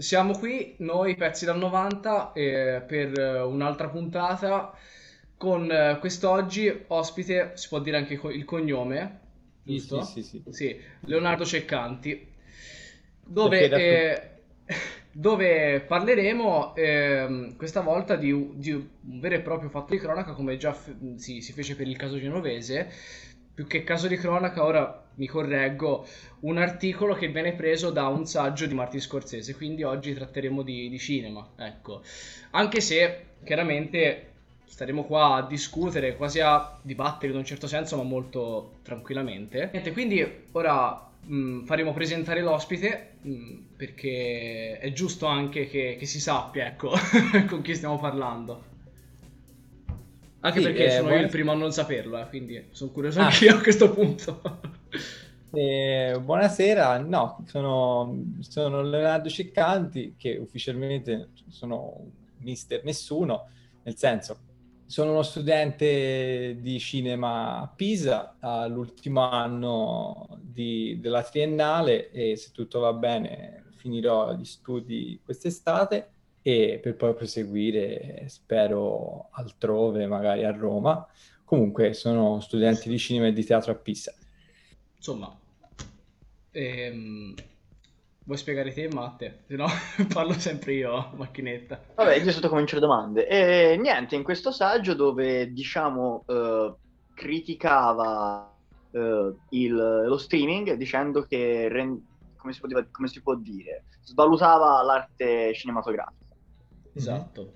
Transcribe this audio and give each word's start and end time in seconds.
siamo 0.00 0.36
qui, 0.36 0.74
noi 0.78 1.14
pezzi 1.14 1.44
dal 1.44 1.58
90, 1.58 2.32
eh, 2.32 2.82
per 2.86 3.44
un'altra 3.44 3.88
puntata 3.88 4.74
con 5.36 5.70
eh, 5.70 5.96
quest'oggi 6.00 6.84
ospite, 6.88 7.52
si 7.54 7.68
può 7.68 7.80
dire 7.80 7.96
anche 7.96 8.14
il 8.14 8.44
cognome, 8.44 9.20
giusto? 9.62 10.02
Sì, 10.02 10.22
sì, 10.22 10.42
sì. 10.44 10.52
sì 10.52 10.80
Leonardo 11.06 11.44
Ceccanti, 11.44 12.28
dove, 13.24 13.70
eh, 13.70 14.30
dove 15.12 15.80
parleremo 15.80 16.74
eh, 16.74 17.54
questa 17.56 17.80
volta 17.80 18.16
di, 18.16 18.50
di, 18.54 18.72
un 18.72 19.20
vero 19.20 19.36
e 19.36 19.40
proprio 19.40 19.70
fatto 19.70 19.92
di 19.92 19.98
cronaca, 19.98 20.32
come 20.32 20.56
già 20.56 20.72
f- 20.72 20.94
si, 21.16 21.40
si 21.40 21.52
fece 21.52 21.74
per 21.74 21.88
il 21.88 21.96
caso 21.96 22.18
genovese, 22.18 22.90
più 23.54 23.66
che 23.66 23.84
caso 23.84 24.08
di 24.08 24.16
cronaca, 24.16 24.64
ora 24.64 25.04
mi 25.14 25.26
correggo, 25.26 26.06
un 26.40 26.56
articolo 26.56 27.14
che 27.14 27.28
viene 27.28 27.52
preso 27.52 27.90
da 27.90 28.06
un 28.06 28.26
saggio 28.26 28.66
di 28.66 28.74
Martin 28.74 29.00
Scorsese, 29.00 29.54
quindi 29.54 29.82
oggi 29.82 30.14
tratteremo 30.14 30.62
di, 30.62 30.88
di 30.88 30.98
cinema, 30.98 31.46
ecco. 31.56 32.02
Anche 32.52 32.80
se, 32.80 33.26
chiaramente, 33.44 34.30
staremo 34.64 35.04
qua 35.04 35.34
a 35.36 35.46
discutere, 35.46 36.16
quasi 36.16 36.40
a 36.40 36.78
dibattere 36.80 37.32
in 37.32 37.38
un 37.38 37.44
certo 37.44 37.66
senso, 37.66 37.96
ma 37.96 38.02
molto 38.02 38.78
tranquillamente. 38.82 39.68
Niente, 39.72 39.92
quindi 39.92 40.26
ora 40.52 41.10
mh, 41.26 41.34
mm, 41.34 41.64
faremo 41.64 41.92
presentare 41.92 42.40
l'ospite, 42.40 43.16
mh, 43.20 43.30
mm, 43.30 43.56
perché 43.76 44.78
è 44.78 44.92
giusto 44.92 45.26
anche 45.26 45.66
che, 45.68 45.96
che 45.98 46.06
si 46.06 46.18
sappia, 46.18 46.66
ecco, 46.66 46.92
con 47.46 47.60
chi 47.60 47.74
stiamo 47.74 47.98
parlando. 47.98 48.69
Anche 50.40 50.60
sì, 50.60 50.64
perché 50.64 50.86
eh, 50.86 50.90
sono 50.90 51.02
buona... 51.02 51.16
io 51.16 51.24
il 51.24 51.30
primo 51.30 51.52
a 51.52 51.54
non 51.54 51.72
saperlo, 51.72 52.18
eh, 52.18 52.26
quindi 52.28 52.66
sono 52.70 52.90
curioso 52.90 53.20
ah. 53.20 53.26
anch'io 53.26 53.54
a 53.56 53.60
questo 53.60 53.92
punto. 53.92 54.40
eh, 55.52 56.18
buonasera, 56.20 56.98
no, 56.98 57.44
sono, 57.46 58.24
sono 58.40 58.82
Leonardo 58.82 59.28
Ciccanti, 59.28 60.14
che 60.16 60.36
ufficialmente 60.38 61.30
sono 61.48 62.10
mister 62.38 62.82
nessuno, 62.84 63.48
nel 63.82 63.96
senso, 63.96 64.38
sono 64.86 65.12
uno 65.12 65.22
studente 65.22 66.56
di 66.58 66.78
cinema 66.78 67.60
a 67.60 67.68
Pisa, 67.68 68.36
all'ultimo 68.40 69.28
anno 69.28 70.26
di, 70.40 70.98
della 71.00 71.22
triennale 71.22 72.10
e 72.10 72.34
se 72.36 72.50
tutto 72.50 72.80
va 72.80 72.92
bene 72.92 73.66
finirò 73.76 74.34
gli 74.34 74.44
studi 74.44 75.20
quest'estate 75.24 76.10
e 76.42 76.80
per 76.82 76.96
poi 76.96 77.14
proseguire, 77.14 78.24
spero, 78.28 79.28
altrove, 79.32 80.06
magari 80.06 80.44
a 80.44 80.52
Roma. 80.52 81.06
Comunque 81.44 81.92
sono 81.94 82.40
studenti 82.40 82.88
di 82.88 82.98
cinema 82.98 83.26
e 83.26 83.32
di 83.32 83.44
teatro 83.44 83.72
a 83.72 83.74
Pisa. 83.74 84.14
Insomma, 84.96 85.36
ehm, 86.52 87.34
vuoi 88.24 88.38
spiegare 88.38 88.72
te, 88.72 88.88
Matte? 88.88 89.44
Se 89.46 89.56
no 89.56 89.66
parlo 90.12 90.32
sempre 90.34 90.74
io, 90.74 91.10
macchinetta. 91.16 91.82
Vabbè, 91.96 92.16
io 92.16 92.32
sotto 92.32 92.48
comincio 92.48 92.76
le 92.76 92.80
domande. 92.80 93.26
E 93.26 93.76
niente, 93.76 94.14
in 94.14 94.22
questo 94.22 94.52
saggio 94.52 94.94
dove, 94.94 95.52
diciamo, 95.52 96.24
eh, 96.26 96.74
criticava 97.14 98.56
eh, 98.92 99.34
il, 99.50 99.74
lo 99.74 100.16
streaming 100.18 100.74
dicendo 100.74 101.22
che, 101.22 101.68
rend- 101.68 102.00
come, 102.36 102.52
si 102.52 102.60
poteva, 102.60 102.86
come 102.90 103.08
si 103.08 103.20
può 103.20 103.34
dire, 103.34 103.84
svalutava 104.02 104.82
l'arte 104.82 105.52
cinematografica. 105.54 106.19
Esatto. 106.92 107.52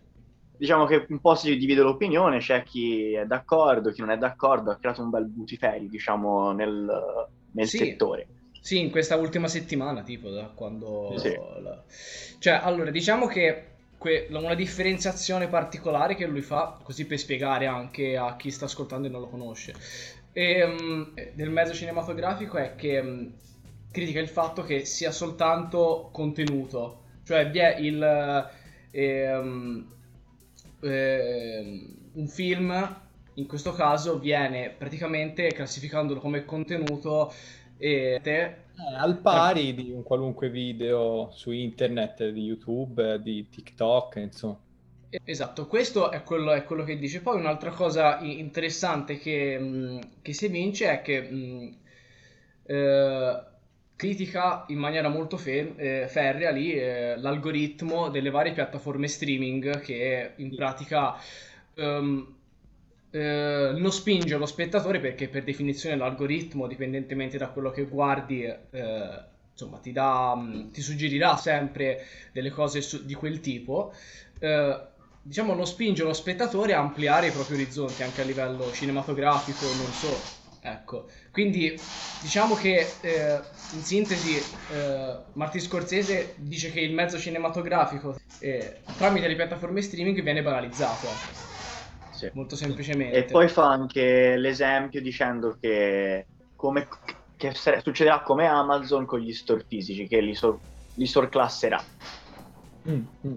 Diciamo 0.57 0.87
che 0.87 1.07
un 1.09 1.21
po' 1.21 1.35
si 1.35 1.57
divide 1.57 1.83
l'opinione, 1.83 2.39
c'è 2.39 2.63
chi 2.63 3.13
è 3.13 3.27
d'accordo, 3.27 3.91
chi 3.91 4.01
non 4.01 4.11
è 4.11 4.19
d'accordo, 4.19 4.71
ha 4.71 4.77
creato 4.77 5.03
un 5.03 5.11
bel 5.11 5.27
butiferio, 5.27 5.89
diciamo, 5.89 6.53
nel, 6.53 7.29
nel 7.53 7.67
sì. 7.67 7.79
settore. 7.79 8.29
Sì, 8.61 8.81
in 8.81 8.91
questa 8.91 9.17
ultima 9.17 9.49
settimana, 9.49 10.03
tipo, 10.03 10.31
da 10.31 10.45
quando... 10.55 11.13
Sì. 11.19 11.37
La... 11.61 11.83
Cioè, 12.39 12.61
allora, 12.63 12.91
diciamo 12.91 13.27
che 13.27 13.73
que- 13.99 14.29
una 14.31 14.55
differenziazione 14.55 15.49
particolare 15.49 16.15
che 16.15 16.27
lui 16.27 16.41
fa, 16.41 16.79
così 16.83 17.05
per 17.05 17.19
spiegare 17.19 17.67
anche 17.67 18.17
a 18.17 18.37
chi 18.37 18.51
sta 18.51 18.67
ascoltando 18.67 19.09
e 19.09 19.11
non 19.11 19.21
lo 19.21 19.29
conosce, 19.29 19.75
e, 20.33 20.63
um, 20.63 21.13
del 21.35 21.51
mezzo 21.51 21.75
cinematografico 21.75 22.57
è 22.57 22.75
che 22.75 22.99
um, 22.99 23.33
critica 23.91 24.21
il 24.21 24.29
fatto 24.29 24.63
che 24.63 24.85
sia 24.85 25.11
soltanto 25.11 26.09
contenuto, 26.13 27.03
cioè 27.25 27.51
vi 27.51 27.59
è 27.59 27.77
il 27.79 28.49
ehm, 28.95 29.87
ehm, 30.81 31.97
un 32.13 32.29
film 32.29 32.97
in 33.35 33.47
questo 33.47 33.73
caso 33.73 34.19
viene 34.19 34.71
praticamente 34.71 35.49
classificandolo 35.49 36.21
come 36.21 36.45
contenuto 36.45 37.33
e 37.77 38.21
te 38.23 38.43
eh, 38.43 38.95
al 38.97 39.19
pari 39.19 39.75
di 39.75 39.91
un 39.91 40.03
qualunque 40.03 40.51
video 40.51 41.31
su 41.33 41.51
internet, 41.51 42.29
di 42.29 42.43
YouTube, 42.43 43.21
di 43.21 43.49
TikTok, 43.49 44.17
insomma. 44.17 44.59
Esatto, 45.25 45.69
questo 45.69 46.11
è 46.11 46.23
quello, 46.25 46.53
è 46.53 46.65
quello 46.65 46.83
che 46.83 46.99
dice. 46.99 47.21
Poi 47.21 47.39
un'altra 47.39 47.71
cosa 47.71 48.19
interessante 48.21 49.19
che, 49.19 50.01
che 50.21 50.33
si 50.33 50.47
evince 50.47 50.91
è 50.91 51.03
che 51.03 51.21
mh, 51.21 51.77
eh, 52.67 53.43
critica 54.05 54.65
in 54.69 54.79
maniera 54.79 55.09
molto 55.09 55.37
fe- 55.39 55.75
eh, 55.77 56.09
ferrea 56.09 56.51
lì 56.51 56.73
eh, 56.75 57.17
l'algoritmo 57.17 58.11
delle 58.11 58.31
varie 58.31 58.53
piattaforme 58.53 59.09
streaming 59.09 59.81
che 59.81 60.33
in 60.37 60.55
pratica 60.55 61.15
um, 61.77 62.37
eh, 63.11 63.73
non 63.77 63.93
spinge 63.93 64.37
lo 64.37 64.47
spettatore 64.47 65.01
perché 65.01 65.29
per 65.29 65.45
definizione 65.45 65.97
l'algoritmo, 65.97 66.67
dipendentemente 66.67 67.39
da 67.39 67.49
quello 67.49 67.71
che 67.71 67.85
guardi, 67.87 68.43
eh, 68.45 69.25
insomma 69.53 69.79
ti, 69.79 69.93
dà, 69.93 70.35
mm, 70.37 70.71
ti 70.71 70.81
suggerirà 70.83 71.37
sempre 71.37 72.05
delle 72.33 72.51
cose 72.51 72.81
su- 72.83 73.05
di 73.05 73.15
quel 73.15 73.41
tipo. 73.41 73.93
Eh, 74.39 74.89
diciamo 75.23 75.55
non 75.55 75.67
spinge 75.67 76.03
lo 76.05 76.13
spettatore 76.13 76.75
a 76.75 76.81
ampliare 76.81 77.29
i 77.29 77.33
propri 77.33 77.55
orizzonti 77.55 78.03
anche 78.03 78.21
a 78.21 78.25
livello 78.25 78.71
cinematografico, 78.73 79.73
non 79.73 79.93
so 79.95 80.33
Ecco, 80.67 81.11
quindi 81.31 81.79
diciamo 82.19 82.55
che 82.55 82.99
eh, 83.03 83.39
in 83.73 83.83
sintesi 83.83 84.39
eh, 84.39 85.17
Martin 85.35 85.61
Scorsese 85.61 86.37
dice 86.39 86.71
che 86.71 86.81
il 86.81 86.95
mezzo 86.95 87.19
cinematografico 87.19 88.17
eh, 88.39 88.81
tramite 88.97 89.29
le 89.29 89.35
piattaforme 89.37 89.83
streaming 89.83 90.23
viene 90.23 90.43
banalizzato. 90.43 91.21
Sì. 92.11 92.31
Molto 92.33 92.57
semplicemente. 92.57 93.19
E 93.19 93.25
poi 93.25 93.49
fa 93.49 93.69
anche 93.69 94.37
l'esempio 94.37 95.03
dicendo 95.03 95.59
che, 95.61 96.29
come, 96.57 96.89
che 97.37 97.53
succederà 97.53 98.23
come 98.23 98.47
Amazon 98.47 99.05
con 99.05 99.21
gli 99.21 99.35
store 99.35 99.67
fisici, 99.69 100.09
che 100.09 100.21
li, 100.21 100.35
so, 100.35 100.63
li 100.95 101.07
sorclasserà. 101.07 101.83
Mm, 102.89 103.03
mm. 103.27 103.37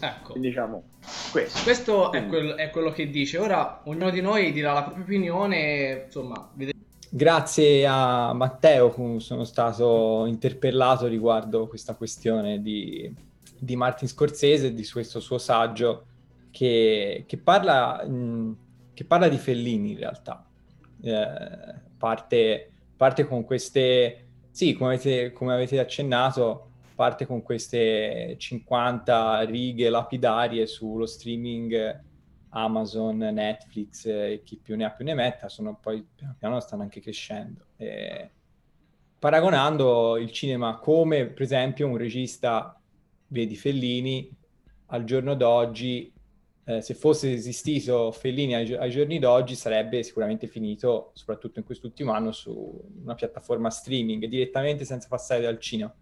Ecco. 0.00 0.36
Diciamo, 0.36 0.82
questo, 1.30 1.62
questo 1.62 2.12
è, 2.12 2.26
quel, 2.26 2.54
è, 2.54 2.70
quello 2.70 2.90
che 2.90 3.10
dice. 3.10 3.38
Ora 3.38 3.82
ognuno 3.84 4.10
di 4.10 4.20
noi 4.20 4.52
dirà 4.52 4.72
la 4.72 4.82
propria 4.82 5.04
opinione, 5.04 6.02
insomma, 6.06 6.50
vedete. 6.54 6.76
Grazie 7.10 7.86
a 7.86 8.34
Matteo 8.34 9.18
sono 9.18 9.44
stato 9.44 10.26
interpellato 10.26 11.06
riguardo 11.06 11.66
questa 11.66 11.94
questione 11.94 12.60
di, 12.60 13.10
di 13.58 13.76
Martin 13.76 14.08
Scorsese 14.08 14.66
e 14.66 14.74
di 14.74 14.86
questo 14.86 15.18
suo 15.18 15.38
saggio 15.38 16.04
che, 16.50 17.24
che, 17.26 17.38
parla, 17.38 18.04
mh, 18.06 18.56
che, 18.92 19.04
parla, 19.04 19.28
di 19.28 19.38
Fellini 19.38 19.92
in 19.92 19.98
realtà. 19.98 20.44
Eh, 21.00 21.80
parte, 21.96 22.70
parte, 22.94 23.26
con 23.26 23.44
queste, 23.44 24.26
sì, 24.50 24.74
come 24.74 24.94
avete, 24.94 25.32
come 25.32 25.54
avete 25.54 25.78
accennato, 25.78 26.67
parte 26.98 27.26
con 27.26 27.42
queste 27.42 28.34
50 28.36 29.42
righe 29.42 29.88
lapidarie 29.88 30.66
sullo 30.66 31.06
streaming 31.06 32.04
Amazon, 32.48 33.18
Netflix 33.18 34.04
e 34.06 34.42
chi 34.44 34.56
più 34.56 34.74
ne 34.74 34.84
ha 34.84 34.90
più 34.90 35.04
ne 35.04 35.14
metta, 35.14 35.48
sono 35.48 35.78
poi 35.80 36.04
piano 36.12 36.34
piano 36.36 36.58
stanno 36.58 36.82
anche 36.82 37.00
crescendo. 37.00 37.66
E 37.76 38.30
paragonando 39.16 40.16
il 40.16 40.32
cinema 40.32 40.78
come 40.78 41.26
per 41.26 41.42
esempio 41.42 41.86
un 41.86 41.96
regista, 41.96 42.76
vedi 43.28 43.54
Fellini, 43.54 44.28
al 44.86 45.04
giorno 45.04 45.36
d'oggi, 45.36 46.12
eh, 46.64 46.80
se 46.80 46.94
fosse 46.94 47.32
esistito 47.32 48.10
Fellini 48.10 48.56
ai, 48.56 48.74
ai, 48.74 48.90
giorni 48.90 49.20
d'oggi 49.20 49.54
sarebbe 49.54 50.02
sicuramente 50.02 50.48
finito, 50.48 51.12
soprattutto 51.14 51.60
in 51.60 51.64
quest'ultimo 51.64 52.10
anno, 52.10 52.32
su 52.32 52.90
una 53.02 53.14
piattaforma 53.14 53.70
streaming 53.70 54.24
direttamente 54.24 54.84
senza 54.84 55.06
passare 55.06 55.42
dal 55.42 55.60
cinema. 55.60 55.94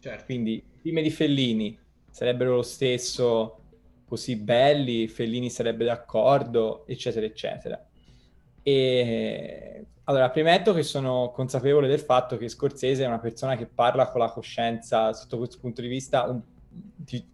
Certo. 0.00 0.24
Quindi 0.24 0.54
i 0.54 0.78
film 0.80 1.00
di 1.02 1.10
Fellini 1.10 1.78
sarebbero 2.10 2.54
lo 2.56 2.62
stesso, 2.62 3.58
così 4.06 4.36
belli, 4.36 5.06
Fellini 5.08 5.50
sarebbe 5.50 5.84
d'accordo, 5.84 6.86
eccetera, 6.86 7.26
eccetera. 7.26 7.86
E 8.62 9.84
allora, 10.04 10.30
premetto 10.30 10.74
che 10.74 10.82
sono 10.82 11.30
consapevole 11.30 11.86
del 11.86 12.00
fatto 12.00 12.36
che 12.36 12.48
Scorsese 12.48 13.04
è 13.04 13.06
una 13.06 13.20
persona 13.20 13.56
che 13.56 13.66
parla 13.66 14.08
con 14.08 14.20
la 14.20 14.30
coscienza 14.30 15.12
sotto 15.12 15.38
questo 15.38 15.58
punto 15.60 15.80
di 15.80 15.86
vista, 15.86 16.24
un, 16.24 16.40
di, 16.68 17.24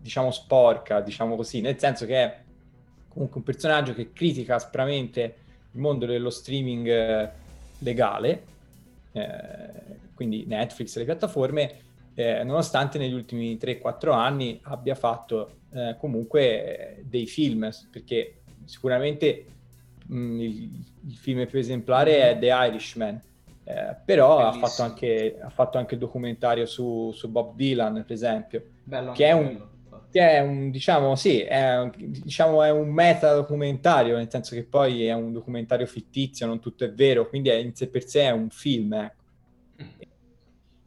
diciamo 0.00 0.30
sporca, 0.30 1.00
diciamo 1.00 1.36
così, 1.36 1.60
nel 1.60 1.78
senso 1.78 2.06
che 2.06 2.22
è 2.22 2.42
comunque 3.08 3.38
un 3.38 3.44
personaggio 3.44 3.92
che 3.92 4.12
critica 4.12 4.54
aspramente 4.54 5.34
il 5.72 5.78
mondo 5.78 6.06
dello 6.06 6.30
streaming 6.30 6.86
eh, 6.86 7.30
legale, 7.80 8.44
eh, 9.12 9.98
quindi 10.14 10.44
Netflix 10.46 10.96
e 10.96 11.00
le 11.00 11.04
piattaforme, 11.04 11.72
eh, 12.14 12.44
nonostante 12.44 12.98
negli 12.98 13.14
ultimi 13.14 13.56
3-4 13.56 14.12
anni 14.12 14.58
abbia 14.64 14.94
fatto 14.94 15.58
eh, 15.72 15.96
comunque 15.98 17.02
dei 17.04 17.26
film, 17.26 17.68
perché 17.90 18.42
sicuramente 18.64 19.46
mh, 20.06 20.16
mm, 20.16 20.40
il, 20.40 20.84
il, 21.08 21.16
film 21.16 21.46
più 21.46 21.58
esemplare 21.58 22.30
è 22.30 22.38
The 22.38 22.46
Irishman, 22.46 23.20
eh, 23.64 23.96
però 24.04 24.38
ha 24.38 24.52
fatto, 24.52 24.82
anche, 24.82 25.38
ha 25.40 25.50
fatto, 25.50 25.78
anche, 25.78 25.94
il 25.94 26.00
documentario 26.00 26.66
su, 26.66 27.12
su 27.14 27.28
Bob 27.28 27.54
Dylan, 27.54 28.04
per 28.06 28.12
esempio, 28.12 28.62
Bello 28.82 29.12
che 29.12 29.26
è 29.26 29.32
un, 29.32 29.58
che 30.10 30.20
è 30.20 30.40
un, 30.40 30.70
diciamo, 30.70 31.14
sì, 31.16 31.40
è, 31.40 31.90
diciamo, 31.96 32.62
è 32.62 32.70
un 32.70 32.90
meta 32.90 33.34
documentario, 33.34 34.16
nel 34.16 34.30
senso 34.30 34.54
che 34.54 34.64
poi 34.64 35.04
è 35.06 35.12
un 35.12 35.32
documentario 35.32 35.86
fittizio, 35.86 36.46
non 36.46 36.60
tutto 36.60 36.84
è 36.84 36.92
vero, 36.92 37.28
quindi 37.28 37.48
è, 37.48 37.54
in 37.54 37.74
sé 37.74 37.88
per 37.88 38.04
sé 38.06 38.22
è 38.22 38.30
un 38.30 38.50
film, 38.50 38.92
ecco. 38.92 39.18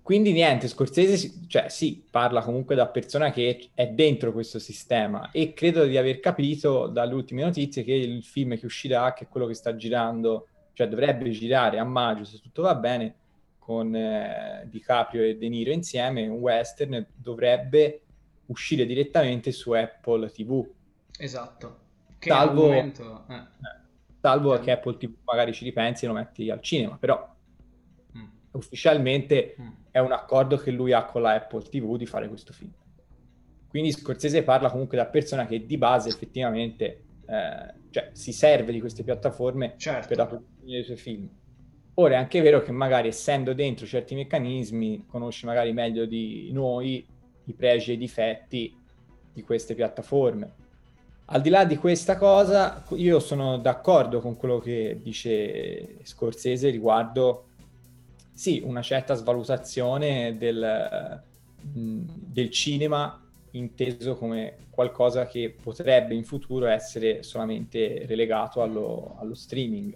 Quindi 0.04 0.34
niente, 0.34 0.68
Scorsese, 0.68 1.46
cioè 1.48 1.70
sì, 1.70 2.04
parla 2.10 2.42
comunque 2.42 2.76
da 2.76 2.88
persona 2.88 3.32
che 3.32 3.70
è 3.74 3.88
dentro 3.88 4.34
questo 4.34 4.60
sistema 4.60 5.32
e 5.32 5.54
credo 5.54 5.86
di 5.86 5.96
aver 5.96 6.20
capito 6.20 6.88
dalle 6.88 7.14
ultime 7.14 7.42
notizie 7.42 7.86
che 7.86 7.94
il 7.94 8.22
film 8.22 8.58
che 8.58 8.66
uscirà, 8.66 9.14
che 9.14 9.24
è 9.24 9.28
quello 9.30 9.48
che 9.48 9.54
sta 9.54 9.78
girando, 9.78 10.48
cioè 10.74 10.90
dovrebbe 10.90 11.30
girare 11.30 11.80
a 11.80 11.86
maggio 11.86 12.26
se 12.26 12.40
tutto 12.40 12.64
va 12.64 12.76
bene, 12.76 13.16
con 13.58 13.96
eh, 13.96 14.68
DiCaprio 14.70 15.24
e 15.24 15.38
De 15.38 15.48
Niro 15.48 15.72
insieme, 15.72 16.28
un 16.28 16.40
western, 16.40 17.08
dovrebbe 17.16 18.02
uscire 18.48 18.86
direttamente 18.86 19.52
su 19.52 19.72
Apple 19.72 20.30
TV. 20.32 20.66
Esatto. 21.18 21.80
Che 22.20 22.30
salvo, 22.30 22.64
momento, 22.64 23.26
eh. 23.30 23.44
salvo 24.22 24.58
che 24.60 24.72
Apple 24.72 24.98
TV 24.98 25.14
magari 25.24 25.54
ci 25.54 25.64
ripensi 25.66 26.06
e 26.06 26.08
lo 26.08 26.14
metti 26.14 26.50
al 26.50 26.62
cinema, 26.62 26.98
però 26.98 27.36
mm. 28.18 28.26
ufficialmente... 28.52 29.56
Mm 29.60 29.82
è 29.94 30.00
un 30.00 30.12
accordo 30.12 30.58
che 30.58 30.72
lui 30.72 30.92
ha 30.92 31.06
con 31.06 31.22
la 31.22 31.36
Apple 31.36 31.62
TV 31.62 31.98
di 31.98 32.08
fare 32.08 32.28
questo 32.28 32.52
film. 32.52 32.72
Quindi 33.68 33.92
Scorsese 33.92 34.42
parla 34.42 34.72
comunque 34.72 34.98
da 34.98 35.06
persona 35.06 35.46
che 35.46 35.68
di 35.68 35.78
base 35.78 36.10
effettivamente 36.10 37.04
eh, 37.28 37.74
cioè, 37.92 38.10
si 38.14 38.34
serve 38.34 38.72
di 38.72 38.80
queste 38.80 39.04
piattaforme 39.04 39.76
certo. 39.78 40.08
per 40.08 40.18
la 40.18 40.26
produzione 40.26 40.72
dei 40.72 40.84
suoi 40.84 40.98
film. 40.98 41.30
Ora 41.96 42.16
è 42.16 42.18
anche 42.18 42.42
vero 42.42 42.64
che 42.64 42.72
magari 42.72 43.08
essendo 43.08 43.54
dentro 43.54 43.86
certi 43.86 44.16
meccanismi 44.16 45.06
conosce 45.06 45.46
magari 45.46 45.74
meglio 45.74 46.06
di 46.06 46.50
noi 46.52 47.06
i 47.46 47.54
pregi 47.54 47.92
e 47.92 47.94
i 47.94 47.98
difetti 47.98 48.76
di 49.34 49.44
queste 49.44 49.76
piattaforme. 49.76 50.62
Al 51.26 51.42
di 51.42 51.50
là 51.50 51.66
di 51.66 51.78
questa 51.78 52.18
cosa, 52.18 52.84
io 52.92 53.20
sono 53.20 53.58
d'accordo 53.58 54.20
con 54.20 54.36
quello 54.36 54.60
che 54.60 55.00
dice 55.02 55.98
Scorsese 56.04 56.70
riguardo 56.70 57.46
sì, 58.34 58.62
una 58.64 58.82
certa 58.82 59.14
svalutazione 59.14 60.38
del, 60.38 61.22
del 61.62 62.50
cinema 62.50 63.20
inteso 63.52 64.16
come 64.16 64.58
qualcosa 64.70 65.28
che 65.28 65.56
potrebbe 65.62 66.16
in 66.16 66.24
futuro 66.24 66.66
essere 66.66 67.24
solamente 67.24 68.06
relegato 68.08 68.62
allo, 68.62 69.16
allo 69.20 69.36
streaming 69.36 69.96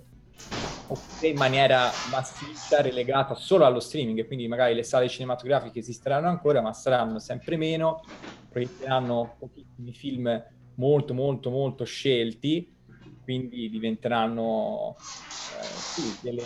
oppure 0.88 1.28
in 1.28 1.38
maniera 1.38 1.92
massiccia 2.10 2.82
relegata 2.82 3.36
solo 3.36 3.66
allo 3.66 3.80
streaming 3.80 4.26
quindi 4.26 4.48
magari 4.48 4.74
le 4.74 4.84
sale 4.84 5.10
cinematografiche 5.10 5.80
esisteranno 5.80 6.28
ancora 6.28 6.62
ma 6.62 6.74
saranno 6.74 7.20
sempre 7.20 7.58
meno 7.58 8.04
proietteranno 8.50 9.36
pochissimi 9.38 9.92
film 9.92 10.44
molto 10.76 11.14
molto 11.14 11.50
molto 11.50 11.84
scelti 11.84 12.76
quindi 13.24 13.70
diventeranno 13.70 14.96
eh, 14.98 15.64
sì, 15.64 16.18
delle, 16.22 16.44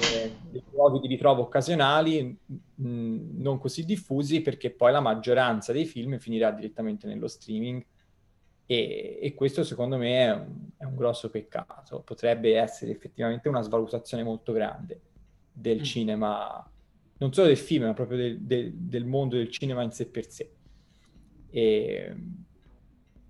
dei 0.49 0.63
luoghi 0.71 0.99
di 0.99 1.07
ritrovo 1.07 1.43
occasionali 1.43 2.35
mh, 2.43 2.87
mm, 2.87 3.39
non 3.39 3.59
così 3.59 3.85
diffusi 3.85 4.41
perché 4.41 4.71
poi 4.71 4.91
la 4.91 4.99
maggioranza 4.99 5.71
dei 5.71 5.85
film 5.85 6.17
finirà 6.17 6.49
direttamente 6.49 7.05
nello 7.05 7.27
streaming 7.27 7.85
e, 8.65 9.19
e 9.21 9.33
questo 9.33 9.63
secondo 9.63 9.97
me 9.97 10.25
è 10.25 10.31
un, 10.31 10.47
è 10.77 10.83
un, 10.85 10.95
grosso 10.95 11.29
peccato, 11.29 12.01
potrebbe 12.01 12.57
essere 12.57 12.91
effettivamente 12.91 13.49
una 13.49 13.61
svalutazione 13.61 14.23
molto 14.23 14.51
grande 14.53 15.01
del 15.51 15.79
mm. 15.79 15.83
cinema, 15.83 16.71
non 17.17 17.33
solo 17.33 17.47
del 17.47 17.57
film 17.57 17.85
ma 17.85 17.93
proprio 17.93 18.17
del, 18.17 18.41
del, 18.41 18.73
del 18.73 19.05
mondo 19.05 19.35
del 19.35 19.49
cinema 19.49 19.83
in 19.83 19.91
sé 19.91 20.07
per 20.07 20.29
sé. 20.29 20.51
E, 21.49 22.15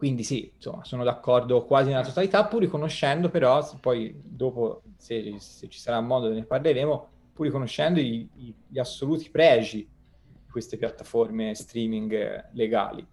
quindi 0.02 0.24
sì, 0.24 0.52
insomma, 0.56 0.84
sono 0.84 1.04
d'accordo 1.04 1.64
quasi 1.66 1.90
nella 1.90 2.04
totalità, 2.04 2.46
pur 2.46 2.62
riconoscendo 2.62 3.30
però, 3.30 3.64
poi 3.80 4.12
dopo, 4.24 4.82
se, 4.98 5.36
se 5.38 5.68
ci 5.70 5.78
sarà 5.78 6.02
modo 6.02 6.34
ne 6.34 6.44
parleremo, 6.44 7.10
pur 7.34 7.46
riconoscendo 7.46 8.00
i, 8.00 8.28
i, 8.38 8.56
gli 8.68 8.80
assoluti 8.80 9.30
pregi 9.30 9.78
di 9.78 10.50
queste 10.50 10.78
piattaforme 10.78 11.54
streaming 11.54 12.50
legali, 12.54 13.06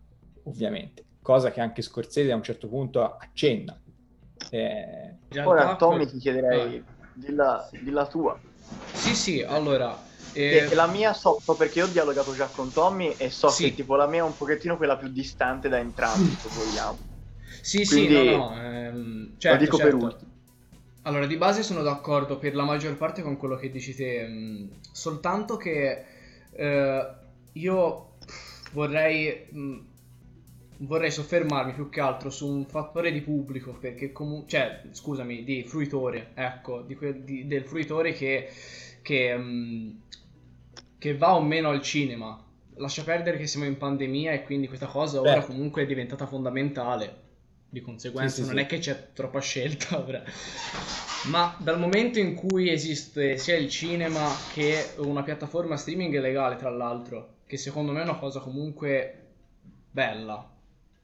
ovviamente. 0.45 1.05
Cosa 1.29 1.51
che 1.51 1.61
anche 1.61 1.83
Scorsese 1.83 2.33
a 2.33 2.37
un 2.37 2.43
certo 2.43 2.69
punto 2.69 3.05
accenna. 3.05 3.79
Eh... 4.49 5.15
Ora 5.45 5.77
Tommy 5.77 6.07
ti 6.07 6.17
chiederei, 6.17 6.83
dilla, 7.13 7.69
dilla 7.71 8.07
tua. 8.07 8.41
Sì, 8.95 9.15
sì, 9.15 9.43
allora, 9.43 10.07
e... 10.33 10.75
La 10.75 10.87
mia 10.87 11.13
so 11.13 11.37
perché 11.55 11.81
io 11.81 11.85
ho 11.85 11.89
dialogato 11.89 12.35
già 12.35 12.47
con 12.47 12.73
Tommy 12.73 13.15
e 13.19 13.29
so 13.29 13.49
sì. 13.49 13.65
che 13.65 13.75
tipo 13.75 13.95
la 13.95 14.07
mia 14.07 14.21
è 14.21 14.23
un 14.23 14.39
pochettino 14.39 14.79
quella 14.79 14.97
più 14.97 15.09
distante 15.09 15.69
da 15.69 15.77
entrambi, 15.77 16.31
se 16.31 16.49
vogliamo. 16.49 16.99
Sì, 17.61 17.87
Quindi, 17.87 18.15
sì, 18.15 18.31
no, 18.31 18.37
no. 18.49 18.63
Ehm, 18.63 19.35
certo, 19.37 19.59
lo 19.59 19.65
dico 19.65 19.77
certo. 19.77 19.97
per 19.97 20.05
ultimo. 20.07 20.31
Allora, 21.03 21.27
di 21.27 21.37
base 21.37 21.63
sono 21.63 21.83
d'accordo 21.83 22.39
per 22.39 22.55
la 22.55 22.65
maggior 22.65 22.97
parte 22.97 23.21
con 23.21 23.37
quello 23.37 23.57
che 23.57 23.71
dici 23.71 23.95
te, 23.95 24.27
mh, 24.27 24.81
soltanto 24.93 25.59
che 25.59 26.07
eh, 26.53 27.07
io 27.53 28.17
vorrei, 28.73 29.47
mh, 29.51 29.88
vorrei 30.79 31.11
soffermarmi 31.11 31.73
più 31.73 31.89
che 31.89 32.01
altro 32.01 32.31
su 32.31 32.49
un 32.49 32.67
fattore 32.67 33.13
di 33.13 33.21
pubblico, 33.21 33.73
perché 33.73 34.13
comunque, 34.13 34.49
cioè, 34.49 34.83
scusami, 34.91 35.45
di 35.45 35.65
fruitore, 35.65 36.31
ecco, 36.35 36.83
di 36.83 36.95
que- 36.95 37.25
di, 37.25 37.47
del 37.47 37.65
fruitore 37.65 38.13
che, 38.13 38.49
che 39.03 39.37
mh, 39.37 40.01
che 40.99 41.17
va 41.17 41.35
o 41.35 41.41
meno 41.41 41.71
al 41.71 41.81
cinema. 41.81 42.45
Lascia 42.75 43.03
perdere 43.03 43.39
che 43.39 43.47
siamo 43.47 43.67
in 43.67 43.77
pandemia 43.77 44.33
e 44.33 44.43
quindi 44.45 44.69
questa 44.69 44.87
cosa 44.87 45.21
ora 45.21 45.41
comunque 45.41 45.83
è 45.83 45.87
diventata 45.87 46.27
fondamentale. 46.27 47.27
Di 47.71 47.81
conseguenza 47.81 48.37
sì, 48.37 48.43
sì, 48.43 48.47
non 48.47 48.57
sì. 48.57 48.63
è 48.63 48.67
che 48.67 48.79
c'è 48.79 49.13
troppa 49.13 49.41
scelta 49.41 49.99
ora. 50.05 50.23
Ma 51.31 51.57
dal 51.59 51.79
momento 51.79 52.19
in 52.19 52.35
cui 52.35 52.71
esiste 52.71 53.37
sia 53.37 53.57
il 53.57 53.69
cinema 53.69 54.29
che 54.53 54.93
una 54.99 55.23
piattaforma 55.23 55.77
streaming 55.77 56.19
legale, 56.21 56.57
tra 56.57 56.71
l'altro, 56.71 57.37
che 57.47 57.57
secondo 57.57 57.93
me 57.93 58.01
è 58.01 58.05
una 58.05 58.17
cosa 58.17 58.41
comunque 58.41 59.27
bella, 59.91 60.49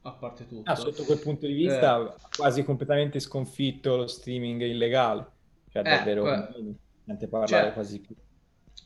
a 0.06 0.12
parte 0.12 0.46
tutto. 0.46 0.70
Ah, 0.70 0.74
sotto 0.74 1.04
quel 1.04 1.18
punto 1.18 1.46
di 1.46 1.54
vista, 1.54 2.00
eh. 2.00 2.14
quasi 2.36 2.62
completamente 2.62 3.20
sconfitto 3.20 3.96
lo 3.96 4.06
streaming 4.06 4.60
illegale. 4.62 5.26
Cioè, 5.70 5.80
eh, 5.80 5.96
davvero, 5.96 6.32
eh, 6.32 6.74
niente 7.04 7.26
parlare 7.26 7.64
cioè, 7.64 7.72
quasi 7.72 8.00
più. 8.00 8.14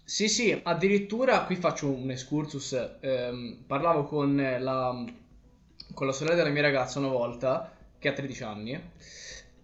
Sì, 0.04 0.28
sì, 0.28 0.58
addirittura 0.62 1.44
qui 1.44 1.56
faccio 1.56 1.90
un 1.90 2.10
excursus. 2.10 2.96
ehm, 3.00 3.64
parlavo 3.66 4.04
con 4.04 4.36
la, 4.36 5.04
con 5.92 6.06
la 6.06 6.12
sorella 6.12 6.36
della 6.36 6.50
mia 6.50 6.62
ragazza 6.62 6.98
una 6.98 7.08
volta, 7.08 7.72
che 7.98 8.08
ha 8.08 8.12
13 8.12 8.42
anni, 8.44 8.80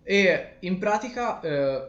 e 0.03 0.57
in 0.61 0.79
pratica 0.79 1.41
eh, 1.41 1.89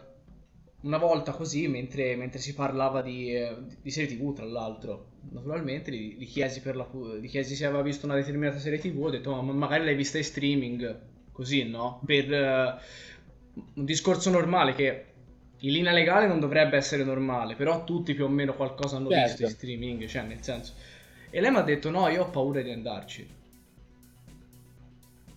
una 0.81 0.98
volta 0.98 1.31
così, 1.31 1.67
mentre, 1.67 2.15
mentre 2.15 2.39
si 2.39 2.53
parlava 2.53 3.01
di, 3.01 3.34
eh, 3.36 3.57
di 3.81 3.89
serie 3.89 4.15
TV, 4.15 4.34
tra 4.34 4.45
l'altro, 4.45 5.13
naturalmente 5.32 5.91
gli, 5.91 6.15
gli 6.17 6.27
chiesi 6.27 6.62
per 6.62 6.75
la, 6.75 6.88
gli 7.20 7.29
chiesi 7.29 7.55
se 7.55 7.65
aveva 7.65 7.82
visto 7.82 8.05
una 8.05 8.15
determinata 8.15 8.60
serie 8.60 8.79
TV, 8.79 9.03
ho 9.03 9.10
detto, 9.10 9.41
ma 9.41 9.53
magari 9.53 9.86
l'hai 9.86 9.96
vista 9.96 10.17
in 10.17 10.24
streaming, 10.24 11.00
così, 11.32 11.63
no? 11.63 12.01
Per 12.05 12.34
eh, 12.34 12.75
un 13.74 13.86
discorso 13.86 14.29
normale 14.29 14.74
che 14.74 15.05
in 15.60 15.72
linea 15.72 15.91
legale 15.91 16.27
non 16.27 16.39
dovrebbe 16.39 16.77
essere 16.77 17.03
normale, 17.03 17.55
però 17.55 17.84
tutti 17.84 18.13
più 18.13 18.25
o 18.25 18.29
meno 18.29 18.53
qualcosa 18.53 18.98
hanno 18.98 19.10
certo. 19.10 19.27
visto 19.27 19.44
in 19.44 19.50
streaming, 19.50 20.05
cioè 20.08 20.24
nel 20.24 20.41
senso. 20.41 20.74
E 21.29 21.41
lei 21.41 21.51
mi 21.51 21.58
ha 21.58 21.62
detto 21.62 21.89
no, 21.89 22.08
io 22.08 22.24
ho 22.24 22.29
paura 22.29 22.62
di 22.62 22.72
andarci. 22.72 23.27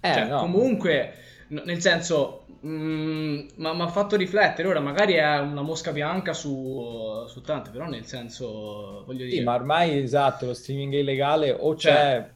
Eh, 0.00 0.12
cioè, 0.12 0.26
no. 0.26 0.38
comunque, 0.40 1.14
nel 1.48 1.80
senso, 1.80 2.46
mm, 2.66 3.48
mi 3.56 3.80
ha 3.80 3.88
fatto 3.88 4.16
riflettere. 4.16 4.68
Ora, 4.68 4.80
magari 4.80 5.14
è 5.14 5.38
una 5.38 5.62
mosca 5.62 5.92
bianca 5.92 6.32
su, 6.32 7.24
su 7.26 7.40
tante, 7.40 7.70
però 7.70 7.86
nel 7.86 8.04
senso, 8.04 9.04
voglio 9.06 9.24
dire... 9.24 9.36
Sì, 9.36 9.42
ma 9.42 9.54
ormai, 9.54 9.98
esatto, 9.98 10.46
lo 10.46 10.54
streaming 10.54 10.94
è 10.94 10.98
illegale 10.98 11.50
o 11.50 11.74
c'è 11.74 11.90
cioè, 11.90 12.30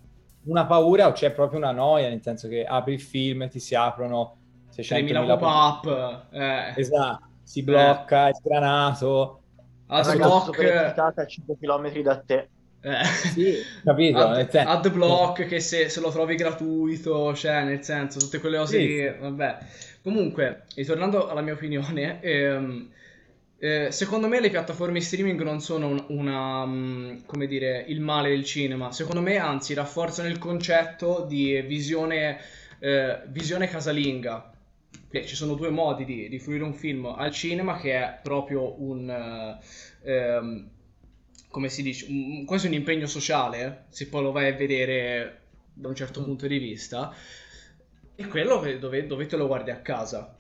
una 0.45 0.67
paura 0.67 1.09
o 1.09 1.13
c'è 1.13 1.31
proprio 1.33 1.59
una 1.59 1.73
noia, 1.73 2.09
nel 2.09 2.23
senso 2.23 2.49
che 2.49 2.65
apri 2.65 2.95
il 2.95 3.01
film 3.01 3.43
e 3.43 3.49
ti 3.49 3.61
si 3.61 3.75
aprono 3.75 4.37
600.000 4.75 5.39
pop-up. 5.39 6.27
Eh. 6.33 6.73
Esatto 6.77 7.31
si 7.53 7.63
blocca, 7.63 8.29
è 8.29 8.35
sgranato. 8.35 9.41
Adblock 9.89 11.19
a 11.19 11.27
5 11.27 11.57
km 11.61 12.01
da 12.01 12.17
te. 12.19 12.49
Eh. 12.85 13.05
Sì, 13.05 13.55
capito? 13.85 14.19
Ad, 14.19 14.55
adblock 14.55 15.47
che 15.47 15.61
se, 15.61 15.89
se, 15.89 16.01
lo 16.01 16.11
trovi 16.11 16.35
gratuito, 16.35 17.33
cioè 17.35 17.63
nel 17.63 17.83
senso, 17.85 18.19
tutte 18.19 18.41
quelle 18.41 18.59
cose 18.59 18.79
sì. 18.79 18.87
che, 18.87 19.17
vabbè. 19.19 19.59
Comunque, 20.03 20.65
ritornando 20.75 21.29
alla 21.29 21.43
mia 21.43 21.53
opinione, 21.53 22.21
ehm, 22.21 22.91
eh, 23.59 23.93
secondo 23.93 24.27
me 24.27 24.41
le 24.41 24.51
piattaforme 24.51 25.01
streaming 25.01 25.41
non 25.43 25.61
sono 25.61 25.87
un- 25.87 26.05
una, 26.09 26.67
mm, 26.67 27.19
come 27.25 27.47
dire, 27.47 27.85
il 27.87 28.01
male 28.01 28.31
del 28.31 28.45
cinema. 28.45 28.91
Secondo 28.91 29.21
me, 29.21 29.37
anzi, 29.37 29.75
rafforzano 29.75 30.29
il 30.29 30.39
concetto 30.39 31.25
di 31.29 31.61
visione, 31.63 32.41
eh, 32.81 33.21
visione 33.29 33.69
casalinga. 33.69 34.51
Eh, 35.09 35.25
Ci 35.25 35.37
sono 35.37 35.55
due 35.55 35.71
modi 35.71 36.05
di, 36.05 36.29
di 36.29 36.39
fruire 36.41 36.65
un 36.65 36.75
film 36.75 37.07
al 37.07 37.31
cinema, 37.31 37.79
che 37.79 37.93
è 37.95 38.19
proprio 38.23 38.83
un, 38.83 39.09
eh, 39.09 40.11
ehm, 40.11 40.71
come 41.53 41.69
si 41.69 41.83
dice, 41.83 42.07
un- 42.09 42.45
quasi 42.47 42.67
un 42.67 42.73
impegno 42.73 43.07
sociale, 43.07 43.85
se 43.91 44.09
poi 44.09 44.23
lo 44.23 44.33
vai 44.33 44.49
a 44.49 44.55
vedere 44.57 45.41
da 45.75 45.89
un 45.89 45.95
certo 45.95 46.21
Mm. 46.21 46.25
punto 46.25 46.47
di 46.47 46.59
vista, 46.59 47.15
e 48.17 48.27
quello 48.27 48.59
che- 48.61 48.79
dove, 48.79 49.07
dove 49.07 49.27
te 49.27 49.37
lo 49.37 49.47
guardi 49.47 49.71
a 49.71 49.77
casa. 49.81 50.35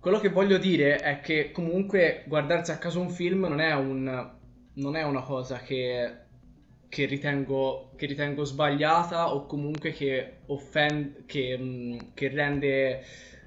Quello 0.00 0.18
che 0.18 0.30
voglio 0.30 0.58
dire 0.58 0.96
è 0.96 1.20
che 1.20 1.52
comunque 1.52 2.24
guardarsi 2.26 2.72
a 2.72 2.78
caso 2.78 3.00
un 3.00 3.10
film 3.10 3.46
non 3.46 3.60
è 3.60 3.72
un, 3.72 4.30
non 4.74 4.96
è 4.96 5.02
una 5.04 5.22
cosa 5.22 5.58
che, 5.60 6.10
che 6.88 7.04
ritengo, 7.06 7.92
che 7.96 8.06
ritengo 8.06 8.42
sbagliata 8.44 9.32
o 9.32 9.46
comunque 9.46 9.92
che, 9.92 10.38
offend, 10.46 11.24
che, 11.26 11.56
mm, 11.56 11.98
che 12.14 12.28
rende, 12.28 13.04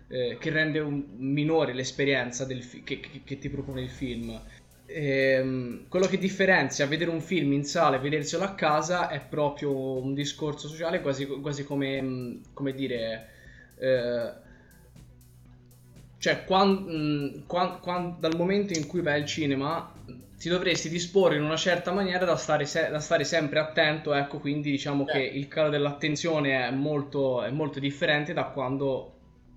eh, 0.07 0.37
che 0.39 0.49
rende 0.49 0.79
un- 0.79 1.03
minore 1.17 1.73
l'esperienza 1.73 2.45
del 2.45 2.63
fi- 2.63 2.83
che, 2.83 3.01
che- 3.01 3.21
che 3.25 3.37
ti 3.37 3.49
propone 3.49 3.81
il 3.81 3.89
film. 3.89 4.39
Ehm, 4.87 5.87
quello 5.87 6.05
che 6.07 6.17
differenzia 6.19 6.85
vedere 6.87 7.09
un 7.09 7.21
film 7.21 7.53
in 7.53 7.63
sala 7.65 7.95
e 7.97 7.99
vederselo 7.99 8.43
a 8.43 8.53
casa 8.53 9.09
è 9.09 9.19
proprio 9.21 10.01
un 10.01 10.13
discorso 10.13 10.67
sociale, 10.67 11.01
quasi, 11.01 11.25
quasi 11.25 11.63
come, 11.63 12.01
mm, 12.01 12.35
come 12.53 12.73
dire, 12.73 13.27
eh, 13.77 14.33
cioè 16.17 16.43
quan- 16.45 16.83
mh, 16.83 17.45
quan- 17.45 17.79
quan- 17.79 18.19
dal 18.19 18.35
momento 18.35 18.73
in 18.73 18.87
cui 18.87 19.01
vai 19.01 19.21
al 19.21 19.25
cinema 19.27 19.91
ti 20.37 20.49
dovresti 20.49 20.89
disporre 20.89 21.35
in 21.37 21.43
una 21.43 21.55
certa 21.57 21.91
maniera 21.91 22.25
da 22.25 22.35
stare, 22.35 22.65
se- 22.65 22.89
da 22.89 22.99
stare 22.99 23.23
sempre 23.23 23.59
attento, 23.59 24.13
ecco, 24.13 24.39
quindi 24.39 24.71
diciamo 24.71 25.05
che 25.05 25.19
il 25.19 25.47
calo 25.47 25.69
dell'attenzione 25.69 26.67
è 26.67 26.71
molto, 26.71 27.41
è 27.43 27.49
molto 27.51 27.79
differente 27.79 28.33
da 28.33 28.45
quando... 28.45 29.11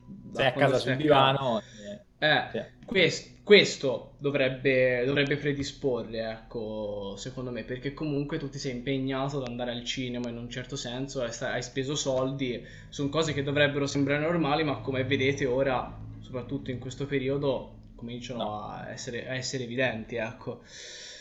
da 0.04 0.42
Sei 0.42 0.47
a 0.47 0.52
quando 0.52 0.75
casa 0.75 0.78
sul 0.78 0.94
a 0.94 0.99
casa. 1.00 1.37
divano. 1.37 1.61
eh, 1.61 1.98
Eh, 2.21 2.49
sì. 2.51 2.61
quest- 2.85 3.43
questo 3.45 4.15
dovrebbe, 4.19 5.05
dovrebbe 5.07 5.37
predisporre, 5.37 6.31
ecco, 6.31 7.15
secondo 7.17 7.51
me, 7.51 7.65
perché 7.65 7.95
comunque 7.95 8.39
tu 8.39 8.49
ti 8.51 8.59
sei 8.59 8.73
impegnato 8.73 9.39
ad 9.39 9.49
andare 9.49 9.71
al 9.71 9.85
cinema 9.85 10.29
in 10.29 10.37
un 10.37 10.51
certo 10.51 10.77
senso, 10.77 11.23
hai, 11.23 11.63
speso 11.63 11.95
soldi, 11.95 12.63
sono 12.89 13.09
cose 13.09 13.33
che 13.33 13.43
dovrebbero 13.43 13.87
sembrare 13.87 14.21
normali, 14.21 14.65
ma 14.65 14.81
come 14.81 15.05
vedete 15.05 15.47
ora, 15.47 15.99
soprattutto 16.19 16.71
in 16.71 16.79
questo 16.79 17.07
periodo, 17.07 17.75
cominciano 17.95 18.41
No. 18.45 18.63
a 18.65 18.91
essere, 18.91 19.29
a 19.29 19.35
essere 19.35 19.65
evidenti, 19.65 20.17
ecco. 20.17 20.63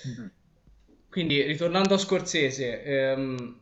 Mhm. 0.06 0.32
Quindi, 1.10 1.42
ritornando 1.44 1.94
a 1.96 1.98
Scorsese, 1.98 2.84
ehm, 2.84 3.60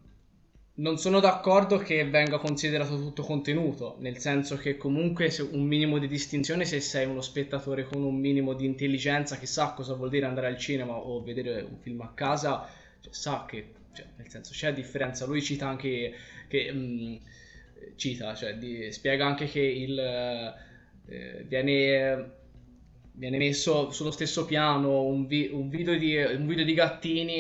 non 0.77 0.98
sono 0.98 1.22
d'accordo 1.22 1.77
che 1.77 2.03
venga 2.05 2.38
considerato 2.38 2.98
tutto 2.98 3.24
contenuto, 3.24 3.96
nel 4.00 4.17
senso 4.17 4.58
che 4.58 4.75
comunque 4.75 5.34
un 5.51 5.63
minimo 5.63 5.98
di 6.00 6.08
distinzione 6.08 6.65
se 6.65 6.82
sei 6.82 7.05
uno 7.05 7.22
spettatore 7.22 7.86
con 7.86 8.03
un 8.03 8.15
minimo 8.20 8.53
di 8.53 8.65
intelligenza 8.65 9.38
che 9.38 9.46
sa 9.46 9.72
cosa 9.72 9.94
vuol 9.94 10.10
dire 10.10 10.25
andare 10.25 10.48
al 10.48 10.58
cinema 10.58 10.94
o 10.94 11.22
vedere 11.24 11.62
un 11.62 11.77
film 11.79 12.01
a 12.01 12.12
casa, 12.13 12.67
cioè, 13.00 13.13
sa 13.13 13.46
che, 13.48 13.72
cioè, 13.94 14.05
nel 14.17 14.29
senso 14.29 14.51
c'è 14.51 14.74
differenza. 14.74 15.25
Lui 15.25 15.41
cita 15.41 15.65
anche 15.67 16.13
che, 16.48 16.72
mh, 16.74 17.20
cita, 17.96 18.36
cioè, 18.36 18.55
di- 18.58 18.91
spiega 18.91 19.25
anche 19.25 19.46
che 19.48 19.62
il, 19.62 19.98
eh, 21.08 21.44
viene, 21.48 22.32
viene 23.13 23.38
messo 23.38 23.91
sullo 23.91 24.12
stesso 24.12 24.46
piano 24.46 25.03
un, 25.03 25.25
vi- 25.27 25.50
un 25.51 25.70
video, 25.70 25.98
di, 25.98 26.15
un 26.17 26.46
video 26.48 26.65
di 26.65 26.74
gattini 26.74 27.38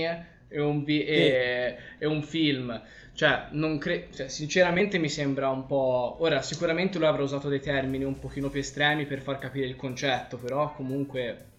e 0.47 0.59
un, 0.61 0.83
vi- 0.83 1.03
e- 1.05 1.75
e 1.97 2.05
un 2.05 2.21
film. 2.23 2.81
Cioè, 3.15 3.47
cre- 3.79 4.09
cioè, 4.13 4.27
sinceramente 4.27 4.97
mi 4.97 5.07
sembra 5.07 5.49
un 5.49 5.65
po'... 5.65 6.17
Ora, 6.19 6.41
sicuramente 6.41 6.97
lui 6.97 7.07
avrà 7.07 7.23
usato 7.23 7.47
dei 7.47 7.61
termini 7.61 8.03
un 8.03 8.19
pochino 8.19 8.49
più 8.49 8.59
estremi 8.59 9.05
per 9.05 9.21
far 9.21 9.39
capire 9.39 9.67
il 9.67 9.77
concetto, 9.77 10.37
però 10.37 10.73
comunque 10.73 11.53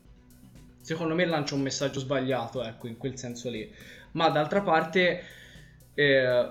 secondo 0.82 1.14
me 1.14 1.24
lancia 1.24 1.54
un 1.54 1.62
messaggio 1.62 1.98
sbagliato, 1.98 2.62
ecco, 2.62 2.86
in 2.88 2.98
quel 2.98 3.16
senso 3.16 3.48
lì. 3.48 3.72
Ma 4.12 4.28
d'altra 4.28 4.60
parte, 4.60 5.22
eh, 5.94 6.50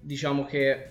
diciamo 0.00 0.44
che 0.44 0.90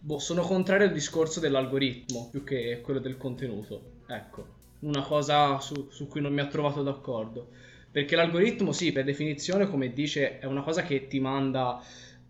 boh, 0.00 0.18
sono 0.18 0.42
contrario 0.42 0.88
al 0.88 0.92
discorso 0.92 1.38
dell'algoritmo 1.38 2.28
più 2.30 2.42
che 2.42 2.80
quello 2.82 2.98
del 2.98 3.16
contenuto. 3.16 3.92
Ecco, 4.08 4.46
una 4.80 5.02
cosa 5.02 5.60
su, 5.60 5.88
su 5.90 6.08
cui 6.08 6.20
non 6.20 6.32
mi 6.32 6.40
ha 6.40 6.46
trovato 6.46 6.82
d'accordo. 6.82 7.50
Perché 7.98 8.14
l'algoritmo, 8.16 8.70
sì, 8.72 8.92
per 8.92 9.02
definizione, 9.04 9.66
come 9.68 9.92
dice, 9.92 10.38
è 10.38 10.44
una 10.46 10.62
cosa 10.62 10.82
che 10.82 11.08
ti 11.08 11.18
manda, 11.18 11.82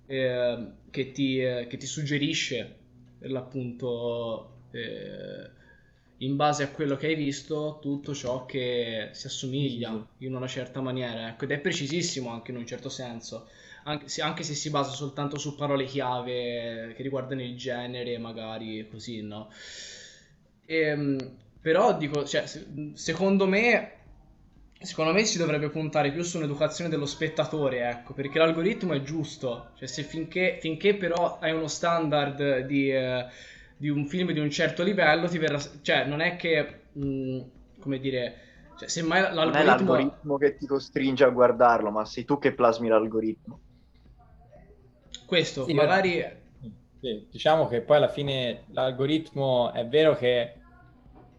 eh, 0.06 0.72
che 0.90 1.10
ti, 1.12 1.40
eh, 1.42 1.66
che 1.68 1.76
ti 1.76 1.84
suggerisce, 1.86 2.84
per 3.18 3.30
l'appunto, 3.30 4.62
eh, 4.70 5.50
in 6.20 6.36
base 6.36 6.62
a 6.62 6.70
quello 6.70 6.96
che 6.96 7.08
hai 7.08 7.14
visto, 7.16 7.78
tutto 7.82 8.14
ciò 8.14 8.46
che 8.46 9.10
si 9.12 9.26
assomiglia 9.26 10.08
in 10.18 10.34
una 10.34 10.46
certa 10.48 10.80
maniera. 10.80 11.28
Ecco, 11.28 11.44
ed 11.44 11.50
è 11.52 11.58
precisissimo 11.60 12.30
anche 12.30 12.50
in 12.50 12.56
un 12.56 12.66
certo 12.66 12.88
senso, 12.88 13.46
anche 13.84 14.08
se, 14.08 14.22
anche 14.22 14.42
se 14.44 14.54
si 14.54 14.70
basa 14.70 14.92
soltanto 14.92 15.38
su 15.38 15.54
parole 15.54 15.84
chiave 15.84 16.94
che 16.96 17.02
riguardano 17.02 17.42
il 17.42 17.56
genere, 17.58 18.16
magari 18.18 18.88
così, 18.88 19.20
no? 19.22 19.50
Ehm, 20.66 21.36
però 21.60 21.96
dico, 21.96 22.24
cioè, 22.24 22.46
se- 22.46 22.66
secondo 22.94 23.46
me, 23.46 23.97
secondo 24.80 25.12
me 25.12 25.24
si 25.24 25.38
dovrebbe 25.38 25.70
puntare 25.70 26.12
più 26.12 26.22
su 26.22 26.36
un'educazione 26.38 26.90
dello 26.90 27.06
spettatore, 27.06 27.88
ecco, 27.88 28.12
perché 28.14 28.38
l'algoritmo 28.38 28.92
è 28.94 29.02
giusto, 29.02 29.70
cioè 29.76 29.88
se 29.88 30.02
finché, 30.02 30.58
finché 30.60 30.94
però 30.94 31.38
hai 31.40 31.52
uno 31.52 31.66
standard 31.68 32.60
di, 32.60 32.90
eh, 32.90 33.26
di 33.76 33.88
un 33.88 34.06
film 34.06 34.32
di 34.32 34.40
un 34.40 34.50
certo 34.50 34.82
livello, 34.82 35.28
ti 35.28 35.38
verrà, 35.38 35.58
cioè 35.82 36.04
non 36.06 36.20
è 36.20 36.36
che, 36.36 36.82
mh, 36.92 37.40
come 37.80 37.98
dire, 37.98 38.36
cioè, 38.78 38.88
semmai 38.88 39.22
Non 39.34 39.56
è 39.56 39.64
l'algoritmo... 39.64 39.64
l'algoritmo 39.64 40.36
che 40.36 40.56
ti 40.56 40.66
costringe 40.66 41.24
a 41.24 41.30
guardarlo, 41.30 41.90
ma 41.90 42.04
sei 42.04 42.24
tu 42.24 42.38
che 42.38 42.54
plasmi 42.54 42.88
l'algoritmo. 42.88 43.60
Questo, 45.26 45.64
Sì, 45.64 45.74
magari... 45.74 46.24
Sì, 47.00 47.28
diciamo 47.30 47.68
che 47.68 47.80
poi 47.82 47.96
alla 47.98 48.08
fine 48.08 48.64
l'algoritmo 48.72 49.72
è 49.72 49.86
vero 49.86 50.16
che 50.16 50.54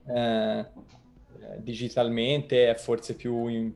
eh, 0.08 0.66
digitalmente 1.58 2.70
è 2.70 2.76
forse 2.76 3.16
più, 3.16 3.48
in- 3.48 3.72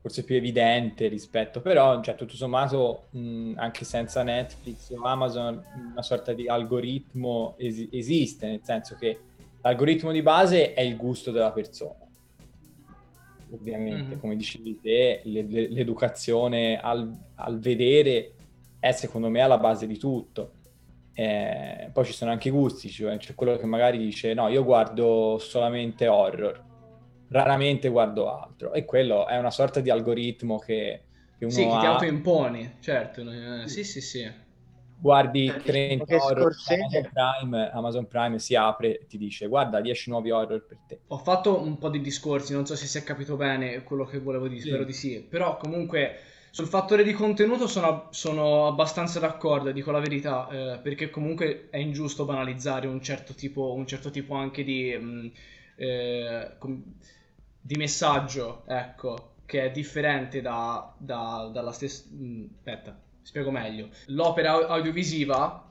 forse 0.00 0.24
più 0.24 0.34
evidente 0.34 1.06
rispetto, 1.08 1.60
però 1.60 2.02
cioè, 2.02 2.14
tutto 2.16 2.34
sommato 2.34 3.04
mh, 3.10 3.52
anche 3.56 3.84
senza 3.84 4.22
Netflix 4.22 4.90
o 4.90 5.02
Amazon 5.04 5.62
una 5.92 6.02
sorta 6.02 6.32
di 6.32 6.48
algoritmo 6.48 7.54
esi- 7.58 7.88
esiste, 7.92 8.46
nel 8.48 8.60
senso 8.62 8.96
che 8.98 9.18
l'algoritmo 9.62 10.10
di 10.10 10.22
base 10.22 10.74
è 10.74 10.80
il 10.80 10.96
gusto 10.96 11.30
della 11.30 11.52
persona. 11.52 12.00
Ovviamente, 13.52 14.14
Mhm. 14.14 14.20
come 14.20 14.34
dicevi 14.36 14.80
te, 14.80 15.20
le- 15.24 15.42
le- 15.42 15.68
l'educazione 15.68 16.80
al, 16.80 17.14
al 17.34 17.58
vedere 17.58 18.32
è 18.80 18.92
secondo 18.92 19.28
me 19.28 19.40
alla 19.40 19.58
base 19.58 19.86
di 19.86 19.98
tutto. 19.98 20.52
Eh, 21.14 21.90
poi 21.92 22.04
ci 22.06 22.12
sono 22.14 22.30
anche 22.30 22.48
i 22.48 22.50
gusti, 22.50 22.88
cioè 22.88 23.18
c'è 23.18 23.34
quello 23.34 23.58
che 23.58 23.66
magari 23.66 23.98
dice 23.98 24.32
no, 24.32 24.48
io 24.48 24.64
guardo 24.64 25.36
solamente 25.38 26.08
horror, 26.08 26.60
raramente 27.32 27.88
guardo 27.88 28.30
altro 28.32 28.72
e 28.72 28.84
quello 28.84 29.26
è 29.26 29.36
una 29.38 29.50
sorta 29.50 29.80
di 29.80 29.90
algoritmo 29.90 30.58
che, 30.58 31.06
che 31.36 31.44
uno 31.44 31.56
Sì, 31.56 31.68
che 31.68 31.76
ti 31.76 31.86
ha. 31.86 31.86
autoimponi, 31.86 32.78
certo, 32.80 33.20
eh, 33.30 33.68
sì, 33.68 33.84
sì, 33.84 34.00
sì. 34.00 34.22
Guardi 34.94 35.44
Eh, 35.44 35.62
30 35.64 36.06
che 36.06 36.16
horror 36.16 36.62
Amazon 36.64 37.08
Prime, 37.12 37.70
Amazon 37.72 38.06
Prime 38.08 38.38
si 38.38 38.54
apre 38.54 39.00
e 39.00 39.06
ti 39.06 39.18
dice 39.18 39.46
guarda 39.46 39.80
10 39.82 40.08
nuovi 40.08 40.30
horror 40.30 40.64
per 40.64 40.80
te. 40.86 41.02
Ho 41.08 41.18
fatto 41.18 41.60
un 41.60 41.76
po' 41.78 41.90
di 41.90 42.00
discorsi, 42.00 42.54
non 42.54 42.64
so 42.66 42.74
se 42.74 42.86
si 42.86 42.96
è 42.98 43.04
capito 43.04 43.36
bene 43.36 43.82
quello 43.84 44.04
che 44.06 44.18
volevo 44.18 44.48
dire, 44.48 44.60
Sì. 44.60 44.70
spero 44.70 44.84
di 44.84 44.92
sì. 44.94 45.20
Però 45.28 45.56
comunque 45.58 46.20
sul 46.50 46.66
fattore 46.66 47.04
di 47.04 47.12
contenuto 47.12 47.66
sono, 47.66 48.08
sono 48.12 48.66
abbastanza 48.66 49.20
d'accordo, 49.20 49.70
dico 49.72 49.90
la 49.90 50.00
verità, 50.00 50.48
eh, 50.48 50.78
perché 50.82 51.10
comunque 51.10 51.68
è 51.70 51.76
ingiusto 51.76 52.24
banalizzare 52.24 52.86
un 52.86 53.00
certo 53.02 53.34
tipo, 53.34 53.74
un 53.74 53.86
certo 53.86 54.10
tipo 54.10 54.34
anche 54.34 54.64
di, 54.64 54.96
mh, 54.96 55.32
eh, 55.76 56.56
com- 56.58 56.82
di 57.62 57.76
messaggio, 57.76 58.64
ecco, 58.66 59.36
che 59.46 59.64
è 59.66 59.70
differente 59.70 60.40
da, 60.40 60.94
da- 60.98 61.50
dalla 61.52 61.72
stessa... 61.72 62.04
mh, 62.10 62.44
Aspetta, 62.56 62.98
spiego 63.22 63.50
meglio. 63.50 63.90
L'opera 64.06 64.52
au- 64.52 64.64
audiovisiva 64.68 65.66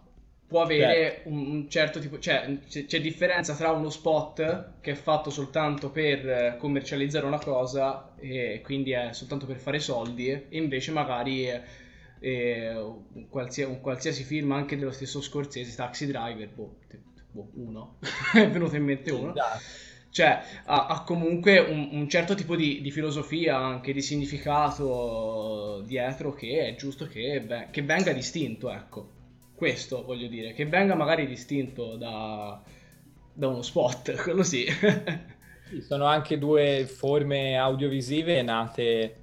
può 0.48 0.62
avere 0.62 1.22
un, 1.26 1.48
un 1.50 1.70
certo 1.70 2.00
tipo, 2.00 2.20
cioè 2.20 2.60
c'è, 2.68 2.86
c'è 2.86 3.00
differenza 3.02 3.56
tra 3.56 3.72
uno 3.72 3.90
spot 3.90 4.80
che 4.82 4.92
è 4.92 4.96
fatto 4.96 5.30
soltanto 5.30 5.92
per 5.92 6.58
commercializzare 6.58 7.26
una 7.26 7.40
cosa 7.40 8.14
e 8.18 8.60
quindi 8.64 8.92
è 8.92 9.14
soltanto 9.14 9.46
per 9.46 9.58
fare 9.60 9.80
soldi 9.80 10.30
e 10.30 10.48
invece 10.52 10.92
magari 10.92 11.48
eh, 11.50 11.62
eh, 12.20 12.76
un, 12.78 13.28
qualsia- 13.30 13.68
un 13.68 13.80
qualsiasi 13.82 14.24
film 14.24 14.52
anche 14.52 14.78
dello 14.78 14.92
stesso 14.92 15.22
Scorsese, 15.22 15.76
Taxi 15.76 16.06
Driver, 16.06 16.50
boh, 16.50 16.76
boh, 17.32 17.50
uno, 17.56 17.98
è 18.34 18.50
venuto 18.50 18.76
in 18.76 18.84
mente 18.84 19.12
uno. 19.12 19.32
Esatto. 19.32 19.60
Cioè 20.12 20.42
ha, 20.66 20.88
ha 20.88 21.04
comunque 21.04 21.60
un, 21.60 21.90
un, 21.94 22.10
certo 22.10 22.36
tipo 22.36 22.56
di, 22.56 22.82
di, 22.82 22.92
filosofia, 22.92 23.58
anche 23.58 23.94
di 23.94 24.02
significato 24.02 25.82
dietro 25.86 26.34
che 26.34 26.68
è 26.68 26.76
giusto 26.76 27.08
che, 27.08 27.68
che 27.72 27.82
venga 27.82 28.12
distinto, 28.12 28.70
ecco. 28.70 29.20
Questo 29.56 30.04
voglio 30.04 30.28
dire, 30.28 30.54
che 30.54 30.66
venga 30.66 30.96
magari 30.96 31.26
distinto 31.28 31.96
da, 31.96 32.62
da 33.34 33.48
uno 33.48 33.62
spot, 33.62 34.16
quello 34.24 34.44
sì. 34.44 34.66
sì. 35.70 35.82
Sono 35.82 36.06
anche 36.06 36.38
due 36.38 36.86
forme 36.86 37.58
audiovisive 37.58 38.42
nate 38.42 39.16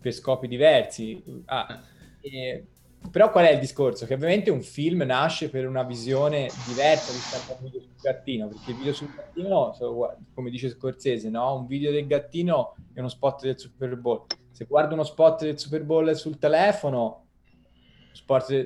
per 0.00 0.12
scopi 0.12 0.46
diversi. 0.46 1.22
Ah, 1.46 1.82
e 2.20 2.66
però 3.10 3.30
qual 3.30 3.46
è 3.46 3.52
il 3.52 3.58
discorso? 3.58 4.06
Che 4.06 4.14
ovviamente 4.14 4.50
un 4.50 4.62
film 4.62 5.02
nasce 5.02 5.50
per 5.50 5.66
una 5.66 5.82
visione 5.82 6.48
diversa 6.66 7.12
rispetto 7.12 7.52
al 7.52 7.58
video 7.62 7.80
sul 7.80 7.94
gattino, 8.00 8.48
perché 8.48 8.70
il 8.70 8.76
video 8.76 8.92
sul 8.92 9.14
gattino, 9.14 9.76
come 10.34 10.50
dice 10.50 10.70
Scorsese, 10.70 11.28
no? 11.28 11.56
un 11.56 11.66
video 11.66 11.90
del 11.90 12.06
gattino 12.06 12.76
è 12.92 13.00
uno 13.00 13.08
spot 13.08 13.42
del 13.42 13.58
Super 13.58 13.96
Bowl. 13.96 14.26
Se 14.50 14.64
guardo 14.64 14.94
uno 14.94 15.04
spot 15.04 15.42
del 15.42 15.58
Super 15.58 15.84
Bowl 15.84 16.14
sul 16.16 16.38
telefono, 16.38 17.26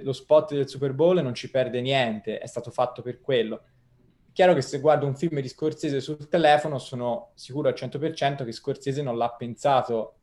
lo 0.02 0.12
spot 0.12 0.54
del 0.54 0.68
Super 0.68 0.92
Bowl 0.92 1.20
non 1.22 1.34
ci 1.34 1.50
perde 1.50 1.80
niente, 1.80 2.38
è 2.38 2.46
stato 2.46 2.70
fatto 2.70 3.02
per 3.02 3.20
quello. 3.20 3.62
È 4.28 4.32
chiaro 4.32 4.54
che 4.54 4.62
se 4.62 4.78
guardo 4.78 5.06
un 5.06 5.16
film 5.16 5.40
di 5.40 5.48
Scorsese 5.48 6.00
sul 6.00 6.28
telefono 6.28 6.78
sono 6.78 7.32
sicuro 7.34 7.68
al 7.68 7.74
100% 7.74 8.44
che 8.44 8.52
Scorsese 8.52 9.02
non 9.02 9.16
l'ha 9.16 9.30
pensato 9.30 10.19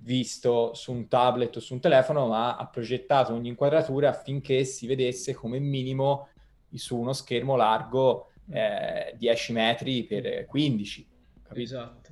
visto 0.00 0.74
su 0.74 0.92
un 0.92 1.08
tablet 1.08 1.56
o 1.56 1.60
su 1.60 1.74
un 1.74 1.80
telefono, 1.80 2.26
ma 2.28 2.56
ha 2.56 2.66
progettato 2.66 3.32
ogni 3.32 3.48
inquadratura 3.48 4.08
affinché 4.08 4.64
si 4.64 4.86
vedesse 4.86 5.34
come 5.34 5.58
minimo 5.58 6.28
su 6.74 6.98
uno 6.98 7.12
schermo 7.12 7.56
largo 7.56 8.30
eh, 8.50 9.14
10 9.16 9.52
metri 9.52 10.04
per 10.04 10.46
15. 10.46 11.08
Capito? 11.42 11.62
Esatto. 11.62 12.10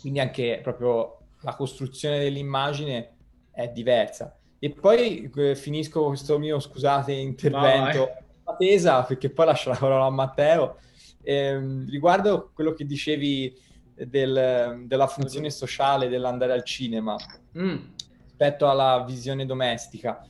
Quindi 0.00 0.20
anche 0.20 0.60
proprio 0.62 1.18
la 1.40 1.54
costruzione 1.54 2.18
dell'immagine 2.18 3.16
è 3.50 3.68
diversa. 3.68 4.38
E 4.58 4.70
poi 4.70 5.30
eh, 5.34 5.54
finisco 5.54 6.06
questo 6.06 6.38
mio, 6.38 6.60
scusate, 6.60 7.12
intervento 7.12 8.08
a 8.44 8.54
tesa, 8.56 9.02
perché 9.02 9.30
poi 9.30 9.46
lascio 9.46 9.70
la 9.70 9.76
parola 9.76 10.06
a 10.06 10.10
Matteo. 10.10 10.78
Eh, 11.22 11.84
riguardo 11.88 12.50
quello 12.54 12.72
che 12.72 12.86
dicevi 12.86 13.56
del, 13.96 14.82
della 14.86 15.06
funzione 15.06 15.50
sociale 15.50 16.08
dell'andare 16.08 16.52
al 16.52 16.64
cinema 16.64 17.16
mm. 17.58 17.76
rispetto 18.24 18.68
alla 18.68 19.02
visione 19.06 19.46
domestica. 19.46 20.26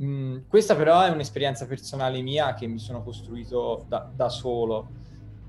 Mm, 0.00 0.42
questa 0.46 0.76
però 0.76 1.02
è 1.02 1.10
un'esperienza 1.10 1.66
personale 1.66 2.20
mia 2.22 2.54
che 2.54 2.68
mi 2.68 2.78
sono 2.78 3.02
costruito 3.02 3.84
da, 3.88 4.08
da, 4.14 4.28
solo. 4.28 5.06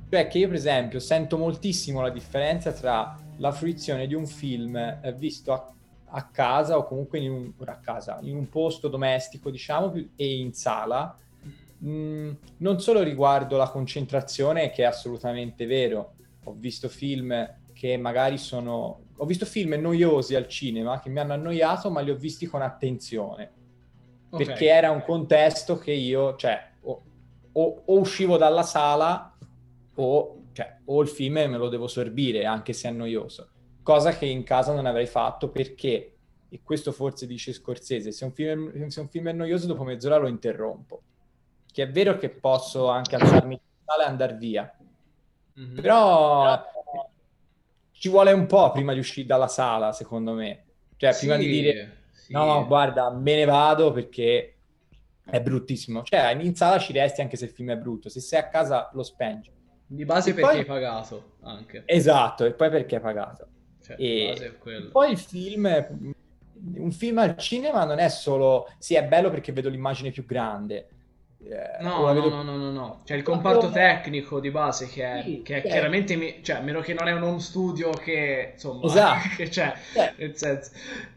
Cioè 0.10 0.28
che 0.28 0.40
io 0.40 0.48
per 0.48 0.56
esempio 0.56 1.00
sento 1.00 1.38
moltissimo 1.38 2.02
la 2.02 2.10
differenza 2.10 2.72
tra 2.72 3.16
la 3.38 3.52
fruizione 3.52 4.08
di 4.08 4.16
un 4.16 4.26
film 4.26 4.76
eh, 4.76 5.14
visto 5.16 5.54
a, 5.54 5.72
a, 6.06 6.26
casa 6.30 6.78
o 6.78 6.88
comunque 6.88 7.20
in 7.20 7.32
un, 7.32 7.52
a 7.66 7.78
casa, 7.78 8.18
in 8.24 8.36
un 8.36 8.50
posto 8.50 8.88
domestico 8.88 9.52
diciamo 9.52 9.94
e 10.16 10.38
in 10.40 10.54
sala. 10.54 11.16
Mm, 11.86 12.32
non 12.58 12.82
solo 12.82 13.04
riguardo 13.04 13.56
la 13.56 13.70
concentrazione 13.70 14.72
che 14.72 14.82
è 14.82 14.86
assolutamente 14.86 15.68
vero, 15.68 16.16
ho 16.46 16.56
visto 16.58 16.90
film 16.90 17.58
che 17.80 17.96
magari 17.96 18.38
sono... 18.38 19.06
Ho 19.16 19.26
visto 19.26 19.46
film 19.46 19.74
noiosi 19.76 20.36
al 20.36 20.50
cinema 20.50 21.00
che 21.00 21.08
mi 21.08 21.20
hanno 21.20 21.32
annoiato, 21.32 21.90
ma 21.90 22.02
li 22.02 22.12
ho 22.12 22.16
visti 22.16 22.46
con 22.46 22.62
attenzione. 22.62 23.52
Okay. 24.30 24.46
Perché 24.46 24.68
era 24.68 24.92
un 24.92 25.02
contesto 25.02 25.78
che 25.78 25.94
io, 25.94 26.36
cioè, 26.36 26.72
o, 26.82 27.04
o, 27.54 27.84
o 27.86 28.00
uscivo 28.00 28.36
dalla 28.36 28.64
sala 28.64 29.34
o, 29.96 30.42
cioè, 30.52 30.80
o 30.84 31.02
il 31.02 31.08
film 31.08 31.36
me 31.36 31.56
lo 31.56 31.70
devo 31.70 31.88
sorbire, 31.88 32.44
anche 32.44 32.74
se 32.74 32.90
è 32.90 32.92
noioso. 32.92 33.50
Cosa 33.82 34.12
che 34.12 34.26
in 34.26 34.44
casa 34.44 34.74
non 34.74 34.86
avrei 34.86 35.08
fatto 35.08 35.48
perché, 35.48 36.15
e 36.50 36.60
questo 36.62 36.92
forse 36.92 37.26
dice 37.28 37.54
Scorsese, 37.54 38.12
se 38.12 38.26
un 38.26 38.34
film, 38.34 38.88
se 38.89 39.00
un 39.00 39.08
film 39.08 39.30
è 39.30 39.34
noioso 39.34 39.68
dopo 39.68 39.86
mezz'ora 39.86 40.18
lo 40.18 40.28
interrompo. 40.28 41.02
Che 41.72 41.84
è 41.84 41.89
vero 41.89 42.18
che 42.18 42.28
posso 42.30 42.89
anche 42.89 43.15
alzarmi 43.15 43.54
in 43.54 43.60
sala 43.86 44.04
e 44.04 44.08
andare 44.08 44.36
via. 44.36 44.78
Mm-hmm. 45.58 45.80
Però 45.80 46.68
ci 48.00 48.08
vuole 48.08 48.32
un 48.32 48.46
po' 48.46 48.72
prima 48.72 48.94
di 48.94 49.00
uscire 49.00 49.28
dalla 49.28 49.50
sala, 49.50 49.92
secondo 49.92 50.32
me. 50.34 50.64
Cioè, 50.96 51.14
prima 51.18 51.36
sì, 51.36 51.42
di 51.42 51.48
dire 51.50 51.98
sì. 52.12 52.32
no, 52.32 52.66
guarda, 52.66 53.12
me 53.12 53.36
ne 53.36 53.44
vado 53.44 53.92
perché 53.92 54.56
è 55.26 55.42
bruttissimo. 55.42 56.04
Cioè, 56.04 56.38
in 56.40 56.56
sala 56.56 56.80
ci 56.80 56.94
resti 56.94 57.20
anche 57.20 57.36
se 57.36 57.46
il 57.46 57.52
film 57.52 57.72
è 57.72 57.78
brutto. 57.78 58.08
Se 58.08 58.22
sei 58.22 58.40
a 58.40 58.48
casa 58.48 58.90
lo 58.94 59.04
spengi. 59.04 59.52
Di 59.86 60.06
base 60.06 60.30
e 60.30 60.34
perché 60.34 60.50
poi... 60.50 60.60
hai 60.60 60.66
pagato 60.66 61.32
anche. 61.42 61.84
Esatto, 61.86 62.46
e 62.46 62.54
poi 62.54 62.70
perché 62.70 62.96
hai 62.96 63.02
pagato. 63.02 63.48
Cioè, 63.84 63.98
e 64.00 64.58
poi 64.92 65.12
il 65.12 65.18
film 65.18 65.88
un 66.76 66.92
film 66.92 67.18
al 67.20 67.38
cinema 67.38 67.86
non 67.86 68.00
è 68.00 68.10
solo 68.10 68.70
sì 68.80 68.96
è 68.96 69.06
bello 69.06 69.30
perché 69.30 69.54
vedo 69.54 69.70
l'immagine 69.70 70.12
più 70.12 70.26
grande 70.26 70.90
no, 71.82 72.12
no, 72.12 72.30
no, 72.30 72.43
no, 72.43 72.71
no, 72.71 73.02
C'è 73.06 73.15
il 73.15 73.23
comparto 73.23 73.69
tecnico 73.69 74.39
di 74.39 74.52
base 74.52 74.88
che 74.88 75.04
è, 75.06 75.21
sì, 75.23 75.41
che 75.41 75.62
è 75.62 75.67
chiaramente, 75.67 76.39
cioè, 76.41 76.58
a 76.58 76.62
meno 76.62 76.82
che 76.82 76.93
non 76.93 77.08
è 77.08 77.13
un 77.13 77.23
home 77.23 77.39
studio 77.39 77.89
che, 77.91 78.52
insomma, 78.54 78.86
esatto. 78.86 79.30
che 79.38 79.47
c'è, 79.47 79.73
eh. 79.95 80.13
nel 80.17 80.38
senso, 80.38 80.71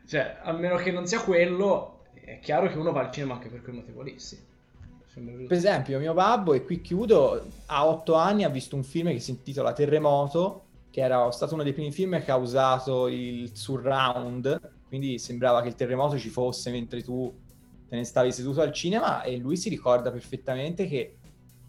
cioè, 0.06 0.36
a 0.42 0.52
meno 0.52 0.76
che 0.76 0.92
non 0.92 1.06
sia 1.06 1.20
quello, 1.20 2.04
è 2.14 2.38
chiaro 2.40 2.68
che 2.68 2.78
uno 2.78 2.92
va 2.92 3.00
al 3.00 3.10
cinema 3.10 3.34
anche 3.34 3.48
per 3.48 3.62
quei 3.62 3.74
motivo 3.74 4.02
lì, 4.02 4.18
sì. 4.18 4.50
Per 5.12 5.52
esempio, 5.52 5.98
mio 5.98 6.14
babbo, 6.14 6.54
e 6.54 6.64
qui 6.64 6.80
chiudo, 6.80 7.44
a 7.66 7.86
otto 7.86 8.14
anni 8.14 8.44
ha 8.44 8.48
visto 8.48 8.76
un 8.76 8.82
film 8.82 9.10
che 9.10 9.20
si 9.20 9.32
intitola 9.32 9.74
Terremoto, 9.74 10.62
che 10.90 11.00
era 11.00 11.30
stato 11.32 11.52
uno 11.54 11.62
dei 11.62 11.74
primi 11.74 11.90
film 11.90 12.22
che 12.22 12.30
ha 12.30 12.36
usato 12.36 13.08
il 13.08 13.50
surround, 13.54 14.58
quindi 14.88 15.18
sembrava 15.18 15.60
che 15.60 15.68
il 15.68 15.74
terremoto 15.74 16.18
ci 16.18 16.28
fosse 16.28 16.70
mentre 16.70 17.02
tu 17.02 17.34
te 17.92 17.98
ne 17.98 18.04
stavi 18.04 18.32
seduto 18.32 18.62
al 18.62 18.72
cinema 18.72 19.20
e 19.20 19.36
lui 19.36 19.54
si 19.54 19.68
ricorda 19.68 20.10
perfettamente 20.10 20.86
che, 20.86 21.18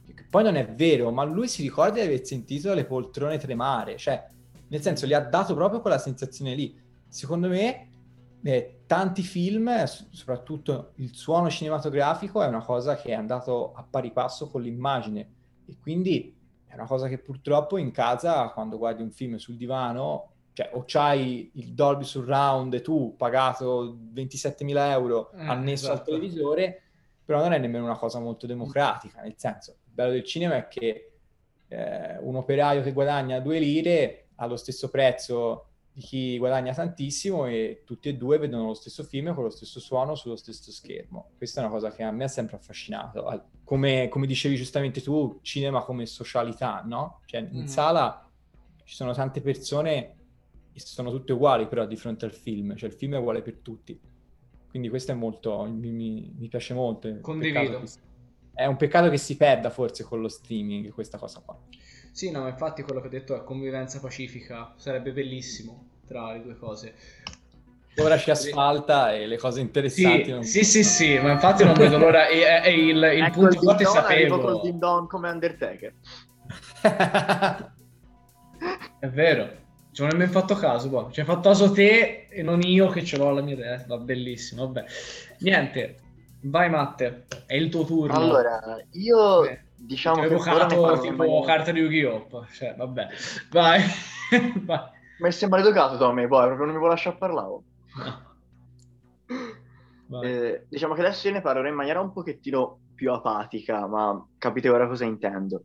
che 0.05 0.25
poi 0.29 0.43
non 0.43 0.55
è 0.55 0.65
vero, 0.73 1.11
ma 1.11 1.25
lui 1.25 1.49
si 1.49 1.61
ricorda 1.61 1.95
di 1.95 1.99
aver 1.99 2.25
sentito 2.25 2.73
le 2.73 2.85
poltrone 2.85 3.37
tremare, 3.37 3.97
cioè 3.97 4.25
nel 4.69 4.81
senso 4.81 5.05
gli 5.05 5.11
ha 5.11 5.19
dato 5.19 5.53
proprio 5.53 5.81
quella 5.81 5.97
sensazione 5.97 6.55
lì. 6.55 6.79
Secondo 7.09 7.49
me 7.49 7.89
eh, 8.41 8.83
tanti 8.87 9.21
film, 9.21 9.83
soprattutto 9.83 10.93
il 10.95 11.13
suono 11.13 11.49
cinematografico, 11.49 12.41
è 12.41 12.47
una 12.47 12.63
cosa 12.63 12.95
che 12.95 13.09
è 13.09 13.15
andato 13.15 13.73
a 13.73 13.83
pari 13.83 14.13
passo 14.13 14.47
con 14.47 14.61
l'immagine 14.61 15.29
e 15.65 15.77
quindi 15.77 16.33
è 16.65 16.73
una 16.73 16.85
cosa 16.85 17.09
che 17.09 17.17
purtroppo 17.17 17.75
in 17.75 17.91
casa, 17.91 18.47
quando 18.51 18.77
guardi 18.77 19.01
un 19.01 19.11
film 19.11 19.35
sul 19.35 19.57
divano, 19.57 20.32
cioè 20.53 20.69
o 20.73 20.83
c'hai 20.85 21.51
il 21.55 21.73
Dolby 21.73 22.03
Surround 22.03 22.73
e 22.73 22.81
tu 22.81 23.15
pagato 23.17 23.97
27.000 24.13 24.89
euro 24.91 25.31
eh, 25.31 25.45
annesso 25.45 25.85
esatto. 25.85 25.99
al 25.99 26.05
televisore, 26.05 26.81
però 27.25 27.39
non 27.39 27.53
è 27.53 27.57
nemmeno 27.57 27.85
una 27.85 27.97
cosa 27.97 28.19
molto 28.19 28.45
democratica, 28.45 29.21
nel 29.21 29.35
senso, 29.35 29.71
il 29.85 29.93
bello 29.93 30.11
del 30.11 30.23
cinema 30.23 30.55
è 30.55 30.67
che 30.67 31.11
eh, 31.67 32.17
un 32.19 32.35
operaio 32.35 32.83
che 32.83 32.93
guadagna 32.93 33.39
due 33.39 33.59
lire 33.59 34.27
ha 34.35 34.45
lo 34.45 34.57
stesso 34.57 34.89
prezzo 34.89 35.67
di 35.93 36.01
chi 36.01 36.37
guadagna 36.39 36.73
tantissimo 36.73 37.45
e 37.45 37.83
tutti 37.85 38.09
e 38.09 38.15
due 38.15 38.39
vedono 38.39 38.65
lo 38.65 38.73
stesso 38.73 39.03
film 39.03 39.33
con 39.35 39.43
lo 39.43 39.51
stesso 39.51 39.79
suono 39.79 40.15
sullo 40.15 40.35
stesso 40.35 40.71
schermo. 40.71 41.31
Questa 41.37 41.61
è 41.61 41.63
una 41.63 41.71
cosa 41.71 41.91
che 41.91 42.01
a 42.01 42.11
me 42.11 42.23
ha 42.23 42.27
sempre 42.27 42.57
affascinato. 42.57 43.43
Come, 43.63 44.07
come 44.09 44.25
dicevi 44.25 44.55
giustamente 44.55 45.01
tu, 45.01 45.39
cinema 45.43 45.83
come 45.83 46.07
socialità, 46.07 46.81
no? 46.83 47.21
Cioè 47.25 47.41
in 47.41 47.61
mm. 47.61 47.65
sala 47.65 48.27
ci 48.83 48.95
sono 48.95 49.13
tante 49.13 49.41
persone 49.41 50.15
sono 50.79 51.11
tutte 51.11 51.33
uguali 51.33 51.67
però 51.67 51.85
di 51.85 51.95
fronte 51.95 52.25
al 52.25 52.33
film, 52.33 52.75
cioè 52.75 52.89
il 52.89 52.95
film 52.95 53.15
è 53.15 53.17
uguale 53.17 53.41
per 53.41 53.57
tutti. 53.61 53.99
Quindi 54.69 54.89
questo 54.89 55.11
è 55.11 55.15
molto, 55.15 55.63
mi, 55.65 55.91
mi, 55.91 56.33
mi 56.35 56.47
piace 56.47 56.73
molto. 56.73 57.15
Condivido. 57.21 57.83
È 58.53 58.65
un 58.65 58.75
peccato 58.75 59.09
che 59.09 59.17
si 59.17 59.37
perda 59.37 59.69
forse 59.69 60.03
con 60.03 60.21
lo 60.21 60.27
streaming 60.27 60.91
questa 60.91 61.17
cosa 61.17 61.41
qua. 61.45 61.59
Sì, 62.11 62.31
no, 62.31 62.47
infatti 62.47 62.83
quello 62.83 63.01
che 63.01 63.07
ho 63.07 63.09
detto 63.09 63.35
è 63.35 63.43
convivenza 63.43 63.99
pacifica, 63.99 64.73
sarebbe 64.77 65.11
bellissimo 65.11 65.89
tra 66.07 66.33
le 66.33 66.41
due 66.41 66.57
cose. 66.57 66.95
Ora 67.97 68.17
ci 68.17 68.31
asfalta 68.31 69.13
e 69.13 69.27
le 69.27 69.37
cose 69.37 69.61
interessanti. 69.61 70.25
Sì, 70.25 70.31
non... 70.31 70.43
sì, 70.43 70.63
sì, 70.63 70.83
sì, 70.83 71.19
ma 71.19 71.31
infatti 71.31 71.63
non 71.63 71.73
vedo 71.73 71.97
l'ora. 71.99 72.27
E, 72.27 72.41
e 72.63 72.73
il, 72.73 72.97
il 72.97 73.03
ecco 73.03 73.41
punto 73.41 73.59
forte 73.59 73.85
sapevo. 73.85 74.39
col 74.39 74.61
Ding 74.61 74.79
Dong 74.79 75.07
come 75.07 75.29
Undertaker. 75.29 75.93
è 78.99 79.09
vero. 79.09 79.61
Ci 79.93 80.01
ho 80.01 80.07
nemmeno 80.07 80.31
fatto 80.31 80.55
caso, 80.55 80.89
boh. 80.89 81.11
ci 81.11 81.19
hai 81.19 81.25
fatto 81.25 81.49
caso 81.49 81.71
te 81.71 82.27
e 82.27 82.41
non 82.41 82.61
io 82.61 82.87
che 82.87 83.03
ce 83.03 83.15
l'ho 83.15 83.29
alla 83.29 83.41
mia 83.41 83.55
testa. 83.55 83.95
Bellissimo, 83.97 84.65
vabbè. 84.65 84.85
Niente, 85.39 85.99
vai 86.41 86.67
Matte, 86.71 87.27
è 87.45 87.53
il 87.53 87.69
tuo 87.69 87.85
turno. 87.85 88.15
Allora, 88.15 88.59
io 88.93 89.41
Beh, 89.41 89.61
diciamo 89.75 90.21
che 90.21 90.25
evocato 90.25 90.99
tipo 90.99 91.15
mai... 91.15 91.45
carta 91.45 91.71
di 91.71 91.79
Yu-Gi-Oh! 91.79 92.47
Cioè, 92.51 92.73
vabbè, 92.75 93.07
vai. 93.51 93.81
vai. 94.65 94.79
Ma 95.19 95.31
sei 95.31 95.47
maleducato 95.47 95.97
Tommy, 95.97 96.27
poi 96.27 96.45
proprio 96.45 96.65
non 96.65 96.73
mi 96.73 96.79
vuoi 96.79 96.89
lasciare 96.89 97.15
parlare. 97.17 97.59
No. 100.07 100.21
Eh, 100.23 100.65
diciamo 100.69 100.95
che 100.95 101.01
adesso 101.01 101.27
io 101.27 101.33
ne 101.33 101.41
parlerò 101.41 101.67
in 101.67 101.75
maniera 101.75 102.01
un 102.01 102.11
pochettino 102.11 102.79
più 102.95 103.11
apatica, 103.11 103.85
ma 103.85 104.25
capite 104.39 104.69
ora 104.69 104.87
cosa 104.87 105.05
intendo. 105.05 105.63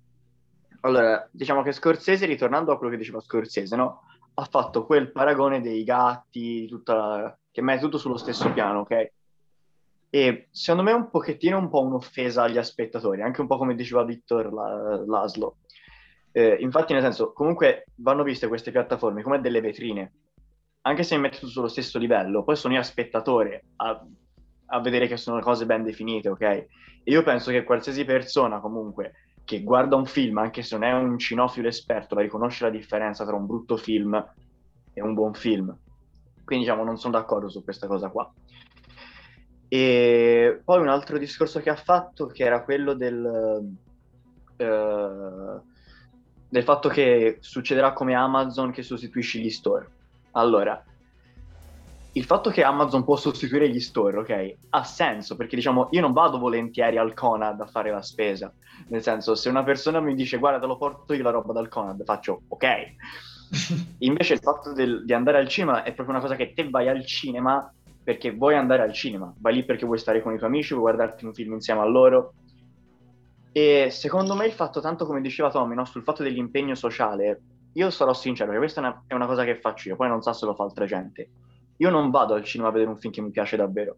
Allora, 0.83 1.27
diciamo 1.31 1.63
che 1.63 1.73
Scorsese, 1.73 2.27
ritornando 2.27 2.73
a 2.73 2.77
quello 2.77 2.93
che 2.93 2.99
diceva 2.99 3.21
Scorsese, 3.21 3.75
no? 3.75 4.03
Ha 4.41 4.45
fatto 4.45 4.87
quel 4.87 5.11
paragone 5.11 5.61
dei 5.61 5.83
gatti, 5.83 6.69
tutta 6.69 6.95
la... 6.95 7.39
che 7.51 7.61
mette 7.61 7.81
tutto 7.81 7.99
sullo 7.99 8.17
stesso 8.17 8.53
piano, 8.53 8.81
ok? 8.81 9.11
E 10.11 10.49
secondo 10.53 10.85
me 10.85 10.93
è 10.93 10.99
un 10.99 11.11
pochettino 11.11 11.59
un 11.59 11.69
po' 11.69 11.83
un'offesa 11.83 12.45
agli 12.45 12.63
spettatori, 12.63 13.21
anche 13.21 13.41
un 13.41 13.49
po' 13.49 13.59
come 13.59 13.75
diceva 13.75 14.05
Victor 14.05 14.53
la... 14.53 15.03
Laszlo. 15.05 15.57
Eh, 16.31 16.57
infatti, 16.61 16.93
nel 16.93 17.03
senso, 17.03 17.33
comunque 17.33 17.87
vanno 17.97 18.23
viste 18.23 18.47
queste 18.47 18.71
piattaforme 18.71 19.23
come 19.23 19.41
delle 19.41 19.61
vetrine, 19.61 20.13
anche 20.83 21.03
se 21.03 21.17
mi 21.17 21.23
metti 21.23 21.41
tutto 21.41 21.51
sullo 21.51 21.69
stesso 21.69 21.99
livello, 21.99 22.45
poi 22.45 22.55
sono 22.55 22.75
io 22.75 22.83
spettatore 22.83 23.65
a, 23.77 24.07
a 24.67 24.81
vedere 24.81 25.09
che 25.09 25.17
sono 25.17 25.41
cose 25.41 25.67
ben 25.67 25.83
definite, 25.83 26.29
ok? 26.29 26.43
E 26.43 26.69
io 27.03 27.25
penso 27.25 27.51
che 27.51 27.65
qualsiasi 27.65 28.05
persona 28.05 28.61
comunque 28.61 29.15
che 29.49 29.63
guarda 29.63 29.97
un 29.97 30.05
film, 30.05 30.37
anche 30.37 30.61
se 30.61 30.77
non 30.77 30.87
è 30.87 30.93
un 30.93 31.19
cinofilo 31.19 31.69
esperto, 31.69 32.15
la 32.15 32.21
riconosce 32.21 32.65
la 32.65 32.71
differenza 32.71 33.25
tra 33.25 33.35
un 33.35 33.47
brutto 33.47 33.79
film 33.79 34.15
e 34.93 35.01
un 35.01 35.15
buon 35.15 35.33
film. 35.33 35.75
Quindi 36.45 36.67
diciamo 36.67 36.85
non 36.85 36.99
sono 36.99 37.15
d'accordo 37.15 37.49
su 37.49 37.65
questa 37.65 37.87
cosa 37.87 38.11
qua. 38.11 38.31
E 39.67 40.61
poi 40.63 40.81
un 40.83 40.89
altro 40.89 41.17
discorso 41.17 41.61
che 41.61 41.71
ha 41.71 41.77
fatto 41.77 42.27
che 42.27 42.45
era 42.45 42.63
quello 42.63 42.93
del, 42.93 43.73
uh, 44.59 45.63
del 46.47 46.63
fatto 46.63 46.91
che 46.91 47.39
succederà 47.41 47.95
come 47.95 48.15
Amazon 48.15 48.71
che 48.71 48.83
sostituisce 48.83 49.39
gli 49.39 49.49
store. 49.49 49.89
Allora, 50.33 50.85
il 52.13 52.25
fatto 52.25 52.51
che 52.51 52.63
Amazon 52.63 53.05
può 53.05 53.17
sostituire 53.17 53.69
gli 53.69 53.81
store, 53.81 54.19
ok, 54.19 54.55
ha 54.71 54.83
senso 54.83 55.37
perché 55.37 55.57
diciamo 55.57 55.89
io 55.91 56.01
non 56.01 56.13
vado 56.13 56.39
volentieri 56.39 56.97
al 56.97 57.13
Conad 57.13 57.61
a 57.61 57.67
fare 57.67 57.91
la 57.91 58.03
spesa. 58.03 58.53
Nel 58.89 59.03
senso, 59.03 59.35
se 59.35 59.49
una 59.49 59.63
persona 59.63 60.01
mi 60.01 60.15
dice 60.15 60.39
guarda, 60.39 60.59
te 60.59 60.67
lo 60.67 60.79
porto 60.79 61.13
io 61.13 61.23
la 61.23 61.31
roba 61.31 61.53
dal 61.53 61.69
Conad, 61.69 62.03
faccio 62.05 62.43
ok. 62.49 62.67
Invece 63.99 64.35
il 64.35 64.41
fatto 64.41 64.73
del, 64.73 65.05
di 65.05 65.13
andare 65.13 65.39
al 65.39 65.49
cinema 65.49 65.83
è 65.83 65.93
proprio 65.93 66.17
una 66.17 66.21
cosa 66.21 66.35
che 66.35 66.53
te 66.55 66.69
vai 66.69 66.89
al 66.89 67.05
cinema 67.05 67.71
perché 68.03 68.31
vuoi 68.33 68.55
andare 68.55 68.83
al 68.83 68.93
cinema, 68.95 69.33
vai 69.39 69.55
lì 69.55 69.65
perché 69.65 69.85
vuoi 69.85 69.99
stare 69.99 70.23
con 70.23 70.33
i 70.33 70.39
tuoi 70.39 70.49
amici, 70.49 70.73
vuoi 70.73 70.91
guardarti 70.91 71.27
un 71.27 71.35
film 71.35 71.53
insieme 71.53 71.83
a 71.83 71.87
loro. 71.87 72.33
E 73.53 73.89
secondo 73.91 74.35
me 74.35 74.47
il 74.47 74.53
fatto, 74.53 74.81
tanto 74.81 75.05
come 75.05 75.21
diceva 75.21 75.51
Tommy, 75.51 75.75
no, 75.75 75.85
sul 75.85 76.03
fatto 76.03 76.23
dell'impegno 76.23 76.75
sociale, 76.75 77.41
io 77.75 77.91
sarò 77.91 78.15
sincero, 78.15 78.51
perché 78.51 78.65
questa 78.65 78.81
è 78.81 78.85
una, 78.85 79.05
è 79.07 79.15
una 79.15 79.27
cosa 79.27 79.45
che 79.45 79.61
faccio 79.61 79.91
io, 79.91 79.97
poi 79.97 80.09
non 80.09 80.23
so 80.23 80.33
se 80.33 80.47
lo 80.47 80.55
fa 80.55 80.63
altra 80.63 80.87
gente 80.87 81.29
io 81.79 81.91
non 81.91 82.11
vado 82.11 82.35
al 82.35 82.45
cinema 82.45 82.69
a 82.69 82.73
vedere 82.73 82.91
un 82.91 82.99
film 82.99 83.13
che 83.13 83.21
mi 83.21 83.31
piace 83.31 83.57
davvero. 83.57 83.97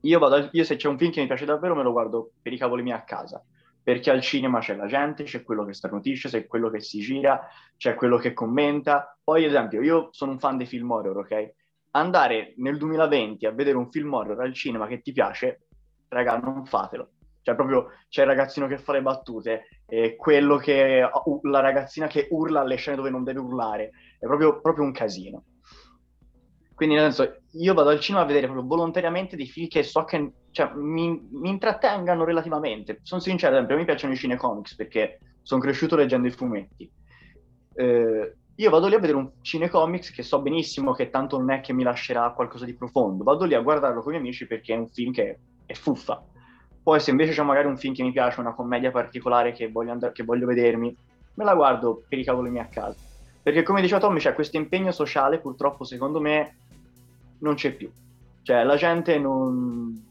Io, 0.00 0.18
vado, 0.18 0.48
io 0.52 0.64
se 0.64 0.76
c'è 0.76 0.88
un 0.88 0.98
film 0.98 1.10
che 1.10 1.20
mi 1.20 1.26
piace 1.26 1.44
davvero 1.44 1.74
me 1.74 1.82
lo 1.82 1.92
guardo 1.92 2.32
per 2.42 2.52
i 2.52 2.58
cavoli 2.58 2.82
miei 2.82 2.96
a 2.96 3.04
casa, 3.04 3.42
perché 3.82 4.10
al 4.10 4.20
cinema 4.20 4.60
c'è 4.60 4.74
la 4.74 4.86
gente, 4.86 5.24
c'è 5.24 5.42
quello 5.42 5.64
che 5.64 5.74
starnutisce, 5.74 6.28
c'è 6.28 6.46
quello 6.46 6.70
che 6.70 6.80
si 6.80 7.00
gira, 7.00 7.48
c'è 7.76 7.94
quello 7.94 8.16
che 8.16 8.32
commenta. 8.32 9.16
Poi, 9.22 9.44
ad 9.44 9.50
esempio, 9.50 9.82
io 9.82 10.08
sono 10.12 10.32
un 10.32 10.38
fan 10.38 10.56
dei 10.56 10.66
film 10.66 10.90
horror, 10.90 11.18
ok? 11.18 11.52
Andare 11.92 12.54
nel 12.56 12.76
2020 12.76 13.46
a 13.46 13.52
vedere 13.52 13.76
un 13.76 13.90
film 13.90 14.12
horror 14.12 14.40
al 14.40 14.52
cinema 14.52 14.86
che 14.86 15.00
ti 15.00 15.12
piace, 15.12 15.66
raga, 16.08 16.38
non 16.38 16.64
fatelo. 16.64 17.10
Cioè, 17.42 17.54
proprio 17.54 17.90
c'è 18.08 18.22
il 18.22 18.28
ragazzino 18.28 18.66
che 18.66 18.78
fa 18.78 18.92
le 18.92 19.02
battute, 19.02 19.68
e 19.86 20.16
quello 20.16 20.56
che 20.56 21.06
la 21.42 21.60
ragazzina 21.60 22.06
che 22.06 22.26
urla 22.30 22.60
alle 22.60 22.76
scene 22.76 22.96
dove 22.96 23.10
non 23.10 23.22
deve 23.22 23.40
urlare. 23.40 23.90
È 24.18 24.24
proprio, 24.24 24.60
proprio 24.60 24.84
un 24.84 24.92
casino. 24.92 25.44
Quindi, 26.74 26.96
nel 26.96 27.12
senso, 27.12 27.36
io 27.52 27.74
vado 27.74 27.90
al 27.90 28.00
cinema 28.00 28.24
a 28.24 28.26
vedere 28.26 28.46
proprio 28.46 28.66
volontariamente 28.66 29.36
dei 29.36 29.46
film 29.46 29.68
che 29.68 29.82
so 29.82 30.04
che 30.04 30.32
cioè, 30.50 30.72
mi, 30.74 31.28
mi, 31.30 31.48
intrattengano 31.48 32.24
relativamente. 32.24 32.98
Sono 33.02 33.20
sincero, 33.20 33.52
ad 33.52 33.54
esempio, 33.54 33.76
a 33.76 33.78
me 33.78 33.84
piacciono 33.84 34.12
i 34.12 34.16
cinecomics 34.16 34.74
perché 34.74 35.20
sono 35.42 35.60
cresciuto 35.60 35.94
leggendo 35.94 36.26
i 36.26 36.32
fumetti. 36.32 36.90
Eh, 37.74 38.34
io 38.56 38.70
vado 38.70 38.86
lì 38.86 38.94
a 38.94 38.98
vedere 38.98 39.18
un 39.18 39.30
cinecomics 39.40 40.12
che 40.12 40.22
so 40.22 40.40
benissimo 40.40 40.92
che 40.92 41.10
tanto 41.10 41.38
non 41.38 41.50
è 41.50 41.60
che 41.60 41.72
mi 41.72 41.82
lascerà 41.82 42.30
qualcosa 42.32 42.64
di 42.64 42.74
profondo. 42.74 43.24
Vado 43.24 43.44
lì 43.44 43.54
a 43.54 43.60
guardarlo 43.60 44.00
con 44.00 44.12
i 44.12 44.16
miei 44.16 44.28
amici 44.28 44.46
perché 44.46 44.74
è 44.74 44.76
un 44.76 44.88
film 44.88 45.12
che 45.12 45.38
è 45.66 45.74
fuffa. 45.74 46.22
Poi, 46.82 47.00
se 47.00 47.10
invece 47.10 47.32
c'è 47.32 47.42
magari 47.42 47.66
un 47.66 47.78
film 47.78 47.94
che 47.94 48.02
mi 48.02 48.12
piace, 48.12 48.40
una 48.40 48.54
commedia 48.54 48.90
particolare 48.90 49.52
che 49.52 49.70
voglio, 49.70 49.92
andare, 49.92 50.12
che 50.12 50.22
voglio 50.22 50.46
vedermi, 50.46 50.94
me 51.34 51.44
la 51.44 51.54
guardo 51.54 52.04
per 52.08 52.18
i 52.18 52.24
cavoli 52.24 52.50
miei 52.50 52.64
a 52.64 52.68
casa. 52.68 52.98
Perché, 53.44 53.62
come 53.62 53.82
diceva 53.82 54.00
Tommy, 54.00 54.20
c'è 54.20 54.32
questo 54.32 54.56
impegno 54.56 54.90
sociale, 54.90 55.38
purtroppo, 55.38 55.84
secondo 55.84 56.18
me, 56.18 56.56
non 57.40 57.56
c'è 57.56 57.72
più. 57.72 57.92
Cioè, 58.40 58.64
la 58.64 58.76
gente 58.76 59.18
non, 59.18 60.02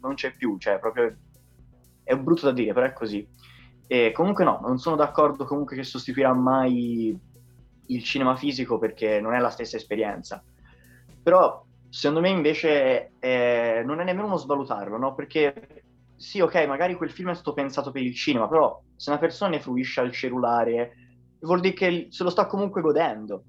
non 0.00 0.14
c'è 0.14 0.34
più, 0.34 0.58
cioè, 0.58 0.80
proprio... 0.80 1.14
È 2.02 2.16
brutto 2.16 2.46
da 2.46 2.52
dire, 2.52 2.72
però 2.72 2.84
è 2.84 2.92
così. 2.92 3.24
E 3.86 4.10
comunque 4.10 4.42
no, 4.42 4.58
non 4.60 4.78
sono 4.78 4.96
d'accordo 4.96 5.44
comunque 5.44 5.76
che 5.76 5.84
sostituirà 5.84 6.32
mai 6.32 7.16
il 7.86 8.02
cinema 8.02 8.34
fisico 8.34 8.78
perché 8.78 9.20
non 9.20 9.34
è 9.34 9.38
la 9.38 9.50
stessa 9.50 9.76
esperienza. 9.76 10.42
Però, 11.22 11.64
secondo 11.88 12.20
me, 12.20 12.30
invece, 12.30 13.12
è... 13.20 13.82
non 13.84 14.00
è 14.00 14.04
nemmeno 14.04 14.26
uno 14.26 14.38
svalutarlo, 14.38 14.98
no? 14.98 15.14
Perché 15.14 15.84
sì, 16.16 16.40
ok, 16.40 16.66
magari 16.66 16.96
quel 16.96 17.12
film 17.12 17.30
è 17.30 17.34
stato 17.34 17.52
pensato 17.52 17.92
per 17.92 18.02
il 18.02 18.14
cinema, 18.14 18.48
però 18.48 18.82
se 18.96 19.10
una 19.10 19.20
persona 19.20 19.50
ne 19.50 19.60
fruisce 19.60 20.00
al 20.00 20.10
cellulare, 20.10 20.96
vuol 21.42 21.60
dire 21.60 21.74
che 21.74 22.08
se 22.10 22.22
lo 22.22 22.30
sta 22.30 22.46
comunque 22.46 22.80
godendo. 22.80 23.44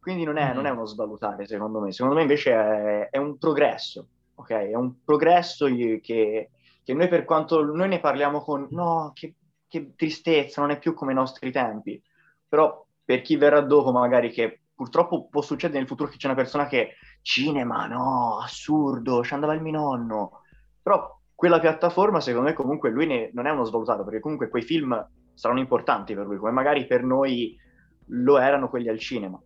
Quindi 0.00 0.24
non 0.24 0.36
è, 0.36 0.52
mm. 0.52 0.54
non 0.54 0.66
è 0.66 0.70
uno 0.70 0.86
svalutare, 0.86 1.46
secondo 1.46 1.80
me. 1.80 1.92
Secondo 1.92 2.16
me 2.16 2.22
invece 2.22 2.52
è, 2.52 3.08
è 3.10 3.18
un 3.18 3.38
progresso, 3.38 4.06
ok? 4.34 4.50
È 4.50 4.74
un 4.74 5.02
progresso 5.04 5.66
che, 5.66 6.00
che, 6.02 6.94
noi 6.94 7.08
per 7.08 7.24
quanto 7.24 7.64
noi 7.64 7.88
ne 7.88 8.00
parliamo 8.00 8.40
con 8.40 8.68
no, 8.70 9.10
che, 9.14 9.34
che 9.66 9.94
tristezza, 9.96 10.60
non 10.60 10.70
è 10.70 10.78
più 10.78 10.94
come 10.94 11.12
i 11.12 11.16
nostri 11.16 11.50
tempi. 11.50 12.00
Però 12.48 12.86
per 13.04 13.22
chi 13.22 13.36
verrà 13.36 13.60
dopo, 13.60 13.90
magari 13.90 14.30
che 14.30 14.60
purtroppo 14.74 15.26
può 15.28 15.42
succedere 15.42 15.78
nel 15.78 15.88
futuro 15.88 16.08
che 16.08 16.18
c'è 16.18 16.26
una 16.26 16.36
persona 16.36 16.66
che 16.66 16.94
cinema, 17.22 17.86
no, 17.86 18.38
assurdo, 18.40 19.24
ci 19.24 19.34
andava 19.34 19.54
il 19.54 19.62
mio 19.62 19.72
nonno. 19.72 20.42
Però 20.80 21.18
quella 21.34 21.58
piattaforma, 21.58 22.20
secondo 22.20 22.48
me, 22.48 22.54
comunque 22.54 22.90
lui 22.90 23.06
ne, 23.06 23.30
non 23.32 23.46
è 23.46 23.50
uno 23.50 23.64
svalutato, 23.64 24.04
perché 24.04 24.20
comunque 24.20 24.48
quei 24.48 24.62
film 24.62 24.94
saranno 25.36 25.60
importanti 25.60 26.14
per 26.14 26.26
lui, 26.26 26.38
come 26.38 26.50
magari 26.50 26.86
per 26.86 27.02
noi 27.02 27.56
lo 28.06 28.38
erano 28.38 28.68
quelli 28.68 28.88
al 28.88 28.98
cinema. 28.98 29.40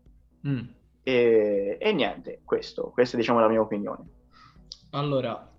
Mm. 0.46 0.61
E, 1.03 1.76
e, 1.81 1.92
niente, 1.92 2.40
questo, 2.44 2.90
questa 2.90 3.16
è 3.16 3.20
diciamo 3.20 3.40
la 3.40 3.48
mia 3.48 3.61
opinione. 3.61 4.05
Allora, 4.90 5.50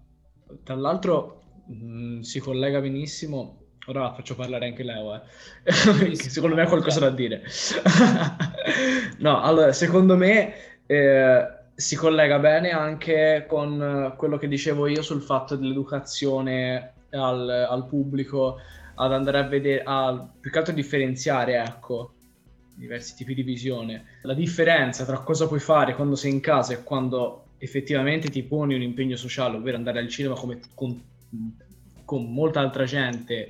tra 0.64 0.76
l'altro 0.76 1.42
mh, 1.68 1.86
mm, 1.86 2.20
si 2.22 2.40
collega 2.40 2.80
benissimo, 2.80 3.58
ora 3.88 4.14
faccio 4.14 4.36
parlare 4.36 4.68
anche 4.68 4.84
Leo, 4.84 5.16
eh. 5.16 5.22
che 6.16 6.16
secondo 6.16 6.56
me 6.56 6.62
ha 6.62 6.68
qualcosa 6.68 7.02
da 7.02 7.10
dire. 7.10 7.44
no, 9.20 9.42
allora, 9.42 9.74
secondo 9.74 10.16
me 10.16 10.54
eh, 10.86 11.46
si 11.76 11.96
collega 11.98 12.40
bene 12.40 12.72
anche 12.72 13.46
con 13.50 14.14
quello 14.16 14.38
che 14.38 14.48
dicevo 14.48 14.88
io 14.88 15.02
sul 15.02 15.22
fatto 15.22 15.58
dell'educazione 15.58 16.94
al, 17.12 17.50
al 17.50 17.88
pubblico, 17.88 18.58
ad 18.96 19.14
andare 19.14 19.40
a 19.40 19.48
vedere, 19.48 19.84
a 19.86 20.30
più 20.40 20.52
che 20.52 20.58
altro 20.58 20.74
differenziare, 20.74 21.62
ecco, 21.62 22.14
diversi 22.76 23.16
tipi 23.16 23.34
di 23.34 23.44
visione. 23.44 24.20
La 24.24 24.34
differenza 24.34 25.06
tra 25.06 25.20
cosa 25.20 25.48
puoi 25.48 25.60
fare 25.60 25.96
quando 25.96 26.16
sei 26.16 26.32
in 26.32 26.40
casa 26.40 26.74
e 26.74 26.84
quando 26.84 27.46
effettivamente 27.58 28.30
ti 28.30 28.44
poni 28.44 28.76
un 28.76 28.82
impegno 28.82 29.16
sociale, 29.16 29.58
ovvero 29.58 29.78
andare 29.78 30.00
al 30.00 30.08
cinema 30.08 30.36
come 30.36 30.60
con, 30.74 31.02
con 32.06 32.34
molta 32.34 32.60
altra 32.60 32.86
gente 32.86 33.50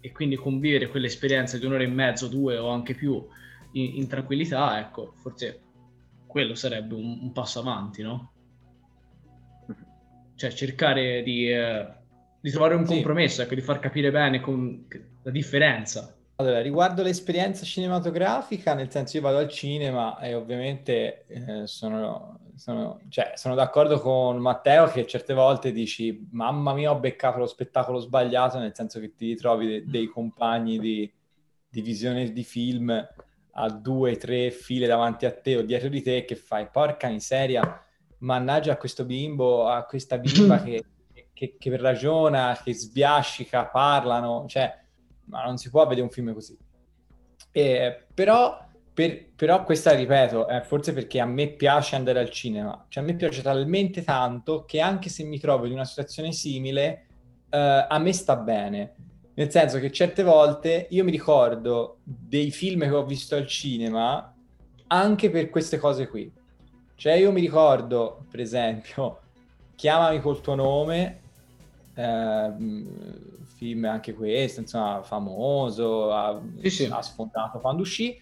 e 0.00 0.12
quindi 0.12 0.36
convivere 0.36 0.88
quell'esperienza 0.88 1.58
di 1.58 1.66
un'ora 1.66 1.82
e 1.82 1.88
mezzo, 1.88 2.28
due 2.28 2.56
o 2.56 2.68
anche 2.68 2.94
più 2.94 3.24
in, 3.72 3.96
in 3.96 4.06
tranquillità, 4.06 4.78
ecco, 4.78 5.14
forse 5.16 5.62
quello 6.26 6.54
sarebbe 6.54 6.94
un, 6.94 7.18
un 7.22 7.32
passo 7.32 7.60
avanti, 7.60 8.02
no? 8.02 8.32
Cioè 10.36 10.52
cercare 10.52 11.22
di, 11.22 11.50
eh, 11.50 11.86
di 12.46 12.52
trovare 12.52 12.76
un 12.76 12.84
compromesso, 12.84 13.36
sì. 13.36 13.42
ecco, 13.42 13.56
di 13.56 13.60
far 13.60 13.80
capire 13.80 14.12
bene 14.12 14.38
con, 14.38 14.86
la 15.22 15.32
differenza 15.32 16.16
allora, 16.36 16.60
riguardo 16.60 17.02
l'esperienza 17.02 17.64
cinematografica, 17.64 18.72
nel 18.74 18.88
senso 18.88 19.16
io 19.16 19.22
vado 19.24 19.38
al 19.38 19.48
cinema 19.48 20.16
e 20.20 20.34
ovviamente 20.34 21.24
eh, 21.26 21.66
sono, 21.66 22.50
sono, 22.54 23.00
cioè, 23.08 23.32
sono, 23.34 23.56
d'accordo 23.56 23.98
con 23.98 24.36
Matteo 24.36 24.86
che 24.86 25.06
certe 25.06 25.34
volte 25.34 25.72
dici 25.72 26.28
mamma 26.30 26.72
mia 26.72 26.92
ho 26.92 27.00
beccato 27.00 27.38
lo 27.38 27.46
spettacolo 27.46 27.98
sbagliato, 27.98 28.58
nel 28.58 28.74
senso 28.74 29.00
che 29.00 29.14
ti 29.16 29.28
ritrovi 29.28 29.66
de- 29.66 29.84
dei 29.86 30.06
compagni 30.06 30.78
di, 30.78 31.12
di, 31.68 31.80
visione 31.80 32.30
di 32.30 32.44
film 32.44 32.90
a 33.52 33.68
due, 33.70 34.16
tre 34.18 34.52
file 34.52 34.86
davanti 34.86 35.26
a 35.26 35.32
te 35.32 35.56
o 35.56 35.62
dietro 35.62 35.88
di 35.88 36.02
te 36.02 36.24
che 36.24 36.36
fai 36.36 36.68
porca 36.70 37.08
miseria, 37.08 37.82
mannaggia 38.18 38.72
a 38.72 38.76
questo 38.76 39.04
bimbo, 39.04 39.66
a 39.66 39.84
questa 39.84 40.18
bimba 40.18 40.60
che, 40.62 40.84
che, 41.36 41.56
che 41.58 41.76
ragiona, 41.76 42.58
che 42.64 42.72
sbiascica, 42.72 43.66
parlano, 43.66 44.46
cioè 44.48 44.74
ma 45.24 45.44
non 45.44 45.58
si 45.58 45.68
può 45.68 45.82
vedere 45.82 46.00
un 46.00 46.10
film 46.10 46.32
così. 46.32 46.56
E, 47.52 48.06
però, 48.14 48.58
per, 48.94 49.32
però 49.36 49.62
questa, 49.64 49.92
ripeto, 49.92 50.46
è 50.46 50.62
forse 50.62 50.94
perché 50.94 51.20
a 51.20 51.26
me 51.26 51.48
piace 51.48 51.94
andare 51.94 52.20
al 52.20 52.30
cinema, 52.30 52.86
cioè 52.88 53.02
a 53.02 53.06
me 53.06 53.14
piace 53.16 53.42
talmente 53.42 54.02
tanto 54.02 54.64
che 54.64 54.80
anche 54.80 55.10
se 55.10 55.24
mi 55.24 55.38
trovo 55.38 55.66
in 55.66 55.72
una 55.72 55.84
situazione 55.84 56.32
simile, 56.32 57.06
eh, 57.50 57.86
a 57.86 57.98
me 57.98 58.12
sta 58.14 58.36
bene. 58.36 58.94
Nel 59.34 59.50
senso 59.50 59.78
che 59.78 59.92
certe 59.92 60.22
volte 60.22 60.86
io 60.88 61.04
mi 61.04 61.10
ricordo 61.10 61.98
dei 62.02 62.50
film 62.50 62.80
che 62.80 62.94
ho 62.94 63.04
visto 63.04 63.36
al 63.36 63.46
cinema 63.46 64.34
anche 64.86 65.28
per 65.28 65.50
queste 65.50 65.76
cose 65.76 66.08
qui. 66.08 66.32
Cioè 66.94 67.12
io 67.12 67.30
mi 67.30 67.42
ricordo, 67.42 68.24
per 68.30 68.40
esempio, 68.40 69.20
Chiamami 69.76 70.22
col 70.22 70.40
tuo 70.40 70.54
nome, 70.54 71.20
eh, 71.96 72.52
film 73.56 73.84
anche 73.86 74.14
questo, 74.14 74.60
insomma, 74.60 75.02
famoso, 75.02 76.12
ha, 76.12 76.40
sì, 76.60 76.70
sì. 76.70 76.88
ha 76.90 77.00
sfondato 77.00 77.58
quando 77.58 77.82
uscì. 77.82 78.18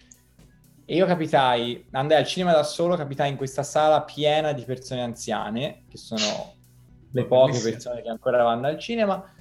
E 0.87 0.95
io 0.95 1.05
capitai, 1.05 1.87
andai 1.91 2.19
al 2.19 2.25
cinema 2.25 2.53
da 2.53 2.63
solo, 2.63 2.95
capitai 2.95 3.29
in 3.29 3.37
questa 3.37 3.63
sala 3.63 4.03
piena 4.03 4.53
di 4.53 4.63
persone 4.63 5.01
anziane, 5.01 5.83
che 5.89 5.97
sono 5.97 6.53
le 7.11 7.25
poche 7.25 7.59
persone 7.59 8.01
che 8.01 8.09
ancora 8.09 8.43
vanno 8.43 8.67
al 8.67 8.79
cinema, 8.79 9.33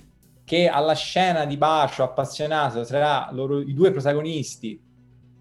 che 0.45 0.69
alla 0.69 0.95
scena 0.95 1.45
di 1.45 1.57
bacio 1.57 2.03
appassionato 2.03 2.85
tra 2.85 3.29
loro, 3.31 3.61
i 3.61 3.73
due 3.73 3.93
protagonisti, 3.93 4.83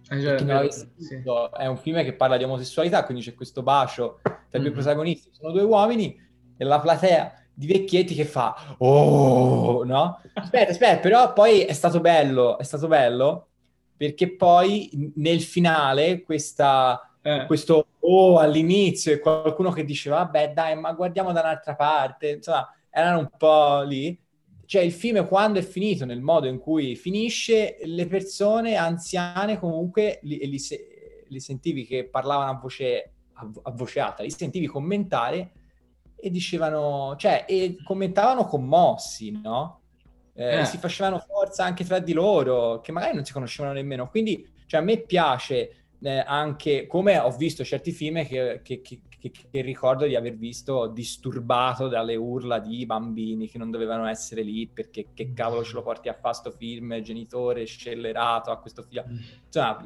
eh, 0.10 0.21
cioè, 0.21 0.36
chi 0.36 0.43
non 0.43 0.56
l'avesse 0.56 0.91
visto, 0.95 1.49
sì. 1.53 1.62
è 1.62 1.65
un 1.65 1.77
film 1.77 2.03
che 2.03 2.13
parla 2.13 2.38
di 2.38 2.43
omosessualità, 2.43 3.06
quindi 3.06 3.23
c'è 3.23 3.34
questo 3.34 3.63
bacio 3.63 4.19
tra 4.21 4.34
i 4.34 4.58
mm-hmm. 4.58 4.63
due 4.63 4.71
protagonisti, 4.71 5.29
sono 5.32 5.51
due 5.51 5.63
uomini, 5.63 6.21
e 6.58 6.63
la 6.63 6.79
platea 6.79 7.42
di 7.54 7.68
vecchietti 7.68 8.16
che 8.16 8.26
fa 8.26 8.76
oh 8.80 9.84
no 9.84 10.20
aspetta 10.34 10.72
aspetta 10.72 11.00
però 11.00 11.34
poi 11.34 11.62
è 11.62 11.74
stato 11.74 12.00
bello 12.00 12.58
è 12.58 12.63
stato 12.63 12.88
bello 12.88 13.48
perché 13.96 14.36
poi 14.36 15.12
nel 15.16 15.42
finale 15.42 16.24
questa, 16.24 17.16
eh. 17.22 17.46
questo 17.46 17.88
oh 18.00 18.38
all'inizio 18.38 19.13
e 19.13 19.20
qualcuno 19.20 19.72
che 19.72 19.86
diceva 19.86 20.18
vabbè 20.18 20.52
dai 20.52 20.76
ma 20.76 20.92
guardiamo 20.94 21.32
da 21.32 21.42
un'altra 21.42 21.76
parte 21.76 22.32
insomma 22.32 22.68
erano 22.89 23.20
un 23.20 23.30
po' 23.38 23.82
lì 23.84 24.20
cioè 24.66 24.82
il 24.82 24.92
film 24.92 25.26
quando 25.28 25.60
è 25.60 25.62
finito 25.62 26.06
nel 26.06 26.22
modo 26.22 26.48
in 26.48 26.58
cui 26.58 26.96
finisce 26.96 27.78
le 27.84 28.08
persone 28.08 28.76
anziane 28.76 29.60
comunque 29.60 30.20
li, 30.24 30.39
li, 30.48 30.60
li 31.28 31.39
sentivi 31.39 31.86
che 31.86 32.06
parlavano 32.06 32.50
a 32.50 32.60
voce 32.60 33.12
a, 33.34 33.50
a 33.62 33.72
voce 33.72 34.00
alta 34.00 34.24
li 34.24 34.32
sentivi 34.32 34.66
commentare 34.66 35.52
e 36.24 36.30
dicevano, 36.30 37.16
cioè, 37.18 37.44
e 37.46 37.76
commentavano 37.84 38.46
commossi, 38.46 39.42
no? 39.44 39.82
Eh, 40.34 40.60
eh. 40.60 40.66
Si 40.66 40.78
facevano 40.78 41.20
forza 41.20 41.66
anche 41.66 41.84
tra 41.84 42.00
di 42.00 42.14
loro, 42.14 42.80
che 42.80 42.94
magari 42.94 43.14
non 43.14 43.26
si 43.26 43.34
conoscevano 43.34 43.74
nemmeno. 43.74 44.10
Quindi, 44.10 44.48
cioè, 44.66 44.80
a 44.80 44.84
me 44.84 45.00
piace 45.00 45.88
eh, 46.00 46.24
anche, 46.26 46.88
come 46.88 47.20
ho 47.20 47.30
visto 47.32 47.66
certi 47.66 47.92
film 47.92 48.26
che, 48.26 48.62
che, 48.64 48.80
che, 48.82 49.02
che, 49.20 49.62
ricordo 49.62 50.06
di 50.06 50.16
aver 50.16 50.38
visto 50.38 50.88
disturbato 50.88 51.90
dalle 51.90 52.16
urla 52.16 52.60
di 52.60 52.86
bambini 52.86 53.50
che 53.50 53.58
non 53.58 53.70
dovevano 53.70 54.06
essere 54.06 54.44
lì 54.44 54.66
perché 54.66 55.08
che 55.14 55.34
cavolo 55.34 55.66
ce 55.66 55.74
lo 55.74 55.84
porti 55.84 56.08
a 56.08 56.14
fare 56.14 56.36
sto 56.36 56.52
film, 56.52 57.02
genitore 57.02 57.66
scellerato 57.66 58.50
a 58.50 58.60
questo 58.60 58.82
figlio. 58.82 59.04
Mm. 59.06 59.18
Insomma, 59.46 59.84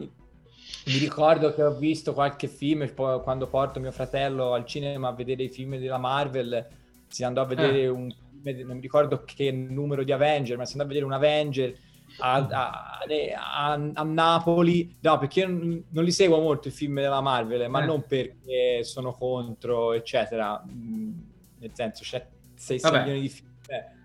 mi 0.85 0.97
ricordo 0.97 1.53
che 1.53 1.63
ho 1.63 1.73
visto 1.73 2.13
qualche 2.13 2.47
film 2.47 2.93
quando 2.93 3.47
porto 3.47 3.79
mio 3.79 3.91
fratello 3.91 4.53
al 4.53 4.65
cinema 4.65 5.09
a 5.09 5.13
vedere 5.13 5.43
i 5.43 5.49
film 5.49 5.77
della 5.77 5.97
Marvel. 5.97 6.65
Si 7.07 7.23
andò 7.23 7.41
a 7.41 7.45
vedere 7.45 7.81
eh. 7.81 7.87
un 7.87 8.09
film, 8.43 8.65
non 8.65 8.75
mi 8.75 8.81
ricordo 8.81 9.23
che 9.23 9.51
numero 9.51 10.03
di 10.03 10.11
Avenger, 10.11 10.57
ma 10.57 10.65
si 10.65 10.73
andò 10.73 10.85
a 10.85 10.87
vedere 10.87 11.05
un 11.05 11.13
Avenger 11.13 11.75
a, 12.19 12.35
a, 12.35 12.99
a, 13.35 13.91
a 13.93 14.03
Napoli. 14.03 14.95
No, 15.01 15.17
perché 15.17 15.41
io 15.41 15.47
non, 15.47 15.83
non, 15.89 16.03
li 16.03 16.11
seguo 16.11 16.39
molto 16.39 16.69
i 16.69 16.71
film 16.71 16.95
della 16.95 17.21
Marvel, 17.21 17.69
ma 17.69 17.83
eh. 17.83 17.85
non 17.85 18.05
perché 18.07 18.83
sono 18.83 19.13
contro, 19.13 19.93
eccetera. 19.93 20.63
Mm, 20.65 21.11
nel 21.59 21.71
senso, 21.73 22.03
c'è 22.03 22.25
6 22.55 22.79
milioni 22.83 23.21
di 23.21 23.29
film 23.29 23.47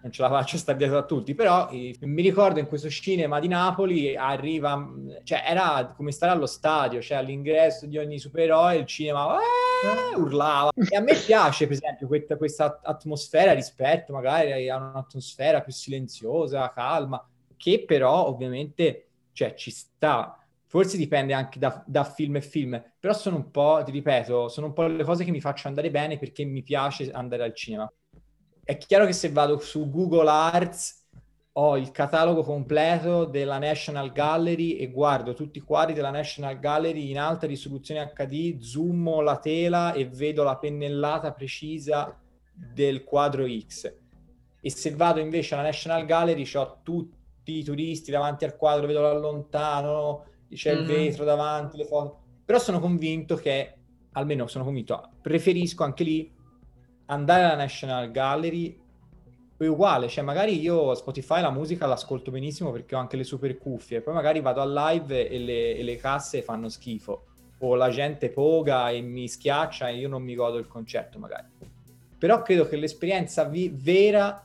non 0.02 0.10
ce 0.10 0.22
la 0.22 0.28
faccio 0.28 0.56
sta 0.56 0.72
dietro 0.72 0.98
a 0.98 1.04
tutti, 1.04 1.34
però 1.34 1.68
eh, 1.70 1.96
mi 2.00 2.22
ricordo 2.22 2.58
in 2.58 2.66
questo 2.66 2.90
cinema 2.90 3.38
di 3.38 3.46
Napoli 3.46 4.16
arriva, 4.16 4.92
cioè 5.22 5.44
era 5.46 5.92
come 5.96 6.10
stare 6.10 6.32
allo 6.32 6.46
stadio, 6.46 7.00
cioè 7.00 7.18
all'ingresso 7.18 7.86
di 7.86 7.98
ogni 7.98 8.18
supereroe 8.18 8.76
il 8.78 8.86
cinema 8.86 9.38
eh, 9.38 10.16
urlava. 10.16 10.70
E 10.74 10.96
a 10.96 11.00
me 11.00 11.14
piace, 11.14 11.66
per 11.66 11.76
esempio, 11.76 12.08
questa, 12.08 12.36
questa 12.36 12.80
atmosfera 12.82 13.52
rispetto 13.52 14.12
magari 14.12 14.68
a 14.68 14.76
un'atmosfera 14.76 15.62
più 15.62 15.72
silenziosa, 15.72 16.72
calma, 16.72 17.24
che 17.56 17.84
però 17.86 18.26
ovviamente 18.26 19.06
cioè, 19.32 19.54
ci 19.54 19.70
sta. 19.70 20.36
Forse 20.66 20.96
dipende 20.96 21.34
anche 21.34 21.58
da, 21.58 21.84
da, 21.86 22.02
film 22.02 22.36
e 22.36 22.40
film, 22.40 22.82
però 22.98 23.12
sono 23.12 23.36
un 23.36 23.50
po', 23.50 23.82
ti 23.84 23.92
ripeto, 23.92 24.48
sono 24.48 24.68
un 24.68 24.72
po' 24.72 24.86
le 24.86 25.04
cose 25.04 25.22
che 25.22 25.30
mi 25.30 25.40
faccio 25.40 25.68
andare 25.68 25.90
bene 25.90 26.18
perché 26.18 26.44
mi 26.44 26.62
piace 26.62 27.10
andare 27.10 27.44
al 27.44 27.54
cinema 27.54 27.92
è 28.64 28.76
chiaro 28.76 29.06
che 29.06 29.12
se 29.12 29.30
vado 29.30 29.58
su 29.58 29.90
Google 29.90 30.30
Arts 30.30 31.00
ho 31.54 31.76
il 31.76 31.90
catalogo 31.90 32.42
completo 32.42 33.24
della 33.24 33.58
National 33.58 34.10
Gallery 34.12 34.72
e 34.76 34.90
guardo 34.90 35.34
tutti 35.34 35.58
i 35.58 35.62
quadri 35.62 35.92
della 35.92 36.10
National 36.10 36.58
Gallery 36.58 37.10
in 37.10 37.18
alta 37.18 37.46
risoluzione 37.46 38.10
HD, 38.14 38.58
zoom 38.58 39.22
la 39.22 39.38
tela 39.38 39.92
e 39.92 40.06
vedo 40.06 40.44
la 40.44 40.56
pennellata 40.56 41.32
precisa 41.32 42.18
del 42.54 43.04
quadro 43.04 43.44
X. 43.46 43.94
E 44.60 44.70
se 44.70 44.94
vado 44.94 45.20
invece 45.20 45.54
alla 45.54 45.64
National 45.64 46.06
Gallery 46.06 46.48
ho 46.54 46.78
tutti 46.82 47.58
i 47.58 47.64
turisti 47.64 48.10
davanti 48.10 48.44
al 48.44 48.56
quadro, 48.56 48.86
vedo 48.86 49.02
da 49.02 49.12
lontano, 49.12 50.24
c'è 50.48 50.72
mm-hmm. 50.72 50.80
il 50.82 50.86
vetro 50.86 51.24
davanti, 51.24 51.76
le 51.76 51.84
foto. 51.84 52.20
Però 52.44 52.58
sono 52.58 52.78
convinto 52.78 53.34
che, 53.36 53.74
almeno 54.12 54.46
sono 54.46 54.64
convinto, 54.64 55.10
preferisco 55.20 55.82
anche 55.82 56.04
lì 56.04 56.32
andare 57.12 57.44
alla 57.44 57.56
National 57.56 58.10
Gallery 58.10 58.80
è 59.56 59.66
uguale, 59.66 60.08
cioè 60.08 60.24
magari 60.24 60.60
io 60.60 60.94
Spotify 60.94 61.40
la 61.40 61.50
musica 61.50 61.86
l'ascolto 61.86 62.30
benissimo 62.30 62.72
perché 62.72 62.96
ho 62.96 62.98
anche 62.98 63.16
le 63.16 63.24
super 63.24 63.56
cuffie, 63.58 64.00
poi 64.00 64.14
magari 64.14 64.40
vado 64.40 64.60
al 64.60 64.72
live 64.72 65.28
e 65.28 65.38
le, 65.38 65.76
e 65.76 65.82
le 65.82 65.96
casse 65.96 66.42
fanno 66.42 66.68
schifo, 66.68 67.26
o 67.58 67.74
la 67.76 67.90
gente 67.90 68.30
poga 68.30 68.90
e 68.90 69.00
mi 69.00 69.28
schiaccia 69.28 69.88
e 69.88 69.96
io 69.96 70.08
non 70.08 70.22
mi 70.22 70.34
godo 70.34 70.58
il 70.58 70.66
concerto 70.66 71.18
magari. 71.18 71.46
Però 72.18 72.42
credo 72.42 72.66
che 72.66 72.76
l'esperienza 72.76 73.44
vi- 73.44 73.72
vera, 73.72 74.44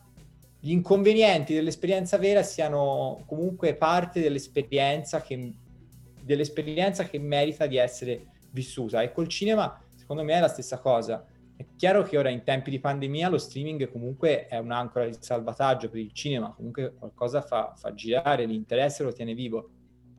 gli 0.60 0.72
inconvenienti 0.72 1.54
dell'esperienza 1.54 2.18
vera 2.18 2.44
siano 2.44 3.24
comunque 3.26 3.76
parte 3.76 4.22
dell'esperienza 4.22 5.22
che, 5.22 5.54
dell'esperienza 6.22 7.06
che 7.06 7.18
merita 7.18 7.66
di 7.66 7.78
essere 7.78 8.26
vissuta. 8.52 9.02
E 9.02 9.12
col 9.12 9.28
cinema, 9.28 9.80
secondo 9.96 10.24
me, 10.24 10.34
è 10.34 10.40
la 10.40 10.48
stessa 10.48 10.80
cosa 10.80 11.26
è 11.58 11.66
chiaro 11.76 12.04
che 12.04 12.20
ora 12.20 12.30
in 12.30 12.44
tempi 12.44 12.70
di 12.70 12.80
pandemia 12.80 13.30
lo 13.30 13.40
streaming 13.40 13.92
comunque 13.92 14.46
è 14.46 14.60
un'ancora 14.60 15.06
di 15.06 15.18
salvataggio 15.20 15.90
per 15.90 16.00
il 16.00 16.14
cinema, 16.14 16.54
comunque 16.54 16.94
qualcosa 16.94 17.42
fa, 17.42 17.74
fa 17.76 17.96
girare, 17.96 18.46
l'interesse 18.46 19.04
lo 19.04 19.12
tiene 19.12 19.34
vivo. 19.34 19.72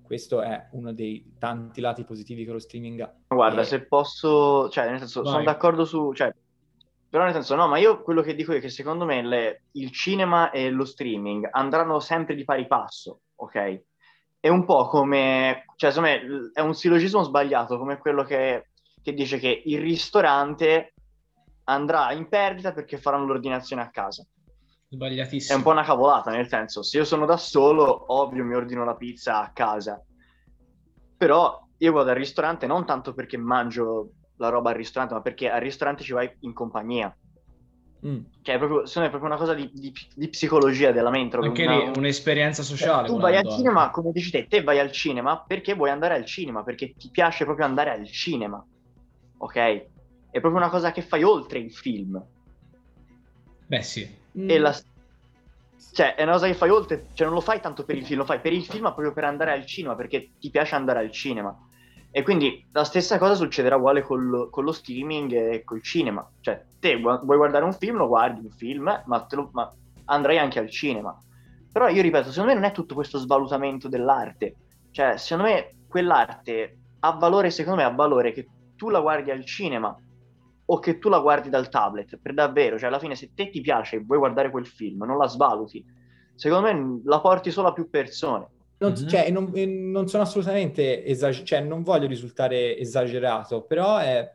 Questo 0.03 0.40
è 0.40 0.68
uno 0.72 0.92
dei 0.92 1.35
tanti 1.38 1.81
lati 1.81 2.03
positivi 2.03 2.44
che 2.44 2.51
lo 2.51 2.59
streaming 2.59 3.01
ha. 3.01 3.14
Guarda, 3.29 3.61
e... 3.61 3.64
se 3.64 3.83
posso, 3.83 4.68
cioè, 4.68 4.88
nel 4.90 4.98
senso, 4.98 5.22
Vai. 5.22 5.33
sono 5.33 5.44
d'accordo 5.44 5.85
su, 5.85 6.12
cioè, 6.12 6.35
però 7.09 7.22
nel 7.22 7.35
senso, 7.35 7.55
no, 7.55 7.68
ma 7.68 7.79
io 7.79 8.03
quello 8.03 8.22
che 8.22 8.35
dico 8.35 8.53
è 8.53 8.59
che 8.59 8.68
secondo 8.68 9.05
me 9.05 9.22
le, 9.22 9.62
il 9.72 9.92
cinema 9.92 10.51
e 10.51 10.70
lo 10.70 10.85
streaming 10.85 11.46
andranno 11.53 12.01
sempre 12.01 12.35
di 12.35 12.42
pari 12.42 12.66
passo, 12.66 13.20
ok? 13.37 13.83
È 14.40 14.48
un 14.48 14.64
po' 14.64 14.88
come, 14.88 15.66
cioè, 15.77 15.92
secondo 15.92 16.11
me 16.11 16.51
è 16.53 16.61
un 16.61 16.74
sillogismo 16.74 17.22
sbagliato, 17.22 17.79
come 17.79 17.98
quello 17.98 18.24
che, 18.24 18.70
che 19.01 19.14
dice 19.14 19.38
che 19.38 19.62
il 19.66 19.81
ristorante 19.81 20.94
andrà 21.69 22.13
in 22.13 22.29
perdita 22.29 22.73
perché 22.73 22.99
faranno 22.99 23.27
l'ordinazione 23.27 23.83
a 23.83 23.91
casa. 23.91 24.27
Sbagliatissimo. 24.89 25.55
È 25.55 25.57
un 25.57 25.63
po' 25.63 25.71
una 25.71 25.85
cavolata, 25.85 26.31
nel 26.31 26.49
senso, 26.49 26.83
se 26.83 26.99
io 26.99 27.05
sono 27.05 27.27
da 27.27 27.37
solo, 27.37 28.05
ovvio 28.15 28.45
mi 28.45 28.55
ordino 28.55 28.85
la 28.85 28.97
pizza 28.97 29.41
a 29.41 29.51
casa. 29.53 30.03
Però 31.17 31.67
io 31.77 31.93
vado 31.93 32.11
al 32.11 32.17
ristorante 32.17 32.67
non 32.67 32.87
tanto 32.87 33.13
perché 33.13 33.37
mangio 33.37 34.13
la 34.37 34.49
roba 34.49 34.71
al 34.71 34.77
ristorante, 34.77 35.15
ma 35.15 35.21
perché 35.21 35.51
al 35.51 35.61
ristorante 35.61 36.03
ci 36.03 36.13
vai 36.13 36.31
in 36.41 36.55
compagnia. 36.55 37.15
Mm. 38.07 38.21
Cioè, 38.43 38.55
è 38.55 38.59
proprio, 38.59 38.85
è 38.85 39.11
proprio 39.11 39.25
una 39.25 39.37
cosa 39.37 39.55
di, 39.55 39.69
di, 39.75 39.93
di 40.15 40.29
psicologia 40.29 40.93
della 40.93 41.11
mente. 41.11 41.37
Anche 41.37 41.65
una, 41.65 41.79
lì, 41.79 41.93
un'esperienza 41.97 42.63
sociale. 42.63 43.09
Tu 43.09 43.19
vai 43.19 43.37
al 43.37 43.49
cinema, 43.49 43.91
come 43.91 44.13
dici 44.13 44.31
te, 44.31 44.47
te 44.47 44.63
vai 44.63 44.79
al 44.79 44.93
cinema 44.93 45.43
perché 45.45 45.75
vuoi 45.75 45.91
andare 45.91 46.15
al 46.15 46.25
cinema, 46.25 46.63
perché 46.63 46.95
ti 46.95 47.11
piace 47.11 47.45
proprio 47.45 47.67
andare 47.67 47.91
al 47.91 48.07
cinema. 48.07 48.65
Ok? 49.39 49.87
È 50.31 50.41
proprio 50.41 50.61
una 50.61 50.71
cosa 50.71 50.93
che 50.93 51.03
fai 51.03 51.23
oltre 51.23 51.59
il 51.59 51.73
film. 51.73 52.23
Beh, 53.67 53.83
sì. 53.83 54.09
E 54.33 54.59
la... 54.59 54.75
Cioè, 55.93 56.14
è 56.14 56.23
una 56.23 56.33
cosa 56.33 56.47
che 56.47 56.55
fai 56.55 56.71
oltre, 56.71 57.07
cioè 57.14 57.27
non 57.27 57.35
lo 57.35 57.41
fai 57.41 57.61
tanto 57.61 57.85
per 57.85 57.97
il 57.97 58.05
film, 58.05 58.19
lo 58.21 58.25
fai 58.25 58.41
per 58.41 58.53
il 58.53 58.64
film, 58.64 58.85
ma 58.85 58.93
proprio 58.93 59.12
per 59.12 59.25
andare 59.25 59.53
al 59.53 59.67
cinema, 59.67 59.95
perché 59.95 60.31
ti 60.38 60.51
piace 60.51 60.75
andare 60.75 61.01
al 61.01 61.11
cinema. 61.11 61.57
E 62.11 62.23
quindi 62.23 62.67
la 62.73 62.85
stessa 62.85 63.19
cosa 63.19 63.35
succederà 63.35 63.77
uguale 63.77 64.03
col, 64.03 64.49
con 64.51 64.64
lo 64.64 64.73
streaming 64.73 65.33
e 65.33 65.64
col 65.64 65.83
cinema. 65.83 66.29
Cioè, 66.41 66.64
te 66.79 66.97
vuoi 66.97 67.21
guardare 67.25 67.64
un 67.64 67.75
film, 67.75 67.97
lo 67.97 68.07
guardi 68.07 68.41
un 68.41 68.51
film, 68.51 69.03
ma, 69.05 69.27
lo, 69.31 69.51
ma 69.53 69.73
andrai 70.07 70.38
anche 70.38 70.59
al 70.59 70.71
cinema. 70.71 71.21
Però 71.71 71.88
io 71.88 72.03
ripeto, 72.03 72.31
secondo 72.31 72.55
me 72.55 72.61
non 72.61 72.69
è 72.69 72.73
tutto 72.73 72.95
questo 72.95 73.19
svalutamento 73.19 73.88
dell'arte. 73.88 74.55
Cioè, 74.91 75.17
secondo 75.17 75.51
me 75.51 75.75
quell'arte 75.87 76.79
ha 77.01 77.12
valore, 77.12 77.51
secondo 77.51 77.81
me 77.81 77.87
ha 77.87 77.91
valore 77.91 78.33
che 78.33 78.49
tu 78.75 78.88
la 78.88 79.01
guardi 79.01 79.31
al 79.31 79.45
cinema 79.45 79.97
o 80.71 80.79
che 80.81 80.99
tu 80.99 81.09
la 81.09 81.21
guardi 81.21 81.49
dal 81.49 81.71
tablet, 81.71 82.19
per 82.19 82.35
davvero, 82.35 82.79
cioè 82.79 82.89
alla 82.89 82.99
fine 82.99 83.15
se 83.15 83.33
te 83.35 83.49
ti 83.49 83.61
piace 83.61 83.97
e 83.97 84.01
vuoi 84.01 84.19
guardare 84.19 84.51
quel 84.51 84.67
film, 84.67 85.05
non 85.05 85.17
la 85.17 85.27
svaluti, 85.27 85.85
secondo 86.35 86.71
me 86.71 87.01
la 87.05 87.21
porti 87.21 87.51
solo 87.51 87.69
a 87.69 87.73
più 87.73 87.89
persone. 87.89 88.49
Non, 88.79 88.93
mm-hmm. 88.93 89.09
cioè, 89.09 89.31
non, 89.31 89.51
non, 89.91 90.09
sono 90.09 90.23
assolutamente 90.23 91.05
esagerato, 91.05 91.47
cioè, 91.47 91.61
non 91.61 91.83
voglio 91.83 92.07
risultare 92.07 92.77
esagerato, 92.77 93.63
però 93.63 93.97
è, 93.97 94.35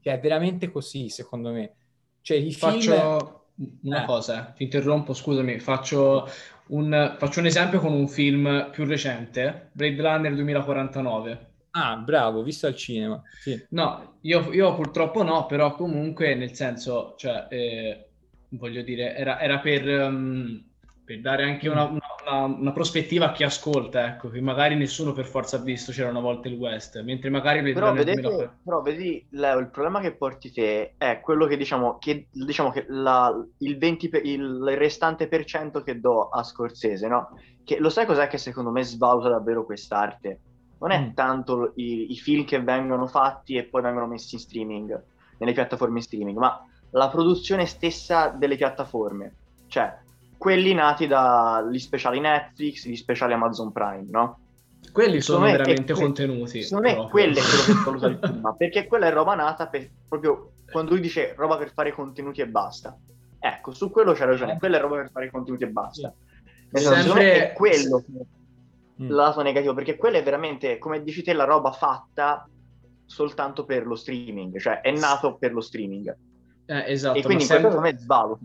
cioè, 0.00 0.14
è 0.14 0.20
veramente 0.20 0.70
così, 0.70 1.08
secondo 1.08 1.50
me. 1.50 1.74
Cioè, 2.20 2.36
i 2.36 2.52
Faccio 2.52 3.42
film... 3.54 3.78
una 3.84 4.02
eh. 4.02 4.06
cosa, 4.06 4.52
ti 4.54 4.62
interrompo, 4.64 5.14
scusami, 5.14 5.58
faccio 5.58 6.28
un, 6.68 7.16
faccio 7.18 7.40
un 7.40 7.46
esempio 7.46 7.80
con 7.80 7.92
un 7.92 8.06
film 8.08 8.68
più 8.70 8.84
recente, 8.84 9.70
Blade 9.72 10.02
Runner 10.02 10.34
2049. 10.34 11.54
Ah, 11.78 11.96
bravo, 11.96 12.42
visto 12.42 12.66
al 12.66 12.74
cinema. 12.74 13.20
Sì. 13.38 13.62
No, 13.70 14.16
io, 14.22 14.50
io, 14.50 14.74
purtroppo 14.74 15.22
no, 15.22 15.44
però 15.44 15.74
comunque 15.74 16.34
nel 16.34 16.54
senso, 16.54 17.14
cioè, 17.18 17.48
eh, 17.50 18.08
voglio 18.48 18.80
dire, 18.80 19.14
era, 19.14 19.38
era 19.38 19.58
per, 19.58 19.86
um, 19.86 20.64
per, 21.04 21.20
dare 21.20 21.42
anche 21.42 21.68
una, 21.68 21.84
una, 21.84 22.00
una, 22.24 22.44
una, 22.44 22.72
prospettiva 22.72 23.26
a 23.26 23.32
chi 23.32 23.44
ascolta, 23.44 24.06
ecco, 24.06 24.30
che 24.30 24.40
magari 24.40 24.74
nessuno 24.74 25.12
per 25.12 25.26
forza 25.26 25.58
ha 25.58 25.60
visto 25.60 25.92
C'era 25.92 26.08
una 26.08 26.20
volta 26.20 26.48
il 26.48 26.54
West, 26.54 26.98
mentre 27.02 27.28
magari 27.28 27.60
Blade 27.60 27.74
però, 27.74 27.92
vedete, 27.92 28.20
2000... 28.22 28.58
però 28.64 28.80
vedi, 28.80 29.26
Leo, 29.32 29.58
il 29.58 29.68
problema 29.68 30.00
che 30.00 30.16
porti 30.16 30.50
te 30.50 30.94
è 30.96 31.20
quello 31.20 31.44
che 31.44 31.58
diciamo 31.58 31.98
che, 31.98 32.28
diciamo 32.30 32.70
che 32.70 32.86
la, 32.88 33.30
il, 33.58 33.76
20 33.76 34.08
per, 34.08 34.24
il, 34.24 34.40
il 34.40 34.76
restante 34.78 35.28
per 35.28 35.44
cento 35.44 35.82
che 35.82 36.00
do 36.00 36.30
a 36.30 36.42
Scorsese, 36.42 37.06
no? 37.06 37.38
Che 37.62 37.78
lo 37.80 37.90
sai 37.90 38.06
cos'è 38.06 38.28
che 38.28 38.38
secondo 38.38 38.70
me 38.70 38.82
svaluta 38.82 39.28
davvero 39.28 39.66
quest'arte? 39.66 40.40
Non 40.78 40.90
è 40.90 41.00
mm. 41.00 41.14
tanto 41.14 41.72
i, 41.76 42.12
i, 42.12 42.16
film 42.16 42.44
che 42.44 42.60
vengono 42.60 43.06
fatti 43.06 43.56
e 43.56 43.64
poi 43.64 43.82
vengono 43.82 44.06
messi 44.06 44.34
in 44.34 44.40
streaming, 44.40 45.02
nelle 45.38 45.52
piattaforme 45.52 45.98
in 45.98 46.04
streaming, 46.04 46.38
ma 46.38 46.64
la 46.90 47.08
produzione 47.08 47.66
stessa 47.66 48.28
delle 48.28 48.56
piattaforme, 48.56 49.34
cioè 49.68 49.96
quelli 50.36 50.74
nati 50.74 51.06
dagli 51.06 51.78
speciali 51.78 52.20
Netflix, 52.20 52.86
gli 52.86 52.96
speciali 52.96 53.32
Amazon 53.32 53.72
Prime, 53.72 54.06
no? 54.08 54.38
Quelli 54.92 55.20
sono 55.20 55.44
me, 55.44 55.52
veramente 55.52 55.92
que- 55.92 56.02
contenuti. 56.02 56.62
Secondo 56.62 56.88
me 56.88 57.08
quello 57.08 57.38
è 57.38 57.42
quello 57.42 57.62
che 57.64 57.84
valuta 57.84 58.06
il 58.06 58.18
prima, 58.18 58.54
perché 58.54 58.86
quella 58.86 59.06
è 59.06 59.12
roba 59.12 59.34
nata 59.34 59.66
per, 59.66 59.88
proprio 60.08 60.52
quando 60.70 60.92
lui 60.92 61.00
dice 61.00 61.34
roba 61.36 61.56
per 61.56 61.72
fare 61.72 61.92
contenuti 61.92 62.40
e 62.40 62.46
basta. 62.46 62.96
Ecco, 63.38 63.72
su 63.72 63.90
quello 63.90 64.12
c'è 64.12 64.24
ragione, 64.24 64.54
eh. 64.54 64.58
quella 64.58 64.78
è 64.78 64.80
roba 64.80 64.96
per 64.96 65.10
fare 65.10 65.30
contenuti 65.30 65.64
e 65.64 65.68
basta. 65.68 66.12
Nel 66.70 66.82
Sempre... 66.82 67.50
è 67.50 67.52
quello 67.52 68.02
mm. 69.00 69.08
lato 69.10 69.42
negativo, 69.42 69.74
perché 69.74 69.96
quella 69.96 70.18
è 70.18 70.22
veramente, 70.22 70.78
come 70.78 71.02
dici 71.02 71.22
te, 71.22 71.32
la 71.32 71.44
roba 71.44 71.72
fatta 71.72 72.48
soltanto 73.04 73.64
per 73.64 73.86
lo 73.86 73.94
streaming, 73.94 74.58
cioè 74.58 74.80
è 74.80 74.90
nato 74.90 75.36
per 75.36 75.52
lo 75.52 75.60
streaming. 75.60 76.16
Eh, 76.66 76.92
esatto. 76.92 77.18
E 77.18 77.22
quindi 77.22 77.44
in 77.44 77.48
sempre... 77.48 77.74
questo 77.74 77.98
svaluta. 78.00 78.44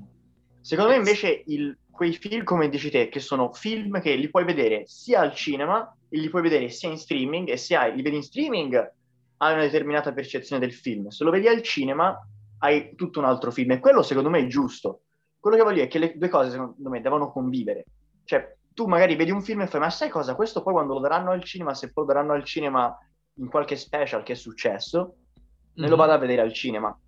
Secondo 0.61 0.91
me 0.91 0.97
invece 0.97 1.43
il, 1.47 1.75
quei 1.89 2.13
film, 2.13 2.43
come 2.43 2.69
dici 2.69 2.91
te, 2.91 3.09
che 3.09 3.19
sono 3.19 3.51
film 3.51 3.99
che 3.99 4.13
li 4.15 4.29
puoi 4.29 4.43
vedere 4.43 4.83
sia 4.85 5.21
al 5.21 5.33
cinema, 5.33 5.95
e 6.07 6.17
li 6.17 6.29
puoi 6.29 6.41
vedere 6.41 6.69
sia 6.69 6.89
in 6.89 6.97
streaming, 6.97 7.49
e 7.49 7.57
se 7.57 7.75
hai, 7.75 7.95
li 7.95 8.01
vedi 8.01 8.17
in 8.17 8.23
streaming 8.23 8.93
hai 9.37 9.53
una 9.53 9.63
determinata 9.63 10.13
percezione 10.13 10.61
del 10.61 10.73
film. 10.73 11.07
Se 11.07 11.23
lo 11.23 11.31
vedi 11.31 11.47
al 11.47 11.61
cinema 11.63 12.15
hai 12.59 12.95
tutto 12.95 13.19
un 13.19 13.25
altro 13.25 13.51
film. 13.51 13.71
E 13.71 13.79
quello 13.79 14.03
secondo 14.03 14.29
me 14.29 14.39
è 14.39 14.47
giusto. 14.47 15.01
Quello 15.39 15.57
che 15.57 15.63
voglio 15.63 15.75
dire 15.75 15.87
è 15.87 15.89
che 15.89 15.97
le 15.97 16.13
due 16.15 16.29
cose 16.29 16.51
secondo 16.51 16.89
me 16.89 17.01
devono 17.01 17.31
convivere. 17.31 17.85
Cioè, 18.23 18.55
tu 18.81 18.87
magari 18.87 19.15
vedi 19.15 19.29
un 19.29 19.43
film 19.43 19.61
e 19.61 19.67
fai, 19.67 19.79
ma 19.79 19.91
sai 19.91 20.09
cosa? 20.09 20.33
Questo 20.33 20.63
poi 20.63 20.73
quando 20.73 20.93
lo 20.93 20.99
daranno 20.99 21.29
al 21.29 21.43
cinema, 21.43 21.75
se 21.75 21.91
poi 21.91 22.05
lo 22.05 22.13
daranno 22.13 22.33
al 22.33 22.43
cinema 22.43 22.97
in 23.35 23.47
qualche 23.47 23.75
special 23.75 24.23
che 24.23 24.33
è 24.33 24.35
successo, 24.35 24.97
mm-hmm. 24.99 25.73
me 25.75 25.87
lo 25.87 25.91
mhm. 25.91 26.01
vado 26.01 26.13
a 26.13 26.17
vedere 26.17 26.41
al 26.41 26.51
cinema. 26.51 26.99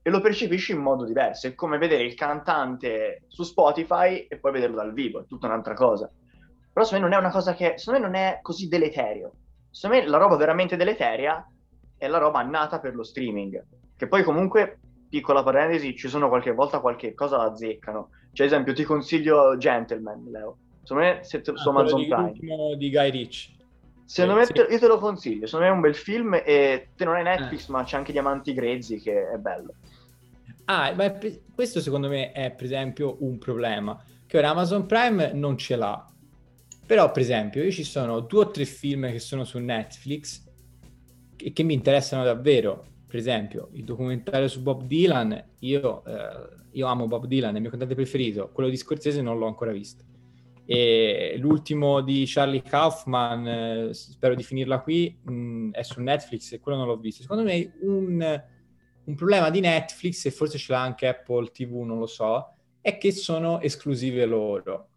E 0.00 0.10
lo 0.10 0.22
percepisci 0.22 0.72
in 0.72 0.78
modo 0.78 1.04
diverso. 1.04 1.46
È 1.46 1.54
come 1.54 1.76
vedere 1.76 2.04
il 2.04 2.14
cantante 2.14 3.24
su 3.26 3.42
Spotify 3.42 4.26
e 4.26 4.38
poi 4.38 4.52
vederlo 4.52 4.76
dal 4.76 4.94
vivo, 4.94 5.20
è 5.20 5.26
tutta 5.26 5.48
un'altra 5.48 5.74
cosa. 5.74 6.10
Però 6.72 6.86
secondo 6.86 7.04
me 7.04 7.10
non 7.10 7.12
è 7.12 7.26
una 7.26 7.34
cosa 7.34 7.52
che, 7.52 7.74
secondo 7.76 8.00
me 8.00 8.06
non 8.06 8.14
è 8.14 8.38
così 8.40 8.68
deleterio. 8.68 9.32
Secondo 9.70 10.02
me 10.02 10.08
la 10.08 10.16
roba 10.16 10.36
veramente 10.36 10.76
deleteria 10.76 11.46
è 11.98 12.08
la 12.08 12.18
roba 12.18 12.40
nata 12.40 12.80
per 12.80 12.94
lo 12.94 13.02
streaming. 13.02 13.62
Che 13.94 14.08
poi 14.08 14.22
comunque, 14.22 14.80
piccola 15.10 15.42
parentesi, 15.42 15.94
ci 15.94 16.08
sono 16.08 16.28
qualche 16.28 16.52
volta 16.52 16.80
qualche 16.80 17.12
cosa 17.12 17.36
la 17.36 17.44
azzeccano. 17.44 18.08
Cioè, 18.32 18.46
ad 18.46 18.52
esempio, 18.52 18.72
ti 18.72 18.84
consiglio 18.84 19.58
Gentleman, 19.58 20.24
Leo 20.30 20.58
Secondo 20.88 21.04
me, 21.04 21.18
se 21.22 21.42
te, 21.42 21.52
su 21.54 21.68
Amazon 21.68 22.08
Prime. 22.08 22.76
di 22.78 22.90
Guy 22.90 23.10
Ricci. 23.10 23.56
Secondo 24.06 24.42
sì, 24.42 24.52
me, 24.54 24.64
sì. 24.64 24.72
io 24.72 24.78
te 24.78 24.86
lo 24.86 24.98
consiglio. 24.98 25.44
Secondo 25.44 25.66
me 25.66 25.72
è 25.72 25.74
un 25.74 25.82
bel 25.82 25.94
film 25.94 26.34
e 26.42 26.88
te 26.96 27.04
non 27.04 27.14
hai 27.14 27.24
Netflix, 27.24 27.68
eh. 27.68 27.72
ma 27.72 27.84
c'è 27.84 27.98
anche 27.98 28.12
Diamanti 28.12 28.54
Grezzi 28.54 28.98
che 28.98 29.30
è 29.30 29.36
bello. 29.36 29.74
Ah, 30.64 30.94
ma 30.94 31.14
questo 31.54 31.80
secondo 31.80 32.08
me 32.08 32.32
è 32.32 32.52
per 32.52 32.64
esempio 32.64 33.18
un 33.20 33.36
problema. 33.36 34.02
Che 34.26 34.38
ora 34.38 34.48
Amazon 34.48 34.86
Prime 34.86 35.32
non 35.34 35.58
ce 35.58 35.76
l'ha. 35.76 36.10
Però, 36.86 37.12
per 37.12 37.20
esempio, 37.20 37.62
io 37.62 37.70
ci 37.70 37.84
sono 37.84 38.20
due 38.20 38.40
o 38.40 38.50
tre 38.50 38.64
film 38.64 39.10
che 39.10 39.18
sono 39.18 39.44
su 39.44 39.58
Netflix 39.58 40.42
e 41.36 41.52
che 41.52 41.62
mi 41.64 41.74
interessano 41.74 42.24
davvero. 42.24 42.86
Per 43.06 43.18
esempio, 43.18 43.68
il 43.72 43.84
documentario 43.84 44.48
su 44.48 44.62
Bob 44.62 44.84
Dylan, 44.84 45.44
io, 45.58 46.02
eh, 46.06 46.48
io 46.70 46.86
amo 46.86 47.06
Bob 47.06 47.26
Dylan, 47.26 47.52
è 47.52 47.56
il 47.56 47.60
mio 47.60 47.70
cantante 47.70 47.94
preferito. 47.94 48.48
Quello 48.54 48.70
di 48.70 48.76
Scorsese 48.78 49.20
non 49.20 49.38
l'ho 49.38 49.46
ancora 49.46 49.70
visto. 49.70 50.16
E 50.70 51.36
l'ultimo 51.38 52.02
di 52.02 52.24
Charlie 52.26 52.60
Kaufman, 52.60 53.46
eh, 53.46 53.94
spero 53.94 54.34
di 54.34 54.42
finirla 54.42 54.80
qui, 54.80 55.18
mm, 55.30 55.72
è 55.72 55.82
su 55.82 55.98
Netflix 56.02 56.52
e 56.52 56.60
quello 56.60 56.76
non 56.76 56.86
l'ho 56.86 56.98
visto. 56.98 57.22
Secondo 57.22 57.42
me 57.42 57.72
un, 57.80 58.42
un, 59.04 59.14
problema 59.14 59.48
di 59.48 59.60
Netflix, 59.60 60.26
e 60.26 60.30
forse 60.30 60.58
ce 60.58 60.72
l'ha 60.72 60.82
anche 60.82 61.08
Apple 61.08 61.50
TV, 61.52 61.72
non 61.84 61.98
lo 61.98 62.06
so, 62.06 62.52
è 62.82 62.98
che 62.98 63.12
sono 63.12 63.62
esclusive 63.62 64.26
loro. 64.26 64.88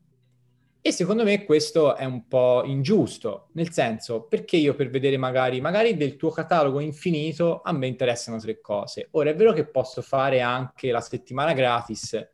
E 0.81 0.91
secondo 0.91 1.23
me 1.23 1.45
questo 1.45 1.95
è 1.95 2.03
un 2.03 2.27
po' 2.27 2.63
ingiusto, 2.65 3.47
nel 3.53 3.71
senso, 3.71 4.23
perché 4.23 4.57
io 4.57 4.75
per 4.75 4.89
vedere 4.89 5.15
magari, 5.15 5.61
magari 5.61 5.95
del 5.95 6.17
tuo 6.17 6.31
catalogo 6.31 6.81
infinito, 6.81 7.61
a 7.63 7.71
me 7.71 7.87
interessano 7.87 8.39
tre 8.39 8.59
cose. 8.59 9.07
Ora 9.11 9.29
è 9.29 9.35
vero 9.35 9.53
che 9.53 9.65
posso 9.65 10.01
fare 10.01 10.41
anche 10.41 10.91
la 10.91 10.99
settimana 10.99 11.53
gratis, 11.53 12.29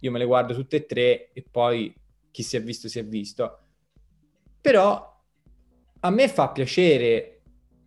io 0.00 0.10
me 0.10 0.18
le 0.18 0.24
guardo 0.24 0.52
tutte 0.52 0.78
e 0.78 0.86
tre 0.86 1.30
e 1.32 1.44
poi 1.48 1.94
chi 2.32 2.42
si 2.42 2.56
è 2.56 2.62
visto 2.62 2.88
si 2.88 2.98
è 2.98 3.04
visto. 3.04 3.58
Però 4.60 5.20
a 6.00 6.10
me 6.10 6.28
fa 6.28 6.48
piacere 6.48 7.42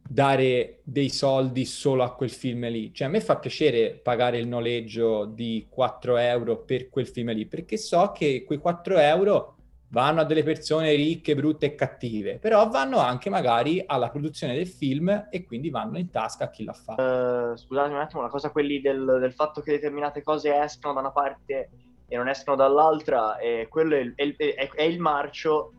dare 0.08 0.81
dei 0.84 1.10
soldi 1.10 1.65
solo 1.65 2.03
a 2.03 2.13
quel 2.13 2.29
film 2.29 2.69
lì. 2.69 2.93
Cioè 2.93 3.08
a 3.08 3.10
me 3.10 3.19
fa 3.19 3.38
piacere 3.38 3.99
pagare 4.01 4.38
il 4.38 4.47
noleggio 4.47 5.25
di 5.25 5.67
4 5.69 6.17
euro 6.17 6.63
per 6.63 6.89
quel 6.89 7.08
film 7.08 7.34
lì, 7.34 7.45
perché 7.45 7.75
so 7.75 8.12
che 8.13 8.43
quei 8.45 8.60
4 8.60 8.97
euro 8.99 9.55
vanno 9.89 10.21
a 10.21 10.23
delle 10.25 10.43
persone 10.43 10.93
ricche, 10.93 11.36
brutte 11.36 11.67
e 11.67 11.75
cattive, 11.75 12.38
però 12.38 12.67
vanno 12.69 12.99
anche 12.99 13.29
magari 13.29 13.81
alla 13.86 14.10
produzione 14.10 14.53
del 14.53 14.67
film 14.67 15.27
e 15.29 15.45
quindi 15.45 15.69
vanno 15.69 15.97
in 15.97 16.10
tasca 16.10 16.45
a 16.45 16.49
chi 16.49 16.63
l'ha 16.63 16.73
fatto. 16.73 17.01
Uh, 17.01 17.55
scusatemi 17.55 17.95
un 17.95 18.01
attimo, 18.01 18.21
la 18.21 18.29
cosa 18.29 18.51
quelli 18.51 18.81
del, 18.81 19.17
del 19.19 19.34
fatto 19.34 19.62
che 19.62 19.71
determinate 19.71 20.21
cose 20.21 20.53
escono 20.53 20.93
da 20.93 20.99
una 20.99 21.12
parte 21.12 21.69
e 22.07 22.15
non 22.17 22.27
escono 22.27 22.55
dall'altra, 22.55 23.37
e 23.37 23.67
quello 23.69 23.95
è, 23.95 24.13
è, 24.15 24.35
è, 24.35 24.69
è 24.71 24.83
il 24.83 24.99
marcio 24.99 25.71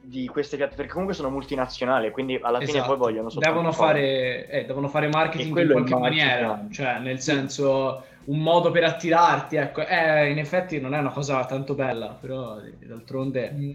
di 0.00 0.26
queste 0.26 0.56
piattaforme, 0.56 0.76
perché 0.76 0.92
comunque 0.92 1.14
sono 1.14 1.30
multinazionali, 1.30 2.10
quindi 2.10 2.38
alla 2.40 2.58
fine 2.60 2.70
esatto. 2.70 2.88
poi 2.88 2.96
vogliono 2.96 3.30
devono 3.34 3.72
fare, 3.72 4.48
eh, 4.48 4.64
devono 4.64 4.88
fare 4.88 5.08
marketing 5.08 5.58
in 5.58 5.70
qualche 5.70 5.96
maniera, 5.96 6.66
cioè 6.70 6.98
nel 6.98 7.20
senso 7.20 8.04
un 8.24 8.38
modo 8.38 8.70
per 8.70 8.84
attirarti, 8.84 9.56
ecco, 9.56 9.86
eh, 9.86 10.30
in 10.30 10.38
effetti 10.38 10.80
non 10.80 10.94
è 10.94 10.98
una 10.98 11.10
cosa 11.10 11.44
tanto 11.44 11.74
bella, 11.74 12.16
però 12.18 12.58
d'altronde... 12.80 13.52
Mm, 13.52 13.70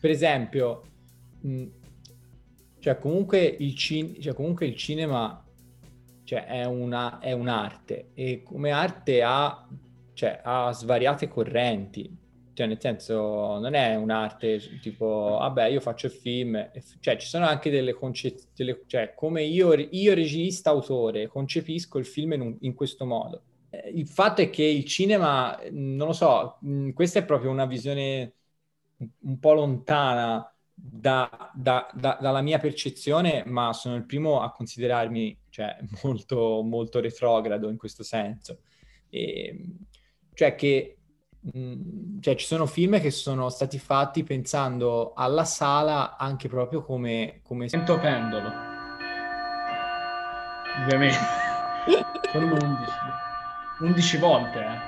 per 0.00 0.10
esempio, 0.10 0.82
mm, 1.46 1.66
cioè 2.80 2.98
comunque 2.98 3.44
il, 3.44 3.76
cin- 3.76 4.20
cioè 4.20 4.32
comunque 4.32 4.66
il 4.66 4.74
cinema 4.74 5.44
cioè, 6.24 6.46
è, 6.46 6.64
una, 6.64 7.18
è 7.18 7.32
un'arte 7.32 8.10
e 8.14 8.42
come 8.42 8.70
arte 8.70 9.22
ha 9.22 9.66
cioè, 10.20 10.38
ha 10.44 10.70
svariate 10.72 11.28
correnti. 11.28 12.14
Cioè, 12.52 12.66
nel 12.66 12.78
senso, 12.78 13.58
non 13.58 13.72
è 13.72 13.94
un'arte 13.96 14.60
tipo, 14.82 15.38
vabbè, 15.38 15.64
io 15.68 15.80
faccio 15.80 16.06
il 16.06 16.12
film, 16.12 16.70
cioè, 17.00 17.16
ci 17.16 17.26
sono 17.26 17.46
anche 17.46 17.70
delle 17.70 17.94
concezioni, 17.94 18.76
cioè, 18.86 19.14
come 19.14 19.42
io, 19.44 19.72
io 19.72 20.12
regista, 20.12 20.68
autore, 20.68 21.26
concepisco 21.26 21.96
il 21.98 22.04
film 22.04 22.34
in, 22.34 22.40
un, 22.42 22.56
in 22.60 22.74
questo 22.74 23.06
modo. 23.06 23.44
Eh, 23.70 23.92
il 23.94 24.06
fatto 24.06 24.42
è 24.42 24.50
che 24.50 24.62
il 24.62 24.84
cinema, 24.84 25.58
non 25.70 26.08
lo 26.08 26.12
so, 26.12 26.58
questa 26.92 27.20
è 27.20 27.24
proprio 27.24 27.50
una 27.50 27.64
visione 27.64 28.34
un 29.20 29.38
po' 29.38 29.54
lontana 29.54 30.54
da, 30.74 31.50
da, 31.54 31.90
da, 31.94 32.18
dalla 32.20 32.42
mia 32.42 32.58
percezione, 32.58 33.42
ma 33.46 33.72
sono 33.72 33.96
il 33.96 34.04
primo 34.04 34.42
a 34.42 34.52
considerarmi 34.52 35.44
cioè, 35.48 35.78
molto, 36.04 36.60
molto 36.62 37.00
retrogrado 37.00 37.70
in 37.70 37.78
questo 37.78 38.02
senso. 38.02 38.60
E, 39.08 39.56
cioè 40.40 40.54
che 40.54 40.96
mh, 41.52 42.20
cioè 42.20 42.34
ci 42.34 42.46
sono 42.46 42.64
film 42.64 42.98
che 42.98 43.10
sono 43.10 43.50
stati 43.50 43.78
fatti 43.78 44.24
pensando 44.24 45.12
alla 45.14 45.44
sala 45.44 46.16
anche 46.16 46.48
proprio 46.48 46.82
come... 46.82 47.40
come... 47.42 47.68
Sento 47.68 47.98
pendolo. 47.98 48.50
Ovviamente. 50.82 51.18
Sono 52.32 52.46
11. 52.46 52.90
11 53.80 54.16
volte, 54.16 54.58
eh. 54.60 54.78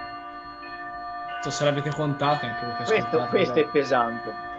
so 1.42 1.50
se 1.50 1.64
l'avete 1.64 1.90
contato 1.90 2.46
anche 2.46 2.66
voi 2.66 2.74
questo, 2.76 3.26
questo 3.28 3.58
è 3.58 3.68
pesante 3.68 4.50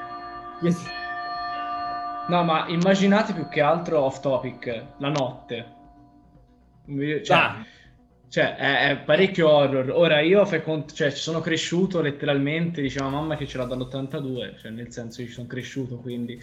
no 2.28 2.44
ma 2.44 2.66
immaginate 2.68 3.34
più 3.34 3.48
che 3.48 3.62
altro 3.62 4.00
off 4.00 4.20
topic 4.22 4.86
la 4.98 5.10
notte 5.10 5.76
cioè, 7.24 7.38
ah. 7.38 7.66
Cioè 8.34 8.56
è, 8.56 8.90
è, 8.90 8.98
parecchio 8.98 9.48
horror 9.48 9.92
ora 9.92 10.20
io 10.20 10.44
fai 10.44 10.64
conto 10.64 10.92
cioè 10.96 11.12
ci 11.12 11.22
sono 11.22 11.40
cresciuto 11.40 12.02
letteralmente 12.02 12.82
diceva 12.82 13.08
mamma 13.08 13.36
che 13.36 13.46
ce 13.46 13.60
l'ha 13.60 13.66
dall'82 13.66 14.58
cioè 14.60 14.72
nel 14.72 14.92
senso 14.92 15.22
che 15.22 15.28
ci 15.28 15.34
sono 15.34 15.46
cresciuto 15.46 15.98
quindi 15.98 16.40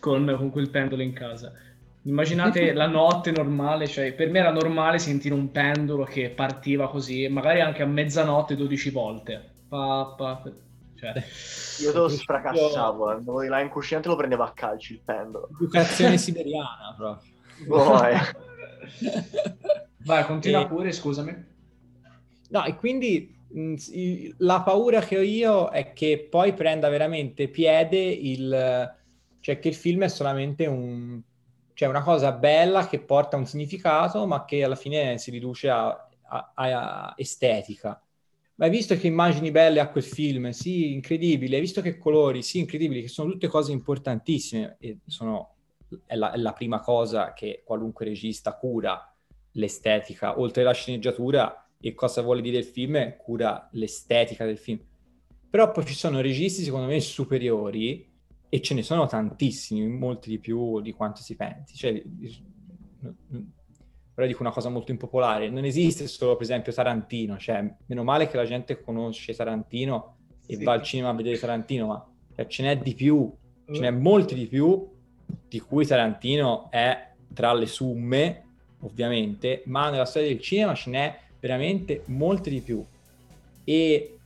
con, 0.00 0.34
con 0.36 0.50
quel 0.50 0.70
pendolo 0.70 1.02
in 1.02 1.12
casa 1.12 1.52
Immaginate 2.02 2.72
la 2.72 2.86
notte 2.86 3.30
normale, 3.30 3.86
cioè 3.86 4.14
per 4.14 4.30
me 4.30 4.38
era 4.38 4.50
normale 4.50 4.98
sentire 4.98 5.34
un 5.34 5.50
pendolo 5.50 6.04
che 6.04 6.30
partiva 6.30 6.88
così, 6.88 7.28
magari 7.28 7.60
anche 7.60 7.82
a 7.82 7.86
mezzanotte 7.86 8.56
12 8.56 8.90
volte. 8.90 9.50
Pa, 9.68 10.14
pa, 10.16 10.42
cioè, 10.96 11.12
Io 11.82 11.92
lo 11.92 12.08
sfracassavo, 12.08 13.10
andavo 13.10 13.42
di 13.42 13.48
là 13.48 13.60
in 13.60 13.68
cucina 13.68 14.00
e 14.00 14.06
lo 14.06 14.16
prendevo 14.16 14.44
a 14.44 14.52
calci 14.54 14.94
il 14.94 15.02
pendolo. 15.04 15.50
Educazione 15.60 16.16
siberiana 16.16 16.94
proprio. 16.96 17.30
Oh, 17.68 18.02
eh. 18.08 18.18
Vai, 20.04 20.24
continua 20.24 20.62
e... 20.62 20.66
pure, 20.66 20.92
scusami. 20.92 21.46
No, 22.50 22.64
e 22.64 22.74
quindi 22.76 23.36
mh, 23.48 23.74
la 24.38 24.62
paura 24.62 25.00
che 25.00 25.18
ho 25.18 25.22
io 25.22 25.70
è 25.70 25.92
che 25.92 26.26
poi 26.30 26.52
prenda 26.54 26.88
veramente 26.88 27.48
piede 27.48 27.98
il... 27.98 28.94
cioè 29.40 29.58
che 29.58 29.68
il 29.68 29.74
film 29.74 30.04
è 30.04 30.08
solamente 30.08 30.66
un 30.66 31.22
cioè 31.80 31.88
una 31.88 32.02
cosa 32.02 32.32
bella 32.32 32.86
che 32.86 33.00
porta 33.00 33.38
un 33.38 33.46
significato, 33.46 34.26
ma 34.26 34.44
che 34.44 34.62
alla 34.62 34.74
fine 34.74 35.16
si 35.16 35.30
riduce 35.30 35.70
a, 35.70 35.88
a, 36.24 36.52
a 36.54 37.14
estetica. 37.16 37.98
Ma 38.56 38.66
hai 38.66 38.70
visto 38.70 38.94
che 38.98 39.06
immagini 39.06 39.50
belle 39.50 39.80
a 39.80 39.88
quel 39.88 40.04
film? 40.04 40.50
Sì, 40.50 40.92
incredibile. 40.92 41.54
Hai 41.54 41.62
visto 41.62 41.80
che 41.80 41.96
colori? 41.96 42.42
Sì, 42.42 42.58
incredibili, 42.58 43.00
che 43.00 43.08
sono 43.08 43.30
tutte 43.30 43.48
cose 43.48 43.72
importantissime 43.72 44.76
e 44.78 44.98
sono, 45.06 45.54
è, 46.04 46.14
la, 46.16 46.32
è 46.32 46.36
la 46.36 46.52
prima 46.52 46.80
cosa 46.80 47.32
che 47.32 47.62
qualunque 47.64 48.04
regista 48.04 48.54
cura, 48.58 49.09
l'estetica. 49.52 50.38
Oltre 50.38 50.62
alla 50.62 50.72
sceneggiatura 50.72 51.68
e 51.80 51.94
cosa 51.94 52.22
vuole 52.22 52.42
dire 52.42 52.58
il 52.58 52.64
film, 52.64 53.16
cura 53.16 53.68
l'estetica 53.72 54.44
del 54.44 54.58
film. 54.58 54.80
Però 55.48 55.70
poi 55.72 55.84
ci 55.84 55.94
sono 55.94 56.20
registi, 56.20 56.62
secondo 56.62 56.86
me, 56.86 57.00
superiori 57.00 58.08
e 58.48 58.60
ce 58.60 58.74
ne 58.74 58.82
sono 58.82 59.06
tantissimi, 59.06 59.86
molti 59.88 60.28
di 60.28 60.38
più 60.38 60.80
di 60.80 60.92
quanto 60.92 61.22
si 61.22 61.36
pensi. 61.36 61.76
Cioè, 61.76 62.02
però 64.12 64.26
dico 64.26 64.42
una 64.42 64.52
cosa 64.52 64.68
molto 64.68 64.90
impopolare, 64.90 65.48
non 65.48 65.64
esiste 65.64 66.06
solo 66.06 66.34
per 66.34 66.42
esempio 66.42 66.72
Tarantino, 66.72 67.38
cioè 67.38 67.74
meno 67.86 68.04
male 68.04 68.28
che 68.28 68.36
la 68.36 68.44
gente 68.44 68.78
conosce 68.82 69.34
Tarantino 69.34 70.16
e 70.46 70.56
sì. 70.56 70.64
va 70.64 70.72
al 70.72 70.82
cinema 70.82 71.08
a 71.08 71.14
vedere 71.14 71.38
Tarantino, 71.38 71.86
ma 71.86 72.06
cioè, 72.34 72.46
ce 72.46 72.62
n'è 72.62 72.78
di 72.78 72.94
più, 72.94 73.32
ce 73.72 73.80
n'è 73.80 73.90
molti 73.90 74.34
di 74.34 74.46
più, 74.46 74.86
di 75.48 75.60
cui 75.60 75.86
Tarantino 75.86 76.70
è 76.70 77.12
tra 77.32 77.54
le 77.54 77.66
summe, 77.66 78.49
ovviamente, 78.80 79.62
ma 79.66 79.90
nella 79.90 80.04
storia 80.04 80.28
del 80.28 80.40
cinema 80.40 80.74
ce 80.74 80.90
n'è 80.90 81.18
veramente 81.40 82.02
molte 82.06 82.50
di 82.50 82.60
più. 82.60 82.84
E, 83.64 84.18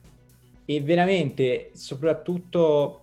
e 0.64 0.80
veramente, 0.80 1.70
soprattutto 1.74 3.00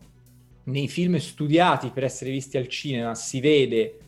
nei 0.63 0.87
film 0.87 1.17
studiati 1.17 1.89
per 1.89 2.03
essere 2.03 2.31
visti 2.31 2.57
al 2.57 2.67
cinema 2.67 3.15
si 3.15 3.39
vede, 3.39 3.99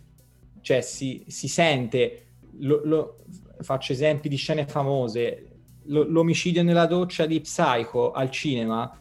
cioè 0.62 0.82
si, 0.82 1.24
si 1.28 1.48
sente, 1.48 2.26
lo, 2.60 2.82
lo, 2.84 3.18
faccio 3.60 3.94
esempi 3.94 4.30
di 4.30 4.36
scene 4.36 4.66
famose, 4.68 5.48
lo, 5.86 6.04
l'omicidio 6.04 6.64
nella 6.64 6.86
doccia 6.86 7.26
di 7.26 7.40
Psycho 7.42 8.12
al 8.12 8.30
cinema, 8.30 9.00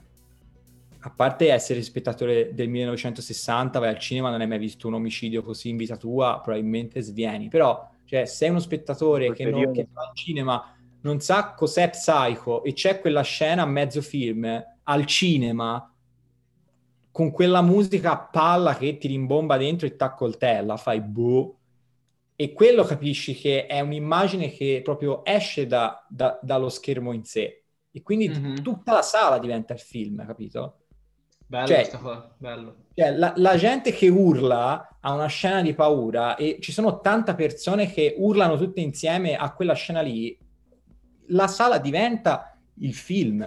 a 1.04 1.10
parte 1.10 1.50
essere 1.50 1.82
spettatore 1.82 2.54
del 2.54 2.68
1960, 2.68 3.78
vai 3.78 3.88
al 3.88 3.98
cinema, 3.98 4.30
non 4.30 4.40
hai 4.40 4.46
mai 4.46 4.58
visto 4.58 4.86
un 4.86 4.94
omicidio 4.94 5.42
così 5.42 5.68
in 5.68 5.76
vita 5.76 5.96
tua, 5.96 6.40
probabilmente 6.42 7.00
svieni, 7.00 7.48
però 7.48 7.90
cioè, 8.12 8.26
sei 8.26 8.50
uno 8.50 8.58
spettatore 8.58 9.32
che, 9.32 9.46
non, 9.46 9.72
che 9.72 9.88
va 9.90 10.02
al 10.02 10.14
cinema, 10.14 10.76
non 11.00 11.20
sa 11.20 11.54
cos'è 11.54 11.88
Psycho 11.88 12.62
e 12.62 12.74
c'è 12.74 13.00
quella 13.00 13.22
scena 13.22 13.62
a 13.62 13.66
mezzo 13.66 14.02
film 14.02 14.62
al 14.82 15.06
cinema 15.06 15.90
con 17.10 17.30
quella 17.30 17.62
musica 17.62 18.12
a 18.12 18.18
palla 18.18 18.76
che 18.76 18.98
ti 18.98 19.08
rimbomba 19.08 19.56
dentro 19.56 19.86
e 19.86 19.96
t'accoltella, 19.96 20.76
fai 20.76 21.00
boh. 21.00 21.56
E 22.36 22.52
quello 22.52 22.84
capisci 22.84 23.34
che 23.34 23.64
è 23.64 23.80
un'immagine 23.80 24.50
che 24.50 24.82
proprio 24.84 25.24
esce 25.24 25.66
da, 25.66 26.04
da, 26.06 26.38
dallo 26.42 26.68
schermo 26.68 27.12
in 27.12 27.24
sé. 27.24 27.64
E 27.90 28.02
quindi 28.02 28.28
mm-hmm. 28.28 28.56
tutta 28.56 28.92
la 28.92 29.02
sala 29.02 29.38
diventa 29.38 29.72
il 29.72 29.80
film, 29.80 30.22
capito? 30.26 30.81
Bello, 31.52 31.66
cioè, 31.66 31.90
bello. 32.38 32.76
Cioè, 32.94 33.10
la, 33.14 33.34
la, 33.36 33.56
gente 33.58 33.92
che 33.92 34.08
urla 34.08 34.96
a 34.98 35.12
una 35.12 35.26
scena 35.26 35.60
di 35.60 35.74
paura 35.74 36.34
e 36.36 36.56
ci 36.60 36.72
sono 36.72 37.00
tante 37.00 37.34
persone 37.34 37.92
che 37.92 38.14
urlano 38.16 38.56
tutte 38.56 38.80
insieme 38.80 39.36
a 39.36 39.52
quella 39.52 39.74
scena 39.74 40.00
lì, 40.00 40.34
la 41.26 41.46
sala 41.48 41.76
diventa 41.76 42.58
il 42.76 42.94
film. 42.94 43.46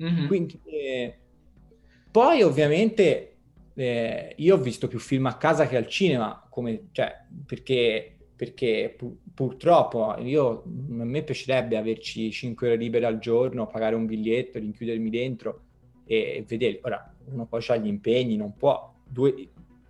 Mm-hmm. 0.00 0.26
Quindi... 0.28 0.60
Eh, 0.62 1.18
poi 2.12 2.42
ovviamente 2.42 3.36
eh, 3.74 4.34
io 4.36 4.54
ho 4.54 4.58
visto 4.58 4.86
più 4.86 5.00
film 5.00 5.26
a 5.26 5.36
casa 5.36 5.66
che 5.66 5.76
al 5.76 5.88
cinema, 5.88 6.46
come, 6.48 6.86
cioè, 6.92 7.12
perché, 7.44 8.16
perché 8.36 8.94
pu- 8.96 9.18
purtroppo 9.34 10.14
io, 10.20 10.62
a 10.62 11.04
me 11.04 11.22
piacerebbe 11.24 11.76
averci 11.76 12.30
5 12.30 12.68
ore 12.68 12.76
libere 12.76 13.06
al 13.06 13.18
giorno, 13.18 13.66
pagare 13.66 13.96
un 13.96 14.06
biglietto, 14.06 14.60
rinchiudermi 14.60 15.10
dentro 15.10 15.62
e, 16.08 16.44
vedere. 16.48 16.80
Ora, 16.82 17.14
uno 17.26 17.44
poi 17.44 17.62
ha 17.68 17.76
gli 17.76 17.86
impegni, 17.86 18.36
non 18.36 18.56
può. 18.56 18.92
Due, 19.06 19.48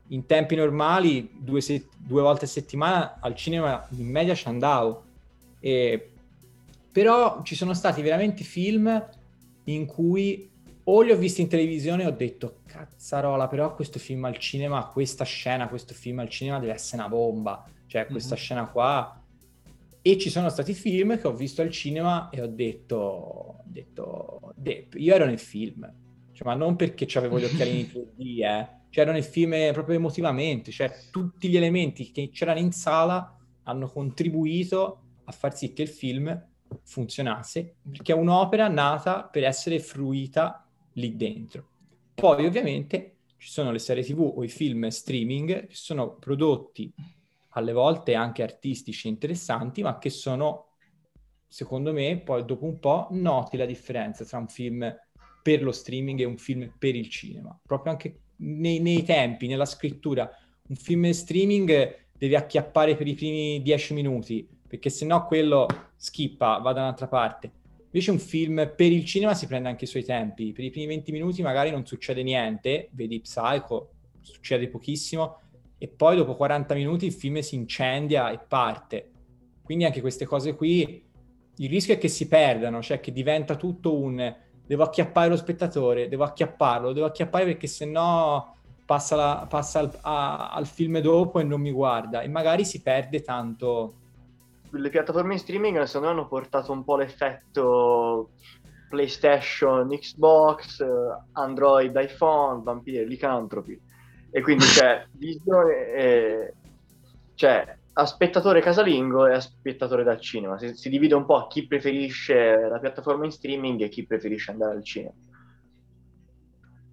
in 0.09 0.27
tempi 0.27 0.57
normali, 0.57 1.31
due, 1.39 1.61
se- 1.61 1.89
due, 1.97 2.23
volte 2.23 2.45
a 2.45 2.49
settimana 2.49 3.19
al 3.21 3.35
cinema 3.35 3.87
in 3.97 4.09
media 4.09 4.35
ci 4.35 4.49
andavo. 4.49 5.05
E, 5.61 6.11
però 6.91 7.43
ci 7.43 7.55
sono 7.55 7.75
stati 7.75 8.03
veramente 8.03 8.43
film 8.45 9.09
in 9.65 9.87
cui 9.87 10.51
o 10.91 11.03
li 11.03 11.13
ho 11.13 11.17
visti 11.17 11.43
in 11.43 11.49
televisione 11.49 12.03
e 12.03 12.07
ho 12.07 12.11
detto 12.11 12.61
cazzarola, 12.67 13.47
però 13.47 13.75
questo 13.75 13.99
film 13.99 14.25
al 14.25 14.39
cinema, 14.39 14.87
questa 14.87 15.25
scena, 15.25 15.69
questo 15.69 15.93
film 15.93 16.21
al 16.21 16.31
cinema 16.31 16.59
deve 16.59 16.73
essere 16.73 17.03
una 17.03 17.11
bomba, 17.11 17.63
cioè 17.87 18.07
questa 18.07 18.35
mm-hmm. 18.35 18.45
scena 18.45 18.69
qua. 18.69 19.23
E 20.01 20.17
ci 20.17 20.31
sono 20.31 20.49
stati 20.49 20.73
film 20.73 21.21
che 21.21 21.27
ho 21.27 21.35
visto 21.35 21.61
al 21.61 21.71
cinema 21.71 22.31
e 22.31 22.41
ho 22.41 22.47
detto, 22.47 22.97
ho 22.97 23.63
detto 24.55 24.97
io 24.97 25.15
ero 25.15 25.27
nel 25.27 25.39
film, 25.39 25.93
cioè, 26.39 26.47
ma 26.47 26.55
non 26.55 26.77
perché 26.77 27.09
avevo 27.19 27.41
gli 27.41 27.45
occhiali 27.45 27.81
in 27.81 27.87
3D, 27.87 28.45
eh. 28.45 29.01
ero 29.01 29.11
nel 29.11 29.25
film 29.25 29.73
proprio 29.73 29.97
emotivamente, 29.97 30.71
cioè 30.71 30.89
tutti 31.11 31.49
gli 31.49 31.57
elementi 31.57 32.13
che 32.13 32.31
c'erano 32.33 32.61
in 32.61 32.71
sala 32.71 33.37
hanno 33.65 33.89
contribuito 33.89 35.01
a 35.25 35.33
far 35.33 35.57
sì 35.57 35.73
che 35.73 35.83
il 35.83 35.89
film 35.89 36.47
funzionasse, 36.85 37.79
perché 37.91 38.13
è 38.13 38.15
un'opera 38.15 38.69
nata 38.69 39.25
per 39.25 39.43
essere 39.43 39.81
fruita 39.81 40.65
lì 40.93 41.17
dentro. 41.17 41.71
Poi 42.15 42.47
ovviamente 42.47 43.17
ci 43.37 43.49
sono 43.49 43.73
le 43.73 43.81
serie 43.81 44.05
tv 44.05 44.21
o 44.37 44.45
i 44.45 44.49
film 44.49 44.87
streaming 44.87 45.67
che 45.67 45.75
sono 45.75 46.19
prodotti 46.19 46.95
alle 47.49 47.73
volte 47.73 48.15
anche 48.15 48.45
artistici 48.45 49.09
interessanti, 49.09 49.83
ma 49.83 49.99
che 49.99 50.11
sono, 50.11 50.75
secondo 51.49 51.93
me, 51.93 52.21
poi 52.21 52.45
dopo 52.45 52.65
un 52.65 52.79
po' 52.79 53.09
noti 53.11 53.57
la 53.57 53.67
differenza 53.67 54.25
tra 54.25 54.39
un 54.39 54.47
film 54.47 54.89
per 55.43 55.63
lo 55.63 55.73
streaming 55.73 56.21
e 56.21 56.25
un 56.25 56.37
film 56.37 56.73
per 56.79 56.95
il 56.95 57.09
cinema. 57.09 57.59
Proprio 57.65 57.93
anche 57.93 58.21
nei, 58.37 58.81
nei 58.81 59.03
tempi, 59.03 59.47
nella 59.47 59.65
scrittura, 59.65 60.31
un 60.69 60.77
film 60.77 61.11
streaming 61.11 61.97
deve 62.13 62.37
acchiappare 62.37 62.97
per 62.97 63.07
i 63.07 63.15
primi 63.15 63.63
dieci 63.63 63.95
minuti, 63.95 64.47
perché 64.67 64.91
se 64.91 65.07
no 65.07 65.25
quello 65.27 65.67
skippa, 65.97 66.59
va 66.59 66.73
da 66.73 66.81
un'altra 66.83 67.09
parte. 67.09 67.53
Invece 67.85 68.11
un 68.11 68.19
film 68.19 68.73
per 68.77 68.93
il 68.93 69.05
cinema 69.05 69.35
si 69.35 69.47
prende 69.47 69.69
anche 69.69 69.85
i 69.85 69.89
suoi 69.89 70.05
tempi. 70.05 70.53
Per 70.53 70.63
i 70.63 70.71
primi 70.71 70.87
20 70.87 71.11
minuti 71.13 71.43
magari 71.43 71.71
non 71.71 71.87
succede 71.87 72.23
niente, 72.23 72.89
vedi 72.93 73.21
Psycho, 73.21 73.93
succede 74.21 74.69
pochissimo, 74.69 75.41
e 75.79 75.89
poi 75.89 76.17
dopo 76.17 76.37
40 76.37 76.75
minuti 76.75 77.07
il 77.07 77.13
film 77.13 77.39
si 77.39 77.55
incendia 77.55 78.31
e 78.31 78.39
parte. 78.47 79.11
Quindi 79.63 79.85
anche 79.85 80.01
queste 80.01 80.27
cose 80.27 80.55
qui, 80.55 81.03
il 81.57 81.69
rischio 81.69 81.95
è 81.95 81.99
che 81.99 82.09
si 82.09 82.29
perdano, 82.29 82.83
cioè 82.83 83.01
che 83.01 83.13
diventa 83.13 83.57
tutto 83.57 83.97
un 83.97 84.37
devo 84.69 84.83
acchiappare 84.83 85.31
lo 85.31 85.37
spettatore, 85.37 86.09
devo 86.09 86.25
acchiapparlo, 86.25 86.93
devo 86.93 87.07
acchiappare 87.07 87.47
perché 87.47 87.67
se 87.67 87.87
no 87.87 88.55
passa, 88.85 89.17
la, 89.17 89.47
passa 89.49 89.79
al, 89.79 89.99
a, 90.03 90.51
al 90.51 90.67
film 90.67 90.99
dopo 91.01 91.41
e 91.41 91.43
non 91.43 91.63
mi 91.63 91.73
guarda 91.73 92.21
e 92.21 92.29
magari 92.29 92.67
si 92.67 92.83
perde 92.83 93.23
tanto 93.23 93.95
le 94.71 94.91
piattaforme 94.91 95.33
in 95.33 95.39
streaming 95.39 95.83
secondo 95.85 96.09
me 96.09 96.13
hanno 96.13 96.29
portato 96.29 96.73
un 96.73 96.85
po' 96.85 96.97
l'effetto 96.97 98.33
PlayStation, 98.91 99.89
Xbox, 99.89 100.85
Android, 101.33 101.95
iPhone, 101.97 102.63
Vampire, 102.63 103.05
Lycanthropy. 103.05 103.79
E 104.31 104.43
quindi 104.43 104.65
c'è 104.67 105.07
visione, 105.13 105.93
eh, 105.93 106.55
cioè 107.35 107.78
a 107.99 108.07
spettatore 108.07 108.61
casalingo 108.61 109.27
e 109.27 109.35
a 109.35 109.41
spettatore 109.41 110.05
dal 110.05 110.21
cinema. 110.21 110.57
Si, 110.57 110.75
si, 110.77 110.89
divide 110.89 111.17
un 111.17 111.27
po' 111.27 111.49
chi 111.49 111.67
preferisce 111.67 112.69
la 112.69 112.79
piattaforma 112.79 113.25
in 113.25 113.33
streaming 113.33 113.81
e 113.81 113.89
chi 113.89 114.07
preferisce 114.07 114.53
andare 114.53 114.77
al 114.77 114.85
cinema. 114.85 115.15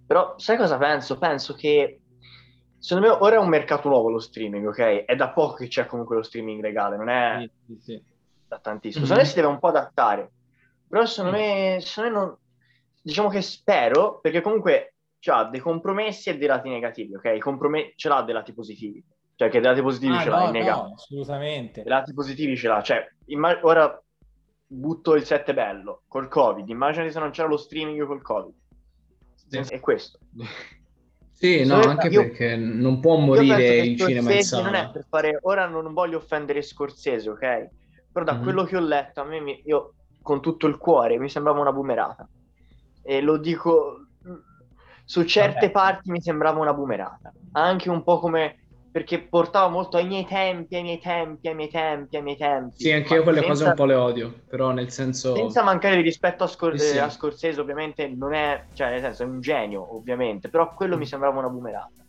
Però 0.04 0.34
sai 0.36 0.56
cosa 0.56 0.76
penso? 0.78 1.16
Penso 1.16 1.54
che 1.54 2.00
secondo 2.78 3.08
me 3.08 3.16
ora 3.20 3.36
è 3.36 3.38
un 3.38 3.48
mercato 3.48 3.88
nuovo 3.88 4.10
lo 4.10 4.18
streaming, 4.18 4.66
ok? 4.66 5.04
È 5.04 5.14
da 5.14 5.30
poco 5.30 5.54
che 5.54 5.68
c'è 5.68 5.86
comunque 5.86 6.16
lo 6.16 6.24
streaming 6.24 6.60
legale, 6.60 6.96
non 6.96 7.08
è 7.08 7.48
sì, 7.66 7.78
sì, 7.80 8.02
da 8.48 8.58
tantissimo. 8.58 9.04
Mm-hmm. 9.04 9.14
Secondo 9.14 9.22
me 9.22 9.24
si 9.28 9.34
deve 9.34 9.46
un 9.46 9.58
po' 9.60 9.68
adattare. 9.68 10.32
Però 10.88 11.06
secondo 11.06 11.36
me, 11.36 11.78
secondo 11.82 12.10
me 12.10 12.16
non... 12.16 12.36
diciamo 13.00 13.28
che 13.28 13.42
spero, 13.42 14.18
perché 14.20 14.40
comunque 14.40 14.94
ha 15.26 15.44
dei 15.44 15.60
compromessi 15.60 16.30
e 16.30 16.36
dei 16.36 16.48
lati 16.48 16.68
negativi, 16.68 17.14
ok? 17.14 17.38
Comprome- 17.38 17.92
ce 17.94 18.08
l'ha 18.08 18.22
dei 18.22 18.34
lati 18.34 18.52
positivi 18.52 19.04
cioè 19.36 19.50
che 19.50 19.60
dei 19.60 19.68
lati 19.68 19.82
positivi 19.82 20.14
ah, 20.14 20.20
ce 20.22 20.30
l'ha, 20.30 20.38
no, 20.38 20.48
innegabile. 20.48 20.88
No, 20.88 20.94
assolutamente. 20.94 21.82
Dei 21.82 21.90
lati 21.90 22.14
positivi 22.14 22.56
ce 22.56 22.68
l'ha. 22.68 22.82
Cioè, 22.82 23.06
immag- 23.26 23.62
ora 23.64 24.02
butto 24.66 25.14
il 25.14 25.24
7 25.24 25.52
bello, 25.52 26.02
col 26.08 26.28
Covid. 26.28 26.66
Immaginati 26.66 27.12
se 27.12 27.18
non 27.18 27.30
c'era 27.30 27.46
lo 27.46 27.58
streaming 27.58 28.04
col 28.06 28.22
Covid. 28.22 28.54
Sì. 29.48 29.58
È 29.58 29.80
questo. 29.80 30.18
Sì, 31.36 31.66
no, 31.66 31.82
so, 31.82 31.90
anche 31.90 32.08
io, 32.08 32.22
perché 32.22 32.56
non 32.56 32.98
può 32.98 33.18
morire 33.18 33.76
il 33.80 33.98
cinema 33.98 34.32
in 34.32 34.42
sala. 34.42 34.62
Non 34.62 34.74
è 34.74 34.90
per 34.90 35.04
fare... 35.06 35.38
Ora 35.42 35.66
non 35.66 35.92
voglio 35.92 36.16
offendere 36.16 36.62
Scorsese, 36.62 37.28
ok? 37.28 37.68
Però 38.10 38.24
da 38.24 38.32
mm-hmm. 38.32 38.42
quello 38.42 38.64
che 38.64 38.74
ho 38.74 38.80
letto, 38.80 39.20
a 39.20 39.24
me, 39.24 39.40
mi... 39.40 39.60
io 39.66 39.96
con 40.22 40.40
tutto 40.40 40.66
il 40.66 40.78
cuore, 40.78 41.18
mi 41.18 41.28
sembrava 41.28 41.60
una 41.60 41.72
boomerata. 41.72 42.26
E 43.02 43.20
lo 43.20 43.36
dico... 43.36 44.06
Su 45.04 45.24
certe 45.24 45.66
Vabbè. 45.66 45.72
parti 45.72 46.10
mi 46.10 46.22
sembrava 46.22 46.58
una 46.58 46.72
boomerata. 46.72 47.30
Anche 47.52 47.90
un 47.90 48.02
po' 48.02 48.18
come 48.18 48.65
perché 48.96 49.20
portava 49.20 49.68
molto 49.68 49.98
ai 49.98 50.06
miei 50.06 50.24
tempi, 50.24 50.74
ai 50.74 50.82
miei 50.82 50.98
tempi, 50.98 51.48
ai 51.48 51.54
miei 51.54 51.68
tempi, 51.68 52.16
ai 52.16 52.22
miei 52.22 52.36
tempi. 52.38 52.76
Sì, 52.78 52.92
anche 52.92 53.12
io 53.12 53.24
quelle 53.24 53.40
senza, 53.40 53.52
cose 53.52 53.68
un 53.68 53.74
po' 53.74 53.84
le 53.84 53.94
odio, 53.94 54.40
però 54.48 54.70
nel 54.70 54.90
senso... 54.90 55.36
Senza 55.36 55.62
mancare 55.62 55.96
di 55.96 56.00
rispetto 56.00 56.44
a, 56.44 56.46
Scor- 56.46 56.78
sì. 56.78 56.96
a 56.96 57.10
Scorsese, 57.10 57.60
ovviamente 57.60 58.08
non 58.08 58.32
è, 58.32 58.68
cioè 58.72 58.88
nel 58.88 59.02
senso 59.02 59.24
è 59.24 59.26
un 59.26 59.42
genio, 59.42 59.94
ovviamente, 59.94 60.48
però 60.48 60.72
quello 60.72 60.96
mm. 60.96 60.98
mi 60.98 61.04
sembrava 61.04 61.38
una 61.38 61.50
boomerata. 61.50 62.06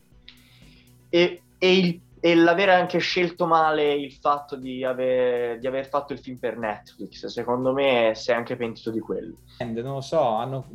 E, 1.10 1.42
e 1.58 1.78
il 1.78 2.00
e 2.20 2.36
l'aver 2.36 2.70
anche 2.70 2.97
scelto 2.99 3.45
male 3.45 3.93
il 3.93 4.11
fatto 4.11 4.55
di 4.55 4.84
aver, 4.84 5.59
di 5.59 5.68
aver, 5.68 5.88
fatto 5.88 6.13
il 6.13 6.20
film 6.20 6.38
per 6.38 6.57
Netflix, 6.57 7.26
secondo 7.28 7.74
me 7.74 8.13
si 8.15 8.32
è 8.32 8.34
anche 8.34 8.55
pentito 8.55 8.91
di 8.91 8.99
quello. 8.99 9.38
Non 9.59 9.93
lo 9.93 10.01
so, 10.01 10.22
hanno, 10.22 10.68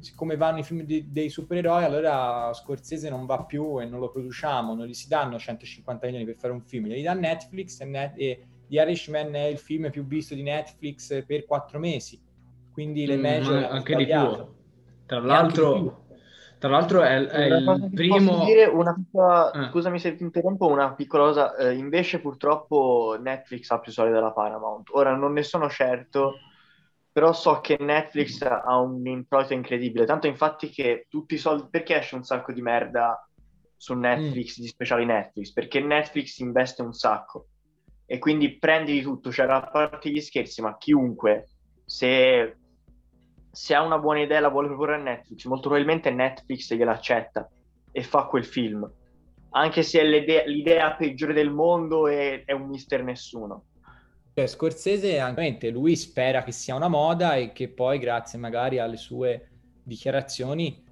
siccome 0.00 0.36
vanno 0.36 0.58
i 0.58 0.62
film 0.62 0.82
di, 0.82 1.10
dei 1.10 1.28
supereroi, 1.28 1.84
allora 1.84 2.52
Scorsese 2.52 3.10
non 3.10 3.26
va 3.26 3.42
più 3.44 3.80
e 3.80 3.86
non 3.86 3.98
lo 4.00 4.10
produciamo, 4.10 4.74
non 4.74 4.86
gli 4.86 4.94
si 4.94 5.08
danno 5.08 5.38
150 5.38 6.06
milioni 6.06 6.24
per 6.24 6.36
fare 6.36 6.52
un 6.52 6.62
film, 6.62 6.86
li 6.86 7.02
dà 7.02 7.14
Netflix 7.14 7.80
e, 7.80 7.84
Net, 7.84 8.12
e 8.16 8.46
The 8.68 8.80
Irishman 8.80 9.34
è 9.34 9.44
il 9.46 9.58
film 9.58 9.90
più 9.90 10.06
visto 10.06 10.34
di 10.34 10.42
Netflix 10.42 11.24
per 11.24 11.44
quattro 11.44 11.78
mesi, 11.78 12.20
quindi 12.72 13.04
le 13.06 13.16
mm, 13.16 13.20
major... 13.20 13.64
Anche 13.64 13.96
di 13.96 14.06
più. 14.06 14.52
Tra 15.06 15.20
l'altro 15.20 16.03
tra 16.64 16.72
l'altro 16.72 17.02
è, 17.02 17.26
è 17.26 17.44
il 17.44 17.90
primo... 17.92 18.42
Dire 18.46 18.64
una 18.64 18.94
piccola... 18.94 19.50
eh. 19.50 19.68
Scusami 19.68 19.98
se 19.98 20.14
ti 20.14 20.22
interrompo, 20.22 20.66
una 20.66 20.94
piccola 20.94 21.24
cosa. 21.24 21.56
Eh, 21.56 21.74
invece 21.74 22.20
purtroppo 22.20 23.18
Netflix 23.20 23.70
ha 23.70 23.80
più 23.80 23.92
soldi 23.92 24.14
della 24.14 24.32
Paramount. 24.32 24.88
Ora 24.92 25.14
non 25.14 25.34
ne 25.34 25.42
sono 25.42 25.68
certo, 25.68 26.36
però 27.12 27.34
so 27.34 27.60
che 27.60 27.76
Netflix 27.78 28.40
ha 28.40 28.78
un 28.78 29.06
introito 29.06 29.52
incredibile. 29.52 30.06
Tanto 30.06 30.26
infatti 30.26 30.70
che 30.70 31.04
tutti 31.10 31.34
i 31.34 31.38
soldi... 31.38 31.68
Perché 31.70 31.98
esce 31.98 32.14
un 32.14 32.24
sacco 32.24 32.50
di 32.50 32.62
merda 32.62 33.28
su 33.76 33.92
Netflix, 33.92 34.58
mm. 34.58 34.62
di 34.62 34.68
speciali 34.68 35.04
Netflix? 35.04 35.52
Perché 35.52 35.80
Netflix 35.80 36.38
investe 36.38 36.80
un 36.80 36.94
sacco. 36.94 37.48
E 38.06 38.18
quindi 38.18 38.56
prendi 38.56 38.92
di 38.92 39.02
tutto, 39.02 39.30
cioè 39.30 39.46
a 39.50 39.68
parte 39.68 40.08
gli 40.08 40.20
scherzi, 40.22 40.62
ma 40.62 40.78
chiunque, 40.78 41.50
se 41.84 42.56
se 43.54 43.74
ha 43.74 43.82
una 43.82 43.98
buona 43.98 44.20
idea 44.20 44.40
la 44.40 44.48
vuole 44.48 44.68
proporre 44.68 44.96
a 44.96 44.98
Netflix, 44.98 45.44
molto 45.44 45.68
probabilmente 45.68 46.10
Netflix 46.10 46.74
gliela 46.74 46.92
accetta 46.92 47.48
e 47.90 48.02
fa 48.02 48.24
quel 48.24 48.44
film. 48.44 48.90
Anche 49.50 49.82
se 49.84 50.00
è 50.00 50.04
l'idea, 50.04 50.44
l'idea 50.44 50.92
peggiore 50.94 51.32
del 51.32 51.50
mondo 51.50 52.08
e 52.08 52.42
è 52.44 52.52
un 52.52 52.68
mister 52.68 53.04
nessuno. 53.04 53.66
Cioè, 54.34 54.48
Scorsese, 54.48 55.20
anche 55.20 55.70
lui 55.70 55.94
spera 55.94 56.42
che 56.42 56.50
sia 56.50 56.74
una 56.74 56.88
moda 56.88 57.36
e 57.36 57.52
che 57.52 57.68
poi, 57.68 58.00
grazie 58.00 58.36
magari 58.36 58.80
alle 58.80 58.96
sue 58.96 59.48
dichiarazioni, 59.80 60.82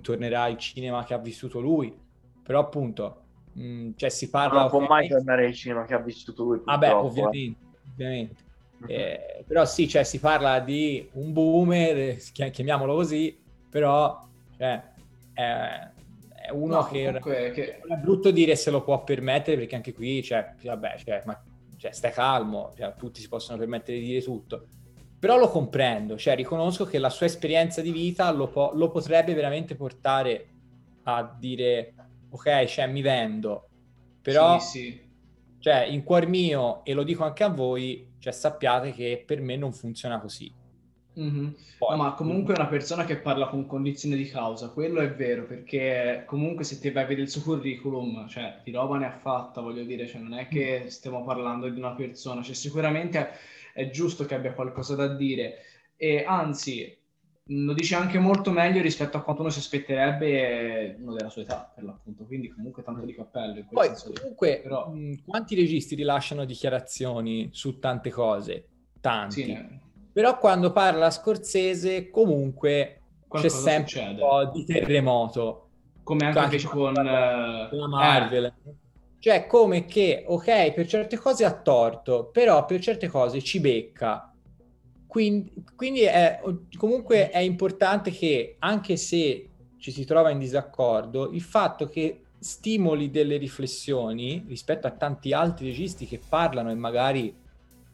tornerà 0.00 0.42
al 0.42 0.56
cinema 0.58 1.02
che 1.02 1.12
ha 1.12 1.18
vissuto 1.18 1.58
lui. 1.58 1.92
Però 2.40 2.60
appunto, 2.60 3.22
mh, 3.54 3.66
mm, 3.66 3.90
cioè 3.96 4.10
si 4.10 4.30
parla... 4.30 4.60
Non 4.60 4.70
può 4.70 4.86
mai 4.86 5.08
tornare 5.08 5.46
al 5.46 5.54
cinema 5.54 5.84
che 5.84 5.94
ha 5.94 5.98
vissuto 5.98 6.44
lui. 6.44 6.60
Vabbè, 6.62 6.94
ovviamente, 6.94 7.58
eh. 7.58 7.90
ovviamente. 7.90 8.43
Eh, 8.86 9.44
però 9.46 9.64
sì, 9.64 9.88
cioè, 9.88 10.04
si 10.04 10.18
parla 10.18 10.60
di 10.60 11.08
un 11.12 11.32
boomer, 11.32 12.16
chiamiamolo 12.50 12.94
così, 12.94 13.38
però 13.68 14.26
cioè, 14.56 14.82
è, 15.32 15.42
è, 16.46 16.50
uno 16.50 16.76
no, 16.76 16.84
che, 16.84 17.20
che, 17.52 17.78
è 17.78 17.96
brutto 17.96 18.30
dire 18.30 18.56
se 18.56 18.70
lo 18.70 18.82
può 18.82 19.02
permettere 19.02 19.56
perché 19.56 19.74
anche 19.76 19.92
qui, 19.92 20.22
cioè, 20.22 20.54
vabbè, 20.62 20.96
cioè, 21.04 21.22
ma, 21.24 21.42
cioè, 21.76 21.92
stai 21.92 22.12
calmo, 22.12 22.72
cioè, 22.76 22.94
tutti 22.96 23.20
si 23.20 23.28
possono 23.28 23.58
permettere 23.58 23.98
di 23.98 24.06
dire 24.06 24.22
tutto. 24.22 24.66
Però 25.18 25.38
lo 25.38 25.48
comprendo, 25.48 26.18
cioè 26.18 26.34
riconosco 26.34 26.84
che 26.84 26.98
la 26.98 27.08
sua 27.08 27.26
esperienza 27.26 27.80
di 27.80 27.92
vita 27.92 28.30
lo, 28.30 28.48
po- 28.48 28.72
lo 28.74 28.90
potrebbe 28.90 29.32
veramente 29.32 29.74
portare 29.74 30.48
a 31.04 31.36
dire 31.38 31.94
ok, 32.30 32.64
cioè 32.64 32.86
mi 32.86 33.00
vendo, 33.00 33.68
però 34.20 34.58
sì, 34.58 34.66
sì. 34.66 35.03
Cioè, 35.64 35.86
in 35.86 36.02
cuor 36.02 36.26
mio, 36.26 36.84
e 36.84 36.92
lo 36.92 37.04
dico 37.04 37.24
anche 37.24 37.42
a 37.42 37.48
voi, 37.48 38.16
cioè 38.18 38.34
sappiate 38.34 38.92
che 38.92 39.24
per 39.26 39.40
me 39.40 39.56
non 39.56 39.72
funziona 39.72 40.20
così. 40.20 40.52
Mm-hmm. 41.18 41.48
Poi, 41.78 41.96
no, 41.96 42.02
ma 42.02 42.12
comunque 42.12 42.52
è 42.52 42.58
una 42.58 42.68
persona 42.68 43.06
che 43.06 43.16
parla 43.16 43.46
con 43.46 43.64
condizione 43.64 44.14
di 44.14 44.28
causa, 44.28 44.68
quello 44.68 45.00
è 45.00 45.10
vero, 45.14 45.46
perché 45.46 46.24
comunque 46.26 46.64
se 46.64 46.78
ti 46.78 46.90
vai 46.90 47.04
a 47.04 47.06
vedere 47.06 47.24
il 47.24 47.30
suo 47.30 47.40
curriculum, 47.40 48.28
cioè 48.28 48.60
di 48.62 48.72
roba 48.72 48.98
ne 48.98 49.06
ha 49.06 49.18
fatta, 49.18 49.62
voglio 49.62 49.84
dire, 49.84 50.06
cioè 50.06 50.20
non 50.20 50.34
è 50.34 50.48
che 50.48 50.82
mm. 50.84 50.86
stiamo 50.88 51.24
parlando 51.24 51.66
di 51.70 51.78
una 51.78 51.94
persona, 51.94 52.42
cioè 52.42 52.54
sicuramente 52.54 53.30
è 53.72 53.88
giusto 53.88 54.26
che 54.26 54.34
abbia 54.34 54.52
qualcosa 54.52 54.94
da 54.94 55.08
dire 55.08 55.60
e 55.96 56.24
anzi 56.26 56.94
lo 57.48 57.74
dice 57.74 57.94
anche 57.94 58.18
molto 58.18 58.50
meglio 58.50 58.80
rispetto 58.80 59.18
a 59.18 59.22
quanto 59.22 59.42
uno 59.42 59.50
si 59.50 59.58
aspetterebbe 59.58 60.96
uno 60.98 61.12
della 61.12 61.28
sua 61.28 61.42
età, 61.42 61.70
per 61.74 61.84
l'appunto. 61.84 62.24
Quindi, 62.24 62.48
comunque, 62.48 62.82
tanto 62.82 63.04
di 63.04 63.14
cappello. 63.14 63.64
Poi, 63.70 63.90
comunque, 64.18 64.60
Però... 64.62 64.88
mh, 64.88 65.24
quanti 65.26 65.54
registi 65.54 65.94
rilasciano 65.94 66.44
dichiarazioni 66.44 67.50
su 67.52 67.78
tante 67.78 68.10
cose? 68.10 68.66
Tanti. 69.00 69.42
Sì, 69.42 69.52
ne... 69.52 69.80
Però 70.12 70.38
quando 70.38 70.72
parla 70.72 71.10
Scorsese, 71.10 72.08
comunque 72.08 73.00
Qualcosa 73.26 73.54
c'è 73.54 73.62
sempre 73.62 73.88
succede. 73.88 74.10
un 74.10 74.28
po' 74.28 74.44
di 74.52 74.64
terremoto. 74.64 75.68
Come 76.02 76.26
anche, 76.26 76.38
anche 76.38 76.62
con, 76.62 76.94
con 76.94 77.04
la 77.04 77.68
eh, 77.70 77.88
Marvel. 77.88 78.44
Eh. 78.44 78.74
Cioè, 79.18 79.46
come 79.46 79.86
che, 79.86 80.24
ok, 80.26 80.72
per 80.72 80.86
certe 80.86 81.16
cose 81.16 81.44
ha 81.44 81.52
torto, 81.52 82.26
però 82.26 82.64
per 82.64 82.80
certe 82.80 83.08
cose 83.08 83.42
ci 83.42 83.58
becca 83.58 84.33
quindi, 85.14 85.52
quindi 85.76 86.00
è, 86.00 86.40
comunque 86.76 87.30
è 87.30 87.38
importante 87.38 88.10
che, 88.10 88.56
anche 88.58 88.96
se 88.96 89.48
ci 89.78 89.92
si 89.92 90.04
trova 90.04 90.30
in 90.30 90.40
disaccordo, 90.40 91.30
il 91.30 91.40
fatto 91.40 91.86
che 91.86 92.22
stimoli 92.40 93.12
delle 93.12 93.36
riflessioni 93.36 94.44
rispetto 94.48 94.88
a 94.88 94.90
tanti 94.90 95.32
altri 95.32 95.66
registi 95.66 96.04
che 96.04 96.18
parlano 96.28 96.72
e 96.72 96.74
magari 96.74 97.32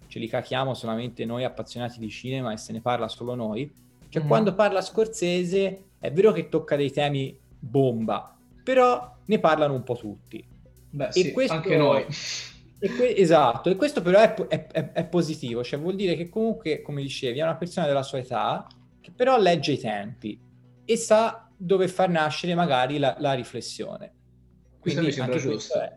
ce 0.07 0.19
li 0.19 0.29
cachiamo 0.29 0.73
solamente 0.73 1.27
noi 1.27 1.45
appassionati 1.45 1.99
di 1.99 2.09
cinema 2.09 2.55
e 2.55 2.57
se 2.57 2.73
ne 2.73 2.81
parla 2.81 3.07
solo 3.07 3.35
noi. 3.35 3.71
Cioè, 4.09 4.23
mm. 4.23 4.27
quando 4.27 4.55
parla 4.55 4.81
Scorsese 4.81 5.83
è 5.99 6.11
vero 6.11 6.33
che 6.33 6.49
tocca 6.49 6.75
dei 6.75 6.91
temi 6.91 7.39
bomba, 7.59 8.35
però 8.65 9.15
ne 9.27 9.39
parlano 9.39 9.75
un 9.75 9.83
po' 9.83 9.97
tutti. 9.97 10.43
Beh, 10.89 11.09
e 11.09 11.13
sì, 11.13 11.33
questo... 11.33 11.53
anche 11.53 11.77
noi. 11.77 12.07
E 12.83 12.89
que- 12.97 13.15
esatto, 13.15 13.69
e 13.69 13.77
questo 13.77 14.01
però 14.01 14.21
è, 14.21 14.35
è, 14.35 14.67
è, 14.67 14.93
è, 14.93 15.07
positivo, 15.07 15.63
cioè 15.63 15.79
vuol 15.79 15.95
dire 15.97 16.17
che 16.17 16.31
comunque, 16.31 16.81
come 16.81 17.03
dicevi, 17.03 17.39
è 17.39 17.43
una 17.43 17.57
persona 17.57 17.87
della 17.87 18.03
sua 18.03 18.19
età 18.19 18.67
che 19.01 19.13
però 19.13 19.39
legge 19.39 19.73
i 19.73 19.79
tempi 19.79 20.41
e 20.85 20.97
sa 20.97 21.47
dove 21.55 21.89
far 21.89 22.09
nascere 22.09 22.55
magari 22.55 22.99
la, 22.99 23.17
la 23.19 23.35
riflessione. 23.35 24.15
Quindi 24.81 25.11
anche 25.21 25.39
giusto. 25.39 25.49
questo 25.49 25.81
è 25.81 25.95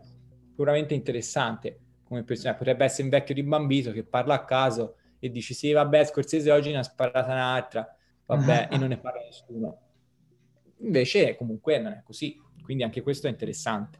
sicuramente 0.50 0.92
interessante 0.92 1.78
come 2.04 2.22
persona. 2.22 2.54
Potrebbe 2.54 2.84
essere 2.84 3.04
un 3.04 3.08
vecchio 3.08 3.34
ribambito 3.34 3.90
che 3.90 4.04
parla 4.04 4.34
a 4.34 4.44
caso 4.44 4.96
e 5.18 5.30
dice 5.30 5.54
sì, 5.54 5.72
vabbè, 5.72 6.04
Scorsese 6.04 6.50
oggi 6.50 6.70
ne 6.70 6.78
ha 6.78 6.82
sparata 6.82 7.32
un'altra, 7.32 7.96
vabbè, 8.26 8.68
e 8.70 8.76
non 8.76 8.88
ne 8.88 8.98
parla 8.98 9.22
nessuno. 9.22 9.78
Invece 10.80 11.34
comunque 11.34 11.78
non 11.78 11.92
è 11.92 12.02
così, 12.04 12.38
quindi 12.62 12.82
anche 12.82 13.00
questo 13.00 13.26
è 13.26 13.30
interessante. 13.30 13.98